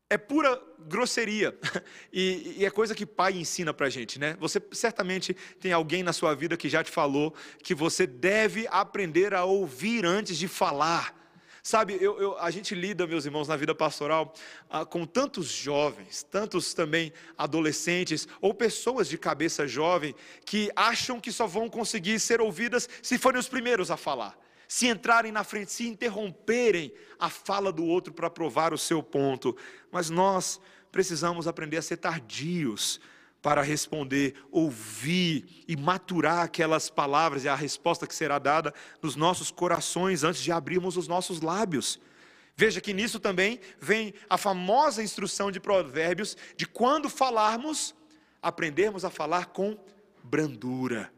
é 0.09 0.17
pura 0.17 0.61
grosseria. 0.79 1.57
E, 2.17 2.55
e 2.59 2.65
é 2.65 2.71
coisa 2.71 2.95
que 2.95 3.05
pai 3.05 3.33
ensina 3.33 3.73
para 3.73 3.89
gente, 3.89 4.17
né? 4.17 4.37
Você 4.39 4.61
certamente 4.71 5.33
tem 5.59 5.73
alguém 5.73 6.01
na 6.01 6.13
sua 6.13 6.33
vida 6.33 6.55
que 6.55 6.69
já 6.69 6.81
te 6.81 6.89
falou 6.89 7.33
que 7.61 7.75
você 7.75 8.07
deve 8.07 8.65
aprender 8.71 9.33
a 9.33 9.43
ouvir 9.43 10.05
antes 10.05 10.37
de 10.37 10.47
falar. 10.47 11.13
Sabe, 11.61 11.97
eu, 11.99 12.17
eu, 12.21 12.37
a 12.37 12.49
gente 12.51 12.73
lida, 12.73 13.05
meus 13.05 13.25
irmãos, 13.25 13.49
na 13.49 13.57
vida 13.57 13.75
pastoral 13.75 14.33
ah, 14.69 14.85
com 14.85 15.05
tantos 15.05 15.47
jovens, 15.47 16.23
tantos 16.23 16.73
também 16.73 17.11
adolescentes 17.37 18.27
ou 18.39 18.53
pessoas 18.53 19.09
de 19.09 19.17
cabeça 19.17 19.67
jovem 19.67 20.15
que 20.45 20.71
acham 20.73 21.19
que 21.19 21.33
só 21.33 21.45
vão 21.45 21.67
conseguir 21.67 22.17
ser 22.21 22.39
ouvidas 22.39 22.87
se 23.01 23.17
forem 23.17 23.39
os 23.39 23.49
primeiros 23.49 23.91
a 23.91 23.97
falar, 23.97 24.39
se 24.75 24.87
entrarem 24.87 25.31
na 25.31 25.45
frente, 25.45 25.71
se 25.71 25.87
interromperem 25.87 26.91
a 27.17 27.29
fala 27.29 27.71
do 27.71 27.85
outro 27.85 28.13
para 28.13 28.29
provar 28.29 28.73
o 28.73 28.77
seu 28.77 29.01
ponto. 29.01 29.55
Mas 29.89 30.09
nós 30.09 30.59
precisamos 30.91 31.47
aprender 31.47 31.77
a 31.77 31.81
ser 31.81 31.95
tardios 31.95 32.99
para 33.41 33.61
responder, 33.61 34.35
ouvir 34.51 35.63
e 35.65 35.77
maturar 35.77 36.43
aquelas 36.43 36.89
palavras 36.89 37.45
e 37.45 37.47
a 37.47 37.55
resposta 37.55 38.05
que 38.05 38.13
será 38.13 38.37
dada 38.37 38.73
nos 39.01 39.15
nossos 39.15 39.49
corações 39.49 40.25
antes 40.25 40.41
de 40.41 40.51
abrirmos 40.51 40.97
os 40.97 41.07
nossos 41.07 41.39
lábios. 41.39 41.97
Veja 42.53 42.81
que 42.81 42.91
nisso 42.91 43.17
também 43.17 43.61
vem 43.79 44.13
a 44.29 44.37
famosa 44.37 45.01
instrução 45.01 45.51
de 45.51 45.59
Provérbios 45.61 46.35
de 46.57 46.67
quando 46.67 47.09
falarmos, 47.09 47.95
aprendermos 48.41 49.05
a 49.05 49.09
falar 49.09 49.45
com 49.45 49.79
brandura. 50.21 51.13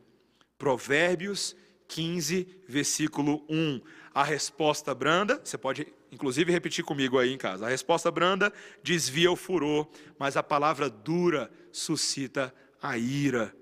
Provérbios 0.59 1.55
15, 1.87 2.63
versículo 2.67 3.45
1. 3.49 3.81
A 4.13 4.23
resposta 4.23 4.93
branda, 4.93 5.39
você 5.43 5.57
pode 5.57 5.87
inclusive 6.11 6.51
repetir 6.51 6.83
comigo 6.83 7.19
aí 7.19 7.33
em 7.33 7.37
casa. 7.37 7.65
A 7.65 7.69
resposta 7.69 8.09
branda 8.09 8.51
desvia 8.83 9.31
o 9.31 9.35
furor, 9.35 9.87
mas 10.17 10.37
a 10.37 10.43
palavra 10.43 10.89
dura 10.89 11.51
suscita 11.71 12.53
a 12.81 12.97
ira. 12.97 13.55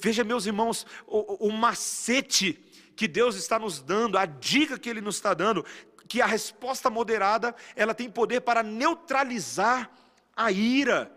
Veja, 0.00 0.22
meus 0.22 0.46
irmãos, 0.46 0.86
o, 1.06 1.48
o 1.48 1.52
macete 1.52 2.62
que 2.94 3.08
Deus 3.08 3.36
está 3.36 3.58
nos 3.58 3.80
dando, 3.80 4.18
a 4.18 4.26
dica 4.26 4.78
que 4.78 4.88
Ele 4.88 5.00
nos 5.00 5.16
está 5.16 5.32
dando, 5.32 5.64
que 6.08 6.20
a 6.20 6.26
resposta 6.26 6.90
moderada, 6.90 7.54
ela 7.76 7.94
tem 7.94 8.10
poder 8.10 8.40
para 8.40 8.62
neutralizar 8.62 9.90
a 10.34 10.50
ira. 10.50 11.12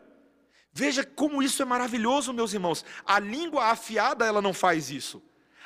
Veja 0.74 1.04
como 1.04 1.44
isso 1.44 1.62
é 1.62 1.66
maravilhoso, 1.66 2.34
meus 2.34 2.54
irmãos. 2.54 2.86
A 3.06 3.20
língua 3.20 3.66
afiada, 3.66 4.26
ela 4.26 4.42
não 4.42 4.54
faz 4.54 4.90
isso. 4.90 5.22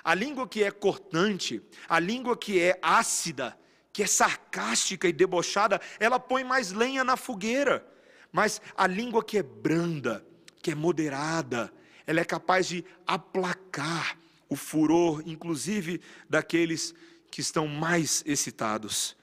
A 0.05 0.13
língua 0.13 0.47
que 0.47 0.63
é 0.63 0.69
cortante, 0.69 1.59
a 1.89 1.99
língua 1.99 2.37
que 2.37 2.61
é 2.61 2.77
ácida, 2.79 3.57
que 3.91 4.03
é 4.03 4.05
sarcástica 4.05 5.07
e 5.07 5.11
debochada, 5.11 5.81
ela 5.99 6.19
põe 6.19 6.43
mais 6.43 6.71
lenha 6.71 7.03
na 7.03 7.17
fogueira. 7.17 7.83
Mas 8.31 8.61
a 8.77 8.85
língua 8.85 9.23
que 9.23 9.39
é 9.39 9.41
branda, 9.41 10.23
que 10.61 10.69
é 10.69 10.75
moderada, 10.75 11.73
ela 12.05 12.19
é 12.19 12.23
capaz 12.23 12.67
de 12.67 12.85
aplacar 13.07 14.15
o 14.47 14.55
furor, 14.55 15.23
inclusive 15.25 15.99
daqueles 16.29 16.93
que 17.31 17.41
estão 17.41 17.67
mais 17.67 18.21
excitados. 18.27 19.17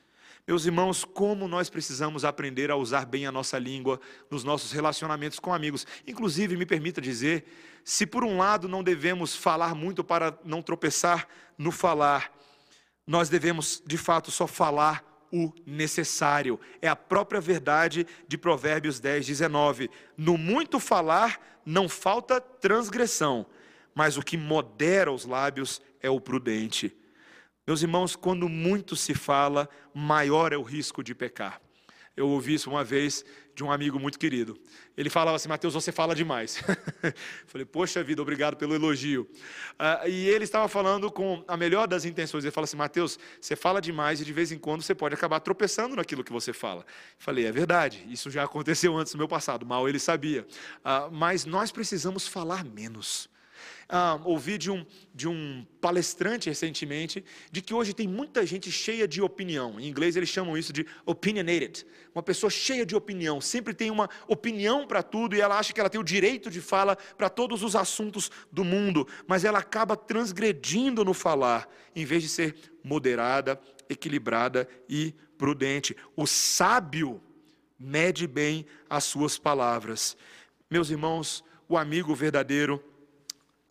Meus 0.46 0.66
irmãos, 0.66 1.04
como 1.04 1.46
nós 1.46 1.70
precisamos 1.70 2.24
aprender 2.24 2.68
a 2.68 2.76
usar 2.76 3.06
bem 3.06 3.26
a 3.26 3.32
nossa 3.32 3.58
língua 3.60 4.00
nos 4.28 4.42
nossos 4.42 4.72
relacionamentos 4.72 5.38
com 5.38 5.54
amigos. 5.54 5.86
Inclusive, 6.04 6.56
me 6.56 6.66
permita 6.66 7.00
dizer, 7.00 7.44
se 7.84 8.04
por 8.04 8.24
um 8.24 8.38
lado 8.38 8.68
não 8.68 8.82
devemos 8.82 9.36
falar 9.36 9.72
muito 9.72 10.02
para 10.02 10.36
não 10.44 10.60
tropeçar 10.60 11.28
no 11.56 11.70
falar, 11.70 12.36
nós 13.06 13.28
devemos, 13.28 13.80
de 13.86 13.96
fato, 13.96 14.32
só 14.32 14.48
falar 14.48 15.04
o 15.32 15.52
necessário. 15.64 16.58
É 16.80 16.88
a 16.88 16.96
própria 16.96 17.40
verdade 17.40 18.04
de 18.26 18.36
Provérbios 18.36 18.98
10, 18.98 19.24
19. 19.26 19.88
No 20.16 20.36
muito 20.36 20.80
falar 20.80 21.40
não 21.64 21.88
falta 21.88 22.40
transgressão, 22.40 23.46
mas 23.94 24.16
o 24.16 24.22
que 24.22 24.36
modera 24.36 25.12
os 25.12 25.24
lábios 25.24 25.80
é 26.00 26.10
o 26.10 26.20
prudente. 26.20 26.96
Meus 27.64 27.80
irmãos, 27.80 28.16
quando 28.16 28.48
muito 28.48 28.96
se 28.96 29.14
fala, 29.14 29.68
maior 29.94 30.52
é 30.52 30.56
o 30.56 30.62
risco 30.62 31.02
de 31.02 31.14
pecar. 31.14 31.60
Eu 32.16 32.28
ouvi 32.28 32.54
isso 32.54 32.68
uma 32.68 32.82
vez 32.82 33.24
de 33.54 33.62
um 33.62 33.70
amigo 33.70 34.00
muito 34.00 34.18
querido. 34.18 34.58
Ele 34.96 35.08
falava 35.08 35.36
assim: 35.36 35.48
Mateus, 35.48 35.72
você 35.72 35.92
fala 35.92 36.12
demais. 36.14 36.62
Falei, 37.46 37.64
poxa 37.64 38.02
vida, 38.02 38.20
obrigado 38.20 38.56
pelo 38.56 38.74
elogio. 38.74 39.22
Uh, 39.74 40.08
e 40.08 40.28
ele 40.28 40.42
estava 40.42 40.66
falando 40.66 41.10
com 41.10 41.44
a 41.46 41.56
melhor 41.56 41.86
das 41.86 42.04
intenções. 42.04 42.44
Ele 42.44 42.50
falou 42.50 42.64
assim: 42.64 42.76
Mateus, 42.76 43.16
você 43.40 43.54
fala 43.54 43.80
demais 43.80 44.20
e 44.20 44.24
de 44.24 44.32
vez 44.32 44.50
em 44.50 44.58
quando 44.58 44.82
você 44.82 44.94
pode 44.94 45.14
acabar 45.14 45.38
tropeçando 45.38 45.94
naquilo 45.94 46.24
que 46.24 46.32
você 46.32 46.52
fala. 46.52 46.84
Falei, 47.16 47.46
é 47.46 47.52
verdade, 47.52 48.04
isso 48.10 48.28
já 48.28 48.42
aconteceu 48.42 48.96
antes 48.96 49.14
no 49.14 49.18
meu 49.18 49.28
passado, 49.28 49.64
mal 49.64 49.88
ele 49.88 50.00
sabia. 50.00 50.42
Uh, 50.84 51.12
mas 51.12 51.44
nós 51.44 51.70
precisamos 51.70 52.26
falar 52.26 52.64
menos 52.64 53.30
ah, 53.88 54.20
ouvi 54.24 54.58
de 54.58 54.70
um, 54.70 54.84
de 55.14 55.28
um 55.28 55.66
palestrante 55.80 56.48
recentemente 56.48 57.24
de 57.50 57.60
que 57.60 57.74
hoje 57.74 57.92
tem 57.92 58.06
muita 58.06 58.44
gente 58.46 58.70
cheia 58.70 59.06
de 59.06 59.20
opinião. 59.20 59.78
Em 59.78 59.86
inglês 59.86 60.16
eles 60.16 60.28
chamam 60.28 60.56
isso 60.56 60.72
de 60.72 60.86
opinionated. 61.04 61.86
Uma 62.14 62.22
pessoa 62.22 62.50
cheia 62.50 62.84
de 62.84 62.94
opinião, 62.94 63.40
sempre 63.40 63.74
tem 63.74 63.90
uma 63.90 64.08
opinião 64.28 64.86
para 64.86 65.02
tudo 65.02 65.34
e 65.34 65.40
ela 65.40 65.58
acha 65.58 65.72
que 65.72 65.80
ela 65.80 65.90
tem 65.90 66.00
o 66.00 66.04
direito 66.04 66.50
de 66.50 66.60
fala 66.60 66.96
para 67.16 67.28
todos 67.28 67.62
os 67.62 67.74
assuntos 67.74 68.30
do 68.50 68.64
mundo, 68.64 69.06
mas 69.26 69.44
ela 69.44 69.58
acaba 69.58 69.96
transgredindo 69.96 71.04
no 71.04 71.14
falar, 71.14 71.68
em 71.94 72.04
vez 72.04 72.22
de 72.22 72.28
ser 72.28 72.54
moderada, 72.84 73.60
equilibrada 73.88 74.68
e 74.88 75.14
prudente. 75.36 75.96
O 76.16 76.26
sábio 76.26 77.20
mede 77.78 78.26
bem 78.26 78.64
as 78.88 79.04
suas 79.04 79.38
palavras. 79.38 80.16
Meus 80.70 80.90
irmãos, 80.90 81.44
o 81.68 81.76
amigo 81.76 82.14
verdadeiro 82.14 82.82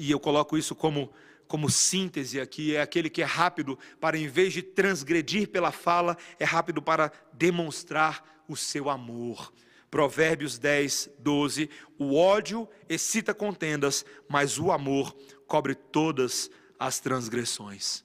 e 0.01 0.09
eu 0.09 0.19
coloco 0.19 0.57
isso 0.57 0.73
como, 0.73 1.13
como 1.47 1.69
síntese 1.69 2.41
aqui, 2.41 2.75
é 2.75 2.81
aquele 2.81 3.07
que 3.07 3.21
é 3.21 3.25
rápido 3.25 3.77
para, 3.99 4.17
em 4.17 4.27
vez 4.27 4.51
de 4.51 4.63
transgredir 4.63 5.47
pela 5.49 5.71
fala, 5.71 6.17
é 6.39 6.43
rápido 6.43 6.81
para 6.81 7.11
demonstrar 7.31 8.43
o 8.47 8.57
seu 8.57 8.89
amor. 8.89 9.53
Provérbios 9.91 10.57
10, 10.57 11.11
12: 11.19 11.69
O 11.99 12.15
ódio 12.15 12.67
excita 12.89 13.31
contendas, 13.31 14.03
mas 14.27 14.57
o 14.57 14.71
amor 14.71 15.15
cobre 15.45 15.75
todas 15.75 16.49
as 16.79 16.99
transgressões. 16.99 18.03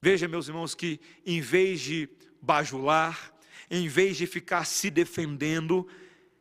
Veja, 0.00 0.26
meus 0.26 0.48
irmãos, 0.48 0.74
que 0.74 0.98
em 1.26 1.42
vez 1.42 1.80
de 1.80 2.08
bajular, 2.40 3.34
em 3.70 3.86
vez 3.86 4.16
de 4.16 4.26
ficar 4.26 4.64
se 4.64 4.88
defendendo, 4.88 5.86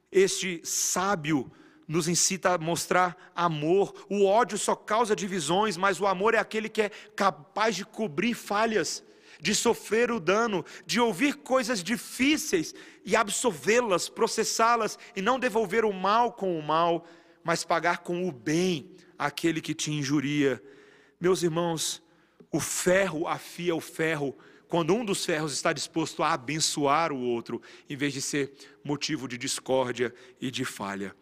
este 0.10 0.62
sábio 0.64 1.52
nos 1.88 2.08
incita 2.08 2.54
a 2.54 2.58
mostrar 2.58 3.32
amor. 3.36 3.94
O 4.10 4.26
ódio 4.26 4.58
só 4.58 4.76
causa 4.76 5.16
divisões, 5.16 5.78
mas 5.78 6.02
o 6.02 6.06
amor 6.06 6.34
é 6.34 6.38
aquele 6.38 6.68
que 6.68 6.82
é 6.82 6.90
capaz 7.16 7.76
de 7.76 7.86
cobrir 7.86 8.34
falhas, 8.34 9.04
de 9.40 9.56
sofrer 9.56 10.12
o 10.12 10.20
dano, 10.20 10.66
de 10.86 11.00
ouvir 11.00 11.36
coisas 11.36 11.84
difíceis 11.84 12.74
e 13.06 13.16
absolvê-las, 13.16 14.10
processá-las 14.10 15.00
e 15.16 15.22
não 15.22 15.40
devolver 15.40 15.86
o 15.86 15.94
mal 15.94 16.34
com 16.34 16.60
o 16.60 16.64
mal, 16.64 17.06
mas 17.44 17.64
pagar 17.64 18.00
com 18.00 18.28
o 18.28 18.32
bem 18.32 18.92
aquele 19.18 19.62
que 19.62 19.74
te 19.74 19.92
injuria. 19.92 20.62
Meus 21.20 21.42
irmãos, 21.42 22.04
o 22.52 22.60
ferro 22.60 23.28
afia 23.28 23.76
o 23.76 23.82
ferro 23.82 24.36
quando 24.68 24.94
um 24.94 25.06
dos 25.06 25.24
ferros 25.24 25.54
está 25.54 25.72
disposto 25.72 26.22
a 26.22 26.34
abençoar 26.34 27.14
o 27.14 27.20
outro, 27.20 27.62
em 27.90 27.96
vez 27.96 28.12
de 28.12 28.22
ser 28.22 28.54
motivo 28.84 29.28
de 29.28 29.38
discórdia 29.38 30.14
e 30.42 30.52
de 30.52 30.66
falha. 30.66 31.16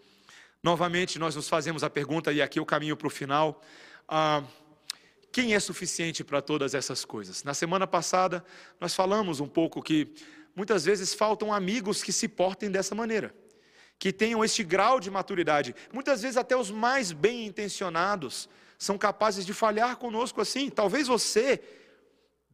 Novamente, 0.66 1.20
nós 1.20 1.36
nos 1.36 1.47
fazemos 1.47 1.84
a 1.84 1.91
pergunta, 1.91 2.34
e 2.34 2.41
aqui 2.41 2.57
eu 2.57 2.66
caminho 2.66 2.97
para 2.97 3.05
o 3.05 3.09
final: 3.11 3.61
ah, 4.07 4.41
quem 5.32 5.53
é 5.53 5.59
suficiente 5.59 6.24
para 6.24 6.41
todas 6.41 6.74
essas 6.74 7.05
coisas? 7.05 7.43
Na 7.43 7.53
semana 7.53 7.86
passada, 7.86 8.43
nós 8.82 8.95
falamos 8.95 9.39
um 9.39 9.47
pouco 9.47 9.80
que 9.80 10.11
muitas 10.55 10.84
vezes 10.84 11.13
faltam 11.13 11.53
amigos 11.53 12.01
que 12.01 12.11
se 12.11 12.28
portem 12.28 12.72
dessa 12.72 12.95
maneira, 12.95 13.32
que 13.99 14.11
tenham 14.11 14.43
este 14.43 14.63
grau 14.63 14.99
de 14.99 15.11
maturidade. 15.11 15.76
Muitas 15.93 16.24
vezes, 16.24 16.36
até 16.36 16.57
os 16.57 16.72
mais 16.72 17.11
bem 17.11 17.45
intencionados 17.45 18.49
são 18.76 18.97
capazes 18.97 19.45
de 19.45 19.53
falhar 19.53 19.97
conosco 19.97 20.41
assim. 20.41 20.72
Talvez 20.72 21.07
você, 21.07 21.61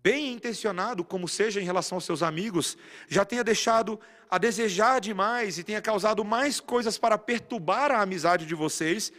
bem 0.03 0.33
intencionado 0.33 1.03
como 1.03 1.27
seja 1.27 1.61
em 1.61 1.65
relação 1.65 1.97
aos 1.97 2.05
seus 2.05 2.23
amigos, 2.23 2.77
já 3.07 3.23
tenha 3.23 3.43
deixado 3.43 3.99
a 4.29 4.37
desejar 4.37 4.99
demais 4.99 5.57
e 5.57 5.63
tenha 5.63 5.81
causado 5.81 6.23
mais 6.23 6.59
coisas 6.59 6.97
para 6.97 7.17
perturbar 7.17 7.91
a 7.91 8.01
amizade 8.01 8.45
de 8.45 8.55
vocês 8.55 9.11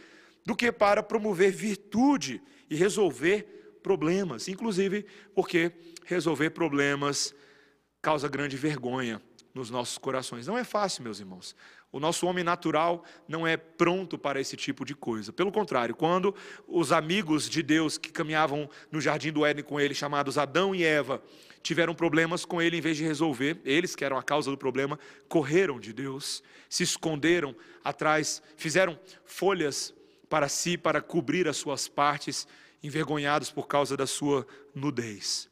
do 0.45 0.55
que 0.55 0.71
para 0.71 1.01
promover 1.01 1.51
virtude 1.51 2.41
e 2.69 2.75
resolver 2.75 3.79
problemas, 3.81 4.47
inclusive 4.47 5.05
porque 5.35 5.71
resolver 6.05 6.49
problemas 6.49 7.33
causa 8.01 8.27
grande 8.27 8.57
vergonha 8.57 9.21
nos 9.53 9.69
nossos 9.69 9.97
corações. 9.97 10.47
Não 10.47 10.57
é 10.57 10.63
fácil, 10.63 11.03
meus 11.03 11.19
irmãos. 11.19 11.55
O 11.93 11.99
nosso 11.99 12.25
homem 12.25 12.43
natural 12.43 13.05
não 13.27 13.45
é 13.45 13.55
pronto 13.55 14.17
para 14.17 14.41
esse 14.41 14.57
tipo 14.57 14.83
de 14.83 14.95
coisa. 14.95 15.31
Pelo 15.31 15.51
contrário, 15.51 15.95
quando 15.95 16.33
os 16.67 16.91
amigos 16.91 17.47
de 17.47 17.61
Deus 17.61 17.99
que 17.99 18.11
caminhavam 18.11 18.67
no 18.91 18.99
jardim 18.99 19.31
do 19.31 19.45
Éden 19.45 19.63
com 19.63 19.79
ele, 19.79 19.93
chamados 19.93 20.39
Adão 20.39 20.73
e 20.73 20.83
Eva, 20.83 21.23
tiveram 21.61 21.93
problemas 21.93 22.45
com 22.45 22.59
ele, 22.59 22.77
em 22.77 22.81
vez 22.81 22.97
de 22.97 23.03
resolver, 23.03 23.61
eles 23.63 23.95
que 23.95 24.03
eram 24.03 24.17
a 24.17 24.23
causa 24.23 24.49
do 24.49 24.57
problema, 24.57 24.97
correram 25.29 25.79
de 25.79 25.93
Deus, 25.93 26.41
se 26.67 26.81
esconderam 26.81 27.55
atrás, 27.83 28.41
fizeram 28.57 28.99
folhas 29.23 29.93
para 30.27 30.49
si, 30.49 30.79
para 30.79 30.99
cobrir 30.99 31.47
as 31.47 31.57
suas 31.57 31.87
partes, 31.87 32.47
envergonhados 32.81 33.51
por 33.51 33.67
causa 33.67 33.95
da 33.95 34.07
sua 34.07 34.47
nudez. 34.73 35.47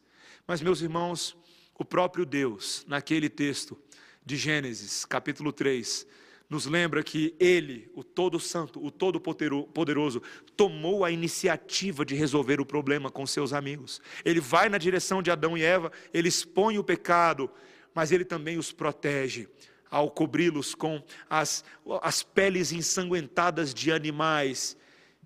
Mas, 0.47 0.59
meus 0.59 0.81
irmãos, 0.81 1.37
o 1.77 1.85
próprio 1.85 2.25
Deus, 2.25 2.83
naquele 2.87 3.29
texto 3.29 3.79
de 4.25 4.35
Gênesis, 4.35 5.05
capítulo 5.05 5.53
3, 5.53 6.07
nos 6.51 6.65
lembra 6.65 7.01
que 7.01 7.33
Ele, 7.39 7.89
o 7.95 8.03
Todo 8.03 8.37
Santo, 8.37 8.85
o 8.85 8.91
Todo 8.91 9.21
Poderoso, 9.21 10.21
tomou 10.57 11.05
a 11.05 11.09
iniciativa 11.09 12.03
de 12.03 12.13
resolver 12.13 12.59
o 12.59 12.65
problema 12.65 13.09
com 13.09 13.25
seus 13.25 13.53
amigos. 13.53 14.01
Ele 14.25 14.41
vai 14.41 14.67
na 14.67 14.77
direção 14.77 15.23
de 15.23 15.31
Adão 15.31 15.57
e 15.57 15.63
Eva, 15.63 15.93
ele 16.13 16.27
expõe 16.27 16.77
o 16.77 16.83
pecado, 16.83 17.49
mas 17.95 18.11
ele 18.11 18.25
também 18.25 18.57
os 18.57 18.73
protege 18.73 19.47
ao 19.89 20.11
cobri-los 20.11 20.75
com 20.75 21.01
as, 21.29 21.63
as 22.01 22.21
peles 22.21 22.73
ensanguentadas 22.73 23.73
de 23.73 23.89
animais, 23.89 24.75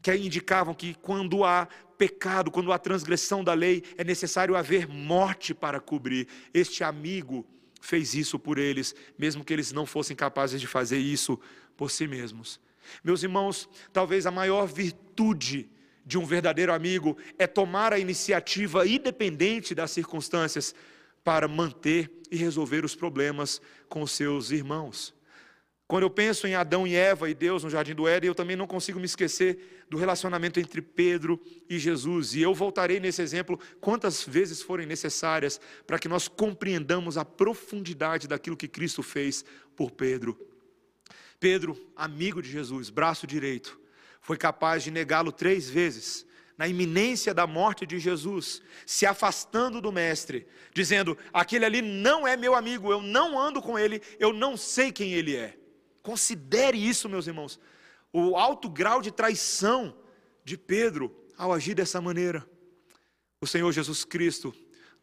que 0.03 0.15
indicavam 0.15 0.75
que 0.75 0.93
quando 0.93 1.43
há 1.43 1.67
pecado, 1.97 2.51
quando 2.51 2.71
há 2.71 2.77
transgressão 2.77 3.43
da 3.43 3.55
lei, 3.55 3.81
é 3.97 4.03
necessário 4.03 4.55
haver 4.55 4.87
morte 4.87 5.55
para 5.55 5.79
cobrir. 5.79 6.27
Este 6.53 6.83
amigo 6.83 7.47
fez 7.85 8.13
isso 8.13 8.37
por 8.37 8.57
eles, 8.57 8.93
mesmo 9.17 9.43
que 9.43 9.53
eles 9.53 9.71
não 9.71 9.85
fossem 9.85 10.15
capazes 10.15 10.59
de 10.59 10.67
fazer 10.67 10.97
isso 10.97 11.39
por 11.77 11.89
si 11.89 12.07
mesmos. 12.07 12.59
Meus 13.03 13.23
irmãos, 13.23 13.69
talvez 13.93 14.25
a 14.25 14.31
maior 14.31 14.67
virtude 14.67 15.69
de 16.05 16.17
um 16.17 16.25
verdadeiro 16.25 16.73
amigo 16.73 17.17
é 17.39 17.47
tomar 17.47 17.93
a 17.93 17.99
iniciativa 17.99 18.87
independente 18.87 19.73
das 19.73 19.91
circunstâncias 19.91 20.75
para 21.23 21.47
manter 21.47 22.11
e 22.29 22.35
resolver 22.35 22.85
os 22.85 22.95
problemas 22.95 23.59
com 23.89 24.05
seus 24.05 24.51
irmãos. 24.51 25.14
Quando 25.87 26.01
eu 26.03 26.09
penso 26.09 26.47
em 26.47 26.55
Adão 26.55 26.87
e 26.87 26.95
Eva 26.95 27.29
e 27.29 27.35
Deus 27.35 27.63
no 27.63 27.69
jardim 27.69 27.93
do 27.93 28.07
Éden, 28.07 28.27
eu 28.27 28.35
também 28.35 28.55
não 28.55 28.65
consigo 28.65 28.99
me 28.99 29.05
esquecer 29.05 29.85
do 29.87 29.97
relacionamento 29.97 30.59
entre 30.59 30.81
Pedro 30.81 31.39
e 31.69 31.77
Jesus. 31.77 32.33
E 32.33 32.41
eu 32.41 32.55
voltarei 32.55 32.99
nesse 32.99 33.21
exemplo 33.21 33.59
quantas 33.79 34.23
vezes 34.23 34.63
forem 34.63 34.87
necessárias 34.87 35.61
para 35.85 35.99
que 35.99 36.07
nós 36.07 36.27
compreendamos 36.27 37.19
a 37.19 37.25
profundidade 37.25 38.27
daquilo 38.27 38.57
que 38.57 38.67
Cristo 38.67 39.03
fez 39.03 39.45
por 39.75 39.91
Pedro. 39.91 40.35
Pedro, 41.39 41.77
amigo 41.95 42.41
de 42.41 42.49
Jesus, 42.49 42.89
braço 42.89 43.27
direito, 43.27 43.79
foi 44.21 44.37
capaz 44.37 44.83
de 44.83 44.89
negá-lo 44.89 45.31
três 45.31 45.69
vezes, 45.69 46.25
na 46.57 46.67
iminência 46.67 47.31
da 47.31 47.45
morte 47.45 47.85
de 47.85 47.99
Jesus, 47.99 48.59
se 48.87 49.05
afastando 49.05 49.79
do 49.79 49.91
Mestre, 49.91 50.47
dizendo: 50.73 51.15
aquele 51.31 51.65
ali 51.65 51.81
não 51.83 52.25
é 52.25 52.35
meu 52.35 52.55
amigo, 52.55 52.91
eu 52.91 53.03
não 53.03 53.37
ando 53.37 53.61
com 53.61 53.77
ele, 53.77 54.01
eu 54.17 54.33
não 54.33 54.57
sei 54.57 54.91
quem 54.91 55.13
ele 55.13 55.35
é. 55.35 55.59
Considere 56.05 56.77
isso, 56.77 57.09
meus 57.09 57.25
irmãos, 57.25 57.59
o 58.13 58.37
alto 58.37 58.69
grau 58.69 59.01
de 59.01 59.09
traição 59.09 59.97
de 60.43 60.55
Pedro 60.55 61.11
ao 61.35 61.51
agir 61.51 61.73
dessa 61.73 61.99
maneira. 61.99 62.47
O 63.41 63.47
Senhor 63.47 63.71
Jesus 63.71 64.05
Cristo, 64.05 64.53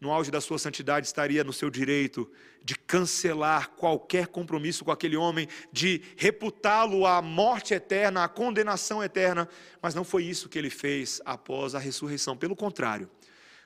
no 0.01 0.13
auge 0.13 0.31
da 0.31 0.41
sua 0.41 0.61
santidade, 0.61 1.05
estaria 1.05 1.43
no 1.43 1.53
seu 1.53 1.69
direito 1.71 2.31
de 2.65 2.77
cancelar 2.77 3.71
qualquer 3.71 4.29
compromisso 4.29 4.85
com 4.85 4.93
aquele 4.93 5.17
homem, 5.17 5.49
de 5.73 6.03
reputá-lo 6.17 7.05
à 7.05 7.21
morte 7.21 7.75
eterna, 7.75 8.23
à 8.23 8.29
condenação 8.29 9.03
eterna, 9.03 9.49
mas 9.83 9.97
não 9.97 10.05
foi 10.05 10.23
isso 10.23 10.49
que 10.49 10.57
ele 10.57 10.71
fez 10.71 11.21
após 11.25 11.75
a 11.75 11.81
ressurreição. 11.81 12.37
Pelo 12.37 12.55
contrário, 12.55 13.11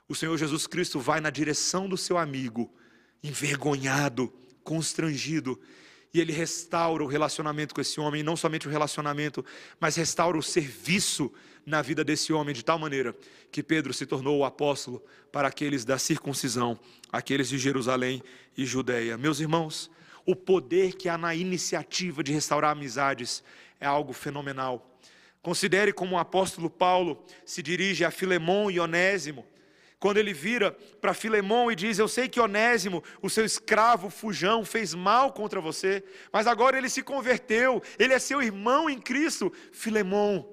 o 0.08 0.14
Senhor 0.14 0.38
Jesus 0.38 0.66
Cristo 0.66 0.98
vai 0.98 1.20
na 1.20 1.28
direção 1.28 1.86
do 1.86 1.98
seu 1.98 2.16
amigo, 2.16 2.74
envergonhado, 3.22 4.32
constrangido, 4.64 5.60
e 6.16 6.20
ele 6.20 6.32
restaura 6.32 7.04
o 7.04 7.06
relacionamento 7.06 7.74
com 7.74 7.80
esse 7.80 8.00
homem, 8.00 8.20
e 8.20 8.24
não 8.24 8.36
somente 8.36 8.66
o 8.66 8.70
relacionamento, 8.70 9.44
mas 9.78 9.96
restaura 9.96 10.38
o 10.38 10.42
serviço 10.42 11.30
na 11.64 11.82
vida 11.82 12.02
desse 12.02 12.32
homem, 12.32 12.54
de 12.54 12.64
tal 12.64 12.78
maneira 12.78 13.14
que 13.52 13.62
Pedro 13.62 13.92
se 13.92 14.06
tornou 14.06 14.38
o 14.38 14.44
apóstolo 14.44 15.04
para 15.30 15.48
aqueles 15.48 15.84
da 15.84 15.98
circuncisão, 15.98 16.78
aqueles 17.12 17.50
de 17.50 17.58
Jerusalém 17.58 18.22
e 18.56 18.64
Judéia. 18.64 19.18
Meus 19.18 19.40
irmãos, 19.40 19.90
o 20.24 20.34
poder 20.34 20.94
que 20.94 21.08
há 21.08 21.18
na 21.18 21.34
iniciativa 21.34 22.22
de 22.22 22.32
restaurar 22.32 22.70
amizades 22.70 23.44
é 23.78 23.86
algo 23.86 24.14
fenomenal. 24.14 24.98
Considere 25.42 25.92
como 25.92 26.16
o 26.16 26.18
apóstolo 26.18 26.70
Paulo 26.70 27.22
se 27.44 27.62
dirige 27.62 28.04
a 28.04 28.10
Filemão 28.10 28.70
e 28.70 28.80
Onésimo, 28.80 29.44
quando 29.98 30.18
ele 30.18 30.32
vira 30.34 30.72
para 31.00 31.14
Filemão 31.14 31.70
e 31.70 31.74
diz: 31.74 31.98
Eu 31.98 32.08
sei 32.08 32.28
que 32.28 32.40
Onésimo, 32.40 33.02
o 33.22 33.30
seu 33.30 33.44
escravo 33.44 34.10
fujão, 34.10 34.64
fez 34.64 34.94
mal 34.94 35.32
contra 35.32 35.60
você, 35.60 36.04
mas 36.32 36.46
agora 36.46 36.76
ele 36.76 36.88
se 36.88 37.02
converteu, 37.02 37.82
ele 37.98 38.12
é 38.12 38.18
seu 38.18 38.42
irmão 38.42 38.90
em 38.90 39.00
Cristo. 39.00 39.52
Filemão, 39.72 40.48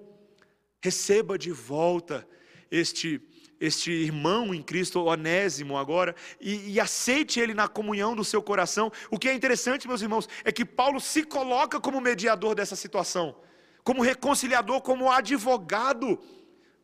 receba 0.81 1.37
de 1.37 1.51
volta 1.51 2.27
este 2.71 3.21
este 3.59 3.91
irmão 3.91 4.53
em 4.53 4.61
Cristo, 4.61 5.05
Onésimo, 5.05 5.77
agora, 5.77 6.13
e, 6.41 6.73
e, 6.73 6.81
aceite 6.81 7.39
ele 7.39 7.53
na 7.53 7.65
comunhão 7.65 8.13
do 8.13 8.25
seu 8.25 8.43
coração. 8.43 8.91
O 9.09 9.17
que 9.17 9.29
é 9.29 9.33
interessante, 9.33 9.87
meus 9.87 10.01
irmãos, 10.01 10.27
é 10.43 10.51
que 10.51 10.65
Paulo 10.65 10.99
se 10.99 11.23
coloca 11.23 11.79
como 11.79 12.01
mediador 12.01 12.55
dessa 12.55 12.75
situação, 12.75 13.33
como 13.81 14.01
reconciliador, 14.01 14.81
como 14.81 15.09
advogado 15.09 16.19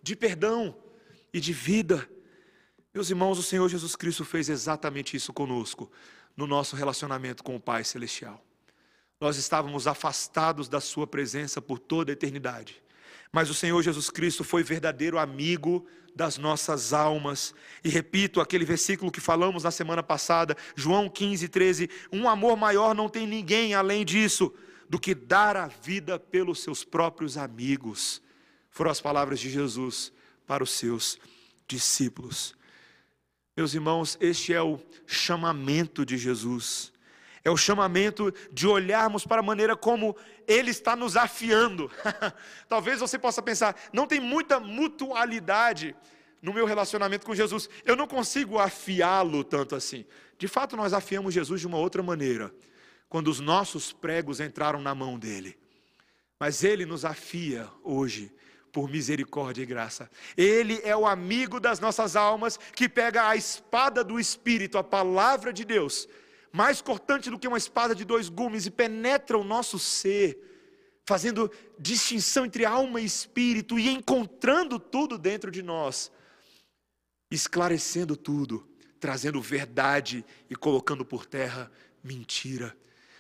de 0.02 0.16
perdão 0.16 0.74
e 1.34 1.42
de 1.42 1.52
vida. 1.52 2.08
Meus 2.92 3.10
irmãos, 3.12 3.38
o 3.38 3.44
Senhor 3.44 3.70
Jesus 3.70 3.96
Cristo 3.96 4.26
fez 4.26 4.50
exatamente 4.50 5.16
isso 5.16 5.32
conosco, 5.32 5.92
no 6.36 6.48
nosso 6.48 6.76
relacionamento 6.76 7.44
com 7.44 7.56
o 7.56 7.60
Pai 7.60 7.84
Celestial. 7.84 8.44
Nós 9.22 9.38
estávamos 9.38 9.86
afastados 9.86 10.68
da 10.68 10.80
Sua 10.80 11.06
presença 11.06 11.62
por 11.62 11.78
toda 11.78 12.12
a 12.12 12.14
eternidade, 12.14 12.82
mas 13.32 13.48
o 13.48 13.54
Senhor 13.54 13.80
Jesus 13.84 14.10
Cristo 14.10 14.44
foi 14.44 14.64
verdadeiro 14.64 15.20
amigo 15.20 15.86
das 16.16 16.40
nossas 16.40 16.92
almas. 16.92 17.54
E 17.84 17.90
repito 17.90 18.42
aquele 18.42 18.66
versículo 18.66 19.12
que 19.12 19.22
falamos 19.22 19.64
na 19.64 19.72
semana 19.72 20.02
passada, 20.02 20.58
João 20.76 21.08
15, 21.08 21.48
13: 21.48 21.90
Um 22.12 22.28
amor 22.28 22.58
maior 22.58 22.96
não 22.96 23.08
tem 23.08 23.28
ninguém 23.28 23.76
além 23.76 24.04
disso, 24.04 24.52
do 24.90 25.00
que 25.00 25.14
dar 25.14 25.56
a 25.56 25.68
vida 25.68 26.18
pelos 26.18 26.64
seus 26.64 26.84
próprios 26.84 27.38
amigos. 27.38 28.20
Foram 28.72 28.90
as 28.90 29.00
palavras 29.00 29.40
de 29.40 29.50
Jesus 29.52 30.12
para 30.48 30.64
os 30.64 30.72
seus 30.72 31.20
discípulos. 31.68 32.58
Meus 33.60 33.74
irmãos, 33.74 34.18
este 34.22 34.54
é 34.54 34.62
o 34.62 34.80
chamamento 35.06 36.06
de 36.06 36.18
Jesus. 36.18 36.94
É 37.44 37.52
o 37.52 37.58
chamamento 37.58 38.34
de 38.54 38.66
olharmos 38.66 39.26
para 39.26 39.42
a 39.42 39.44
maneira 39.44 39.76
como 39.76 40.16
Ele 40.48 40.72
está 40.72 40.96
nos 40.96 41.18
afiando. 41.18 41.92
Talvez 42.70 43.02
você 43.02 43.20
possa 43.20 43.42
pensar, 43.42 43.76
não 43.92 44.08
tem 44.08 44.22
muita 44.22 44.62
mutualidade 44.62 45.94
no 46.42 46.54
meu 46.54 46.66
relacionamento 46.66 47.26
com 47.26 47.36
Jesus. 47.36 47.70
Eu 47.84 47.98
não 47.98 48.08
consigo 48.08 48.58
afiá-lo 48.58 49.44
tanto 49.44 49.76
assim. 49.76 50.06
De 50.38 50.48
fato, 50.48 50.78
nós 50.78 50.94
afiamos 50.94 51.34
Jesus 51.34 51.60
de 51.60 51.68
uma 51.68 51.80
outra 51.80 52.02
maneira, 52.02 52.56
quando 53.10 53.28
os 53.28 53.42
nossos 53.42 53.92
pregos 53.92 54.40
entraram 54.40 54.82
na 54.82 54.96
mão 54.96 55.20
dele. 55.20 55.60
Mas 56.40 56.64
Ele 56.64 56.86
nos 56.86 57.04
afia 57.04 57.68
hoje 57.84 58.32
por 58.72 58.90
misericórdia 58.90 59.64
e 59.64 59.66
graça. 59.66 60.10
Ele 60.38 60.80
é 60.84 60.96
o 60.96 61.06
amigo 61.06 61.60
das 61.60 61.80
nossas 61.80 62.16
almas 62.16 62.58
que 62.76 62.88
pega 62.88 63.28
a 63.28 63.36
espada 63.36 64.04
do 64.04 64.20
Espírito, 64.20 64.78
a 64.78 64.84
palavra 64.84 65.52
de 65.52 65.66
Deus, 65.66 66.08
mais 66.52 66.82
cortante 66.82 67.30
do 67.30 67.38
que 67.40 67.48
uma 67.48 67.58
espada 67.58 67.94
de 67.94 68.06
dois 68.06 68.30
gumes, 68.30 68.66
e 68.66 68.72
penetra 68.72 69.38
o 69.38 69.44
nosso 69.44 69.78
ser, 69.78 70.38
fazendo 71.06 71.52
distinção 71.78 72.46
entre 72.46 72.66
alma 72.66 73.02
e 73.02 73.06
espírito 73.06 73.80
e 73.80 73.90
encontrando 73.90 74.80
tudo 74.80 75.18
dentro 75.18 75.50
de 75.50 75.64
nós, 75.64 76.12
esclarecendo 77.32 78.16
tudo, 78.16 78.68
trazendo 79.00 79.42
verdade 79.42 80.24
e 80.50 80.56
colocando 80.56 81.04
por 81.04 81.26
terra 81.26 81.72
mentira. 82.04 82.78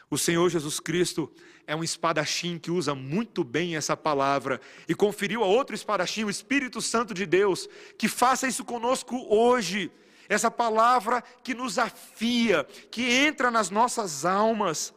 O 0.09 0.17
Senhor 0.17 0.49
Jesus 0.49 0.79
Cristo 0.79 1.31
é 1.69 1.75
um 1.75 1.83
espadachim 1.83 2.57
que 2.57 2.71
usa 2.71 2.95
muito 2.95 3.43
bem 3.43 3.75
essa 3.75 3.95
palavra 3.95 4.59
e 4.87 4.95
conferiu 4.95 5.43
a 5.43 5.45
outro 5.45 5.75
espadachim, 5.75 6.23
o 6.23 6.29
Espírito 6.29 6.81
Santo 6.81 7.13
de 7.13 7.27
Deus, 7.27 7.69
que 7.95 8.07
faça 8.07 8.47
isso 8.47 8.65
conosco 8.65 9.23
hoje. 9.29 9.91
Essa 10.27 10.49
palavra 10.49 11.23
que 11.43 11.53
nos 11.53 11.77
afia, 11.77 12.63
que 12.89 13.03
entra 13.11 13.51
nas 13.51 13.69
nossas 13.69 14.25
almas, 14.25 14.91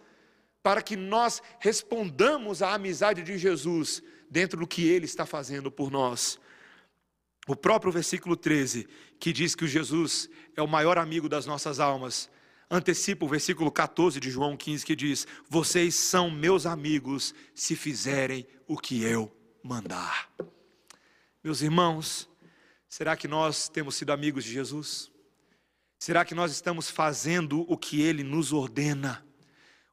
para 0.63 0.81
que 0.81 0.97
nós 0.97 1.43
respondamos 1.61 2.63
à 2.63 2.73
amizade 2.73 3.23
de 3.23 3.37
Jesus 3.37 4.03
dentro 4.31 4.61
do 4.61 4.67
que 4.67 4.89
ele 4.89 5.05
está 5.05 5.27
fazendo 5.27 5.71
por 5.71 5.91
nós. 5.91 6.41
O 7.47 7.55
próprio 7.55 7.93
versículo 7.93 8.35
13, 8.35 8.89
que 9.21 9.31
diz 9.31 9.55
que 9.55 9.65
o 9.65 9.69
Jesus 9.69 10.27
é 10.57 10.63
o 10.63 10.67
maior 10.67 10.97
amigo 10.97 11.29
das 11.29 11.45
nossas 11.45 11.79
almas, 11.79 12.31
antecipa 12.73 13.27
o 13.27 13.29
versículo 13.29 13.71
14 13.71 14.19
de 14.19 14.31
João 14.31 14.57
15 14.57 14.87
que 14.87 14.97
diz: 14.97 15.27
Vocês 15.49 15.95
são 15.95 16.31
meus 16.31 16.65
amigos 16.65 17.35
se 17.55 17.77
fizerem 17.77 18.47
o 18.67 18.79
que 18.79 19.03
eu 19.03 19.31
mandar. 19.63 20.33
Meus 21.45 21.61
irmãos, 21.61 22.29
será 22.89 23.15
que 23.15 23.29
nós 23.29 23.69
temos 23.69 23.95
sido 23.95 24.11
amigos 24.11 24.43
de 24.43 24.53
Jesus? 24.53 25.13
Será 25.99 26.25
que 26.25 26.35
nós 26.35 26.51
estamos 26.51 26.89
fazendo 26.89 27.65
o 27.71 27.77
que 27.77 28.01
ele 28.01 28.25
nos 28.25 28.53
ordena? 28.53 29.25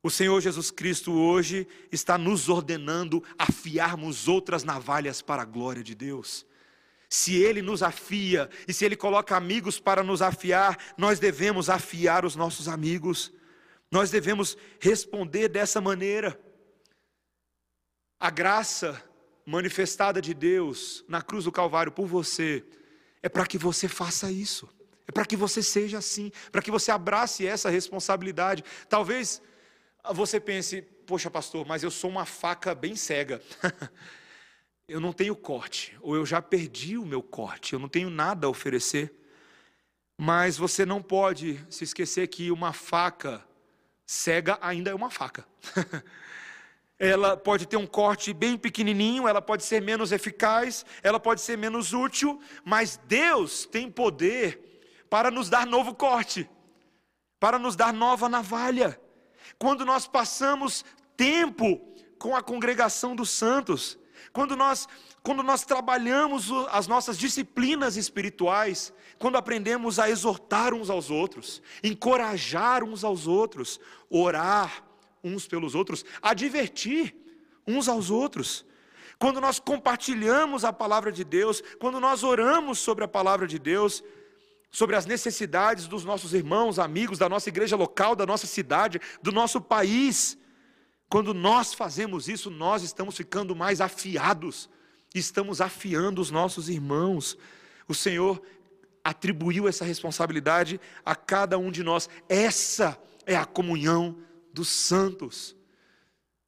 O 0.02 0.10
Senhor 0.10 0.40
Jesus 0.40 0.72
Cristo 0.72 1.12
hoje 1.12 1.68
está 1.92 2.18
nos 2.18 2.48
ordenando 2.48 3.22
afiarmos 3.38 4.30
outras 4.30 4.64
navalhas 4.64 5.22
para 5.22 5.42
a 5.42 5.46
glória 5.46 5.84
de 5.84 5.94
Deus. 5.94 6.46
Se 7.10 7.36
Ele 7.36 7.62
nos 7.62 7.82
afia 7.82 8.47
e 8.68 8.74
se 8.74 8.86
Ele 8.86 8.95
coloca 8.95 9.36
amigos 9.36 9.80
para 9.80 10.03
nos 10.03 10.22
afiar, 10.22 10.78
nós 10.95 11.20
devemos 11.20 11.70
afiar 11.70 12.24
os 12.24 12.36
nossos 12.36 12.68
amigos, 12.68 13.34
nós 13.89 14.12
devemos 14.12 14.55
responder 14.80 15.47
dessa 15.47 15.82
maneira. 15.82 16.39
A 18.20 18.30
graça 18.30 19.03
manifestada 19.43 20.22
de 20.22 20.36
Deus 20.36 21.03
na 21.07 21.24
cruz 21.24 21.45
do 21.45 21.51
Calvário 21.51 21.91
por 21.91 22.05
você 22.05 22.64
é 23.24 23.28
para 23.28 23.47
que 23.47 23.57
você 23.57 23.88
faça 23.88 24.32
isso, 24.32 24.70
é 25.07 25.12
para 25.12 25.26
que 25.26 25.36
você 25.36 25.64
seja 25.64 25.97
assim, 25.97 26.32
para 26.51 26.62
que 26.62 26.70
você 26.70 26.91
abrace 26.91 27.47
essa 27.47 27.70
responsabilidade. 27.72 28.64
Talvez 28.88 29.41
você 30.14 30.39
pense, 30.39 30.84
poxa, 31.07 31.32
pastor, 31.32 31.66
mas 31.66 31.82
eu 31.82 31.89
sou 31.89 32.12
uma 32.12 32.26
faca 32.26 32.76
bem 32.76 32.95
cega. 32.95 33.41
eu 34.90 35.00
não 35.00 35.14
tenho 35.14 35.36
corte, 35.36 35.96
ou 36.02 36.16
eu 36.16 36.26
já 36.26 36.42
perdi 36.42 36.98
o 36.98 37.06
meu 37.06 37.22
corte, 37.22 37.74
eu 37.74 37.80
não 37.80 37.88
tenho 37.88 38.10
nada 38.10 38.48
a 38.48 38.50
oferecer. 38.50 39.14
Mas 40.18 40.58
você 40.58 40.86
não 40.86 41.02
pode 41.02 41.64
se 41.70 41.84
esquecer 41.84 42.28
que 42.28 42.52
uma 42.52 42.74
faca 42.74 43.46
cega 44.06 44.58
ainda 44.62 44.90
é 44.90 44.96
uma 44.96 45.12
faca. 45.12 45.46
ela 46.98 47.38
pode 47.38 47.68
ter 47.68 47.78
um 47.78 47.86
corte 47.86 48.34
bem 48.34 48.58
pequenininho, 48.58 49.28
ela 49.28 49.42
pode 49.42 49.64
ser 49.64 49.82
menos 49.82 50.12
eficaz, 50.12 50.84
ela 51.04 51.20
pode 51.20 51.40
ser 51.40 51.58
menos 51.58 51.94
útil, 51.94 52.42
mas 52.66 53.00
Deus 53.06 53.66
tem 53.66 53.90
poder 53.90 54.82
para 55.10 55.30
nos 55.30 55.50
dar 55.50 55.66
novo 55.66 55.94
corte, 55.94 56.50
para 57.40 57.60
nos 57.60 57.76
dar 57.76 57.94
nova 57.94 58.28
navalha. 58.28 59.00
Quando 59.58 59.86
nós 59.86 60.08
passamos 60.08 60.84
tempo 61.16 61.80
com 62.18 62.36
a 62.36 62.42
congregação 62.42 63.16
dos 63.16 63.30
santos, 63.30 63.98
quando 64.32 64.56
nós, 64.56 64.88
quando 65.24 65.44
nós 65.44 65.64
trabalhamos 65.64 66.50
as 66.72 66.88
nossas 66.88 67.18
disciplinas 67.18 67.98
espirituais, 67.98 68.94
quando 69.18 69.38
aprendemos 69.38 70.00
a 70.00 70.10
exortar 70.10 70.74
uns 70.74 70.90
aos 70.90 71.10
outros, 71.10 71.62
encorajar 71.84 72.84
uns 72.84 73.04
aos 73.04 73.28
outros, 73.28 73.80
orar 74.10 74.84
uns 75.24 75.48
pelos 75.48 75.76
outros, 75.76 76.06
advertir 76.22 77.16
uns 77.68 77.88
aos 77.88 78.10
outros, 78.10 78.66
quando 79.20 79.42
nós 79.42 79.60
compartilhamos 79.60 80.64
a 80.64 80.72
palavra 80.72 81.12
de 81.12 81.26
Deus, 81.26 81.62
quando 81.78 82.00
nós 82.00 82.24
oramos 82.24 82.80
sobre 82.80 83.04
a 83.04 83.08
palavra 83.08 83.46
de 83.46 83.60
Deus, 83.60 84.02
sobre 84.72 84.96
as 84.96 85.06
necessidades 85.06 85.88
dos 85.88 86.06
nossos 86.06 86.34
irmãos, 86.34 86.80
amigos, 86.80 87.18
da 87.18 87.28
nossa 87.28 87.50
igreja 87.50 87.76
local, 87.76 88.16
da 88.16 88.26
nossa 88.26 88.48
cidade, 88.48 89.02
do 89.22 89.32
nosso 89.32 89.60
país, 89.60 90.38
quando 91.10 91.34
nós 91.34 91.74
fazemos 91.74 92.30
isso, 92.30 92.51
nós 92.51 92.84
estamos 92.84 93.18
ficando 93.18 93.55
mais 93.55 93.82
afiados, 93.82 94.70
estamos 95.14 95.60
afiando 95.60 96.22
os 96.22 96.30
nossos 96.30 96.70
irmãos. 96.70 97.36
O 97.88 97.95
Senhor 97.95 98.39
atribuiu 99.03 99.68
essa 99.68 99.84
responsabilidade 99.84 100.80
a 101.03 101.16
cada 101.16 101.57
um 101.57 101.72
de 101.72 101.84
nós. 101.84 102.07
Essa 102.30 102.95
é 103.26 103.36
a 103.36 103.45
comunhão 103.45 104.20
dos 104.53 104.68
santos. 104.68 105.55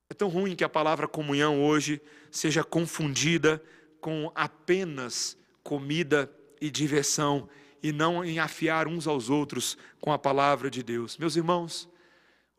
É 0.08 0.14
tão 0.14 0.28
ruim 0.28 0.56
que 0.56 0.64
a 0.64 0.70
palavra 0.70 1.08
comunhão 1.08 1.64
hoje 1.64 2.00
seja 2.30 2.64
confundida 2.64 3.64
com 4.00 4.32
apenas 4.36 5.36
comida 5.64 6.32
e 6.60 6.70
diversão 6.70 7.50
e 7.82 7.92
não 7.92 8.24
em 8.24 8.38
afiar 8.38 8.88
uns 8.88 9.08
aos 9.08 9.30
outros 9.30 9.76
com 10.00 10.12
a 10.12 10.20
palavra 10.20 10.70
de 10.70 10.84
Deus. 10.84 11.18
Meus 11.18 11.36
irmãos, 11.36 11.90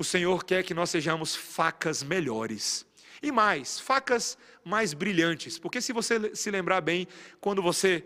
o 0.02 0.04
Senhor 0.04 0.44
quer 0.44 0.64
que 0.64 0.74
nós 0.74 0.90
sejamos 0.90 1.36
facas 1.36 2.02
melhores. 2.02 2.84
E 3.22 3.30
mais, 3.30 3.78
facas 3.78 4.36
mais 4.64 4.92
brilhantes, 4.92 5.60
porque 5.60 5.80
se 5.80 5.92
você 5.92 6.34
se 6.34 6.50
lembrar 6.50 6.80
bem, 6.80 7.06
quando 7.40 7.62
você 7.62 8.04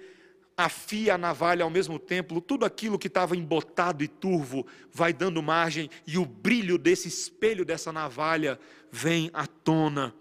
afia 0.54 1.14
a 1.14 1.18
navalha 1.18 1.64
ao 1.64 1.70
mesmo 1.70 1.98
tempo, 1.98 2.38
tudo 2.38 2.66
aquilo 2.66 2.98
que 2.98 3.06
estava 3.06 3.34
embotado 3.34 4.04
e 4.04 4.08
turvo 4.08 4.66
vai 4.92 5.10
dando 5.14 5.42
margem 5.42 5.88
e 6.06 6.18
o 6.18 6.26
brilho 6.26 6.76
desse 6.76 7.08
espelho 7.08 7.64
dessa 7.64 7.90
navalha 7.90 8.60
vem 8.92 9.30
à 9.32 9.46
tona. 9.46 10.14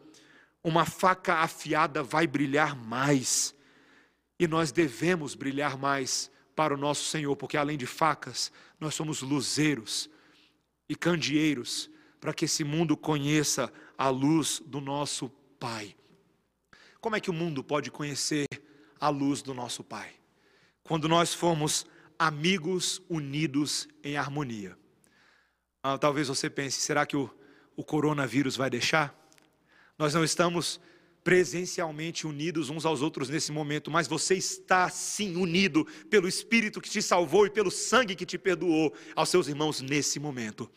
Uma 0.63 0.85
faca 0.85 1.35
afiada 1.35 2.01
vai 2.01 2.25
brilhar 2.25 2.73
mais. 2.73 3.53
E 4.39 4.47
nós 4.47 4.71
devemos 4.71 5.35
brilhar 5.35 5.77
mais 5.77 6.31
para 6.55 6.73
o 6.73 6.77
nosso 6.77 7.03
Senhor, 7.09 7.35
porque 7.35 7.57
além 7.57 7.77
de 7.77 7.85
facas, 7.85 8.49
nós 8.79 8.95
somos 8.95 9.21
luzeiros 9.21 10.09
e 10.87 10.95
candeeiros 10.95 11.89
para 12.19 12.33
que 12.33 12.45
esse 12.45 12.63
mundo 12.63 12.95
conheça 12.97 13.71
a 13.97 14.09
luz 14.09 14.61
do 14.65 14.81
nosso 14.81 15.29
Pai. 15.59 15.95
Como 16.99 17.15
é 17.15 17.19
que 17.19 17.29
o 17.29 17.33
mundo 17.33 17.63
pode 17.63 17.91
conhecer 17.91 18.45
a 18.99 19.09
luz 19.09 19.41
do 19.41 19.53
nosso 19.53 19.83
Pai? 19.83 20.13
Quando 20.83 21.07
nós 21.07 21.33
formos 21.33 21.85
amigos 22.17 23.01
unidos 23.09 23.87
em 24.03 24.17
harmonia. 24.17 24.77
Ah, 25.83 25.97
talvez 25.97 26.27
você 26.27 26.49
pense: 26.49 26.81
será 26.81 27.05
que 27.05 27.15
o, 27.15 27.29
o 27.75 27.83
coronavírus 27.83 28.55
vai 28.55 28.69
deixar? 28.69 29.13
Nós 29.97 30.13
não 30.13 30.23
estamos 30.23 30.79
presencialmente 31.25 32.27
unidos 32.27 32.69
uns 32.69 32.85
aos 32.85 33.01
outros 33.01 33.29
nesse 33.29 33.51
momento, 33.51 33.89
mas 33.89 34.07
você 34.07 34.35
está 34.35 34.87
sim 34.89 35.35
unido 35.35 35.83
pelo 36.07 36.27
Espírito 36.27 36.79
que 36.79 36.87
te 36.87 37.01
salvou 37.01 37.47
e 37.47 37.49
pelo 37.49 37.71
sangue 37.71 38.13
que 38.13 38.27
te 38.27 38.37
perdoou 38.37 38.93
aos 39.15 39.29
seus 39.29 39.47
irmãos 39.47 39.81
nesse 39.81 40.19
momento. 40.19 40.69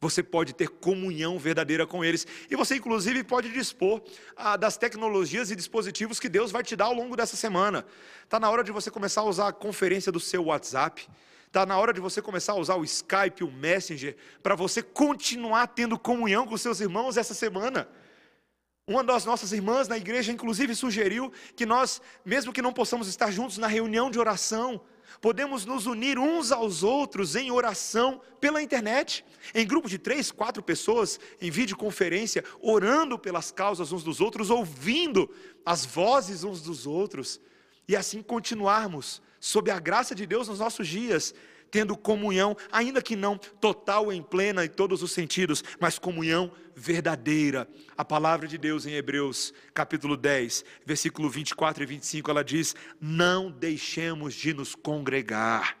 Você 0.00 0.22
pode 0.22 0.54
ter 0.54 0.68
comunhão 0.68 1.36
verdadeira 1.36 1.84
com 1.84 2.04
eles. 2.04 2.24
E 2.48 2.54
você, 2.54 2.76
inclusive, 2.76 3.24
pode 3.24 3.52
dispor 3.52 4.00
ah, 4.36 4.56
das 4.56 4.76
tecnologias 4.76 5.50
e 5.50 5.56
dispositivos 5.56 6.20
que 6.20 6.28
Deus 6.28 6.52
vai 6.52 6.62
te 6.62 6.76
dar 6.76 6.84
ao 6.84 6.94
longo 6.94 7.16
dessa 7.16 7.36
semana. 7.36 7.84
Está 8.22 8.38
na 8.38 8.48
hora 8.48 8.62
de 8.62 8.70
você 8.70 8.92
começar 8.92 9.22
a 9.22 9.24
usar 9.24 9.48
a 9.48 9.52
conferência 9.52 10.12
do 10.12 10.20
seu 10.20 10.44
WhatsApp. 10.44 11.08
Está 11.48 11.66
na 11.66 11.76
hora 11.76 11.92
de 11.92 12.00
você 12.00 12.22
começar 12.22 12.52
a 12.52 12.56
usar 12.56 12.76
o 12.76 12.84
Skype, 12.84 13.42
o 13.42 13.50
Messenger, 13.50 14.14
para 14.44 14.54
você 14.54 14.80
continuar 14.80 15.66
tendo 15.66 15.98
comunhão 15.98 16.46
com 16.46 16.56
seus 16.56 16.78
irmãos 16.78 17.16
essa 17.16 17.34
semana. 17.34 17.88
Uma 18.88 19.04
das 19.04 19.26
nossas 19.26 19.52
irmãs 19.52 19.86
na 19.86 19.98
igreja, 19.98 20.32
inclusive, 20.32 20.74
sugeriu 20.74 21.30
que 21.54 21.66
nós, 21.66 22.00
mesmo 22.24 22.54
que 22.54 22.62
não 22.62 22.72
possamos 22.72 23.06
estar 23.06 23.30
juntos 23.30 23.58
na 23.58 23.66
reunião 23.66 24.10
de 24.10 24.18
oração, 24.18 24.80
podemos 25.20 25.66
nos 25.66 25.84
unir 25.84 26.18
uns 26.18 26.50
aos 26.50 26.82
outros 26.82 27.36
em 27.36 27.50
oração 27.50 28.18
pela 28.40 28.62
internet, 28.62 29.26
em 29.54 29.66
grupo 29.66 29.90
de 29.90 29.98
três, 29.98 30.30
quatro 30.30 30.62
pessoas, 30.62 31.20
em 31.38 31.50
videoconferência, 31.50 32.42
orando 32.62 33.18
pelas 33.18 33.50
causas 33.50 33.92
uns 33.92 34.02
dos 34.02 34.22
outros, 34.22 34.48
ouvindo 34.48 35.30
as 35.66 35.84
vozes 35.84 36.42
uns 36.42 36.62
dos 36.62 36.86
outros, 36.86 37.38
e 37.86 37.94
assim 37.94 38.22
continuarmos, 38.22 39.20
sob 39.38 39.70
a 39.70 39.78
graça 39.78 40.14
de 40.14 40.24
Deus 40.24 40.48
nos 40.48 40.60
nossos 40.60 40.88
dias, 40.88 41.34
tendo 41.70 41.96
comunhão, 41.96 42.56
ainda 42.70 43.02
que 43.02 43.16
não 43.16 43.36
total 43.36 44.12
em 44.12 44.22
plena 44.22 44.64
em 44.64 44.68
todos 44.68 45.02
os 45.02 45.12
sentidos, 45.12 45.62
mas 45.80 45.98
comunhão 45.98 46.50
verdadeira. 46.74 47.68
A 47.96 48.04
palavra 48.04 48.46
de 48.46 48.56
Deus 48.56 48.86
em 48.86 48.92
Hebreus, 48.92 49.52
capítulo 49.74 50.16
10, 50.16 50.64
versículo 50.84 51.28
24 51.28 51.82
e 51.82 51.86
25, 51.86 52.30
ela 52.30 52.44
diz: 52.44 52.74
Não 53.00 53.50
deixemos 53.50 54.34
de 54.34 54.54
nos 54.54 54.74
congregar, 54.74 55.76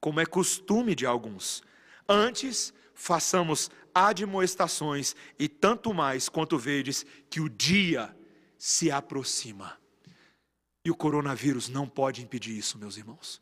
como 0.00 0.20
é 0.20 0.26
costume 0.26 0.94
de 0.94 1.06
alguns. 1.06 1.62
Antes, 2.08 2.74
façamos 2.94 3.70
admoestações, 3.94 5.14
e 5.38 5.48
tanto 5.48 5.92
mais 5.92 6.28
quanto 6.28 6.58
vedes 6.58 7.06
que 7.28 7.40
o 7.40 7.48
dia 7.48 8.14
se 8.58 8.90
aproxima. 8.90 9.78
E 10.84 10.90
o 10.90 10.96
coronavírus 10.96 11.68
não 11.68 11.88
pode 11.88 12.22
impedir 12.22 12.56
isso, 12.56 12.78
meus 12.78 12.96
irmãos 12.96 13.40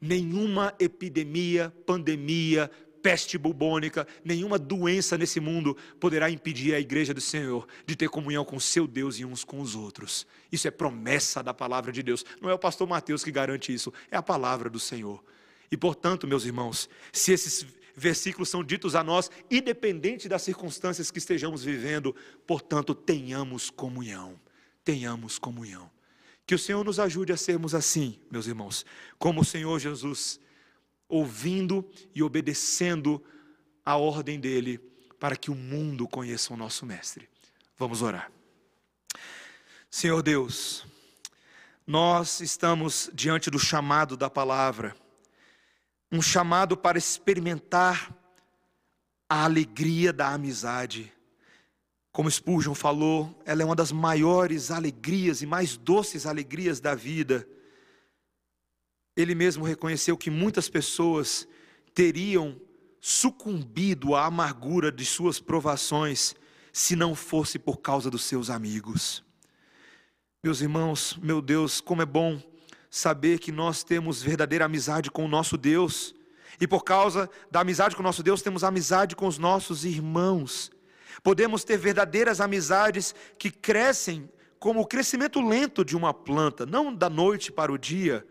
nenhuma 0.00 0.74
epidemia, 0.78 1.72
pandemia, 1.84 2.70
peste 3.02 3.38
bubônica, 3.38 4.06
nenhuma 4.24 4.58
doença 4.58 5.16
nesse 5.16 5.40
mundo 5.40 5.76
poderá 5.98 6.30
impedir 6.30 6.74
a 6.74 6.80
igreja 6.80 7.14
do 7.14 7.20
Senhor 7.20 7.66
de 7.86 7.96
ter 7.96 8.08
comunhão 8.08 8.44
com 8.44 8.60
seu 8.60 8.86
Deus 8.86 9.18
e 9.18 9.24
uns 9.24 9.44
com 9.44 9.60
os 9.60 9.74
outros. 9.74 10.26
Isso 10.52 10.68
é 10.68 10.70
promessa 10.70 11.42
da 11.42 11.52
palavra 11.54 11.92
de 11.92 12.02
Deus. 12.02 12.24
Não 12.40 12.50
é 12.50 12.54
o 12.54 12.58
pastor 12.58 12.88
Mateus 12.88 13.24
que 13.24 13.32
garante 13.32 13.72
isso, 13.72 13.92
é 14.10 14.16
a 14.16 14.22
palavra 14.22 14.68
do 14.68 14.78
Senhor. 14.78 15.22
E 15.70 15.76
portanto, 15.76 16.26
meus 16.26 16.44
irmãos, 16.44 16.88
se 17.12 17.32
esses 17.32 17.66
versículos 17.94 18.48
são 18.48 18.64
ditos 18.64 18.94
a 18.94 19.04
nós, 19.04 19.30
independente 19.50 20.28
das 20.28 20.42
circunstâncias 20.42 21.10
que 21.10 21.18
estejamos 21.18 21.62
vivendo, 21.62 22.14
portanto, 22.46 22.94
tenhamos 22.94 23.70
comunhão. 23.70 24.38
Tenhamos 24.84 25.38
comunhão. 25.38 25.90
Que 26.50 26.54
o 26.56 26.58
Senhor 26.58 26.84
nos 26.84 26.98
ajude 26.98 27.32
a 27.32 27.36
sermos 27.36 27.76
assim, 27.76 28.18
meus 28.28 28.48
irmãos, 28.48 28.84
como 29.20 29.42
o 29.42 29.44
Senhor 29.44 29.78
Jesus, 29.78 30.40
ouvindo 31.08 31.88
e 32.12 32.24
obedecendo 32.24 33.24
a 33.86 33.96
ordem 33.96 34.40
dele, 34.40 34.78
para 35.20 35.36
que 35.36 35.48
o 35.48 35.54
mundo 35.54 36.08
conheça 36.08 36.52
o 36.52 36.56
nosso 36.56 36.84
Mestre. 36.84 37.28
Vamos 37.78 38.02
orar. 38.02 38.32
Senhor 39.88 40.20
Deus, 40.24 40.84
nós 41.86 42.40
estamos 42.40 43.08
diante 43.14 43.48
do 43.48 43.56
chamado 43.60 44.16
da 44.16 44.28
palavra 44.28 44.96
um 46.10 46.20
chamado 46.20 46.76
para 46.76 46.98
experimentar 46.98 48.12
a 49.28 49.44
alegria 49.44 50.12
da 50.12 50.30
amizade. 50.30 51.12
Como 52.20 52.30
Spurgeon 52.30 52.74
falou, 52.74 53.34
ela 53.46 53.62
é 53.62 53.64
uma 53.64 53.74
das 53.74 53.90
maiores 53.90 54.70
alegrias 54.70 55.40
e 55.40 55.46
mais 55.46 55.78
doces 55.78 56.26
alegrias 56.26 56.78
da 56.78 56.94
vida. 56.94 57.48
Ele 59.16 59.34
mesmo 59.34 59.64
reconheceu 59.64 60.18
que 60.18 60.28
muitas 60.28 60.68
pessoas 60.68 61.48
teriam 61.94 62.60
sucumbido 63.00 64.14
à 64.14 64.26
amargura 64.26 64.92
de 64.92 65.02
suas 65.02 65.40
provações 65.40 66.34
se 66.70 66.94
não 66.94 67.14
fosse 67.14 67.58
por 67.58 67.78
causa 67.78 68.10
dos 68.10 68.24
seus 68.24 68.50
amigos. 68.50 69.24
Meus 70.44 70.60
irmãos, 70.60 71.18
meu 71.22 71.40
Deus, 71.40 71.80
como 71.80 72.02
é 72.02 72.06
bom 72.06 72.38
saber 72.90 73.38
que 73.38 73.50
nós 73.50 73.82
temos 73.82 74.22
verdadeira 74.22 74.66
amizade 74.66 75.10
com 75.10 75.24
o 75.24 75.28
nosso 75.28 75.56
Deus, 75.56 76.14
e 76.60 76.68
por 76.68 76.84
causa 76.84 77.30
da 77.50 77.60
amizade 77.60 77.96
com 77.96 78.02
o 78.02 78.04
nosso 78.04 78.22
Deus, 78.22 78.42
temos 78.42 78.62
amizade 78.62 79.16
com 79.16 79.26
os 79.26 79.38
nossos 79.38 79.86
irmãos. 79.86 80.70
Podemos 81.22 81.64
ter 81.64 81.76
verdadeiras 81.76 82.40
amizades 82.40 83.14
que 83.38 83.50
crescem 83.50 84.28
como 84.58 84.80
o 84.80 84.86
crescimento 84.86 85.40
lento 85.40 85.84
de 85.84 85.96
uma 85.96 86.12
planta, 86.12 86.66
não 86.66 86.94
da 86.94 87.08
noite 87.08 87.50
para 87.50 87.72
o 87.72 87.78
dia, 87.78 88.26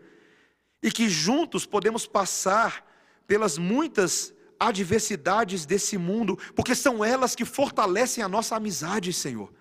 e 0.82 0.90
que 0.90 1.08
juntos 1.08 1.66
podemos 1.66 2.06
passar 2.06 2.86
pelas 3.26 3.58
muitas 3.58 4.32
adversidades 4.58 5.66
desse 5.66 5.98
mundo, 5.98 6.38
porque 6.54 6.74
são 6.74 7.04
elas 7.04 7.34
que 7.34 7.44
fortalecem 7.44 8.22
a 8.22 8.28
nossa 8.28 8.56
amizade, 8.56 9.12
Senhor. 9.12 9.52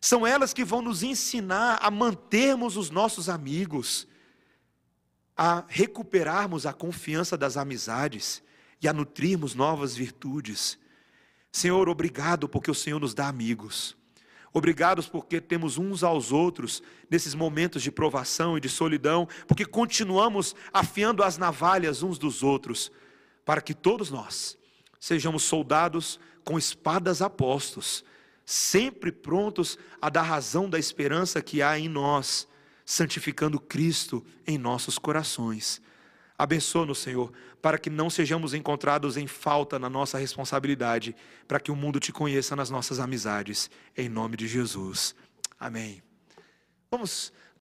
São 0.00 0.26
elas 0.26 0.52
que 0.52 0.64
vão 0.64 0.80
nos 0.80 1.02
ensinar 1.02 1.78
a 1.82 1.90
mantermos 1.90 2.76
os 2.76 2.90
nossos 2.90 3.28
amigos 3.28 4.08
a 5.42 5.64
recuperarmos 5.68 6.66
a 6.66 6.72
confiança 6.74 7.34
das 7.34 7.56
amizades 7.56 8.42
e 8.82 8.86
a 8.86 8.92
nutrirmos 8.92 9.54
novas 9.54 9.96
virtudes. 9.96 10.78
Senhor, 11.52 11.88
obrigado 11.88 12.48
porque 12.48 12.70
o 12.70 12.74
Senhor 12.74 13.00
nos 13.00 13.14
dá 13.14 13.28
amigos. 13.28 13.96
Obrigados 14.52 15.08
porque 15.08 15.40
temos 15.40 15.78
uns 15.78 16.02
aos 16.02 16.32
outros 16.32 16.82
nesses 17.08 17.34
momentos 17.34 17.82
de 17.82 17.90
provação 17.90 18.58
e 18.58 18.60
de 18.60 18.68
solidão, 18.68 19.28
porque 19.46 19.64
continuamos 19.64 20.56
afiando 20.72 21.22
as 21.22 21.38
navalhas 21.38 22.02
uns 22.02 22.18
dos 22.18 22.42
outros, 22.42 22.90
para 23.44 23.60
que 23.60 23.74
todos 23.74 24.10
nós 24.10 24.58
sejamos 24.98 25.44
soldados 25.44 26.18
com 26.44 26.58
espadas 26.58 27.22
apostos, 27.22 28.04
sempre 28.44 29.12
prontos 29.12 29.78
a 30.02 30.10
dar 30.10 30.22
razão 30.22 30.68
da 30.68 30.78
esperança 30.78 31.40
que 31.40 31.62
há 31.62 31.78
em 31.78 31.88
nós 31.88 32.48
santificando 32.90 33.60
Cristo 33.60 34.24
em 34.44 34.58
nossos 34.58 34.98
corações. 34.98 35.80
Abençoa-nos, 36.36 36.98
Senhor, 36.98 37.32
para 37.60 37.78
que 37.78 37.90
não 37.90 38.08
sejamos 38.08 38.54
encontrados 38.54 39.16
em 39.16 39.26
falta 39.26 39.78
na 39.78 39.90
nossa 39.90 40.18
responsabilidade, 40.18 41.14
para 41.46 41.60
que 41.60 41.70
o 41.70 41.76
mundo 41.76 42.00
te 42.00 42.12
conheça 42.12 42.56
nas 42.56 42.70
nossas 42.70 42.98
amizades, 42.98 43.70
em 43.96 44.08
nome 44.08 44.36
de 44.36 44.48
Jesus. 44.48 45.14
Amém. 45.58 46.02
Vamos 46.90 47.32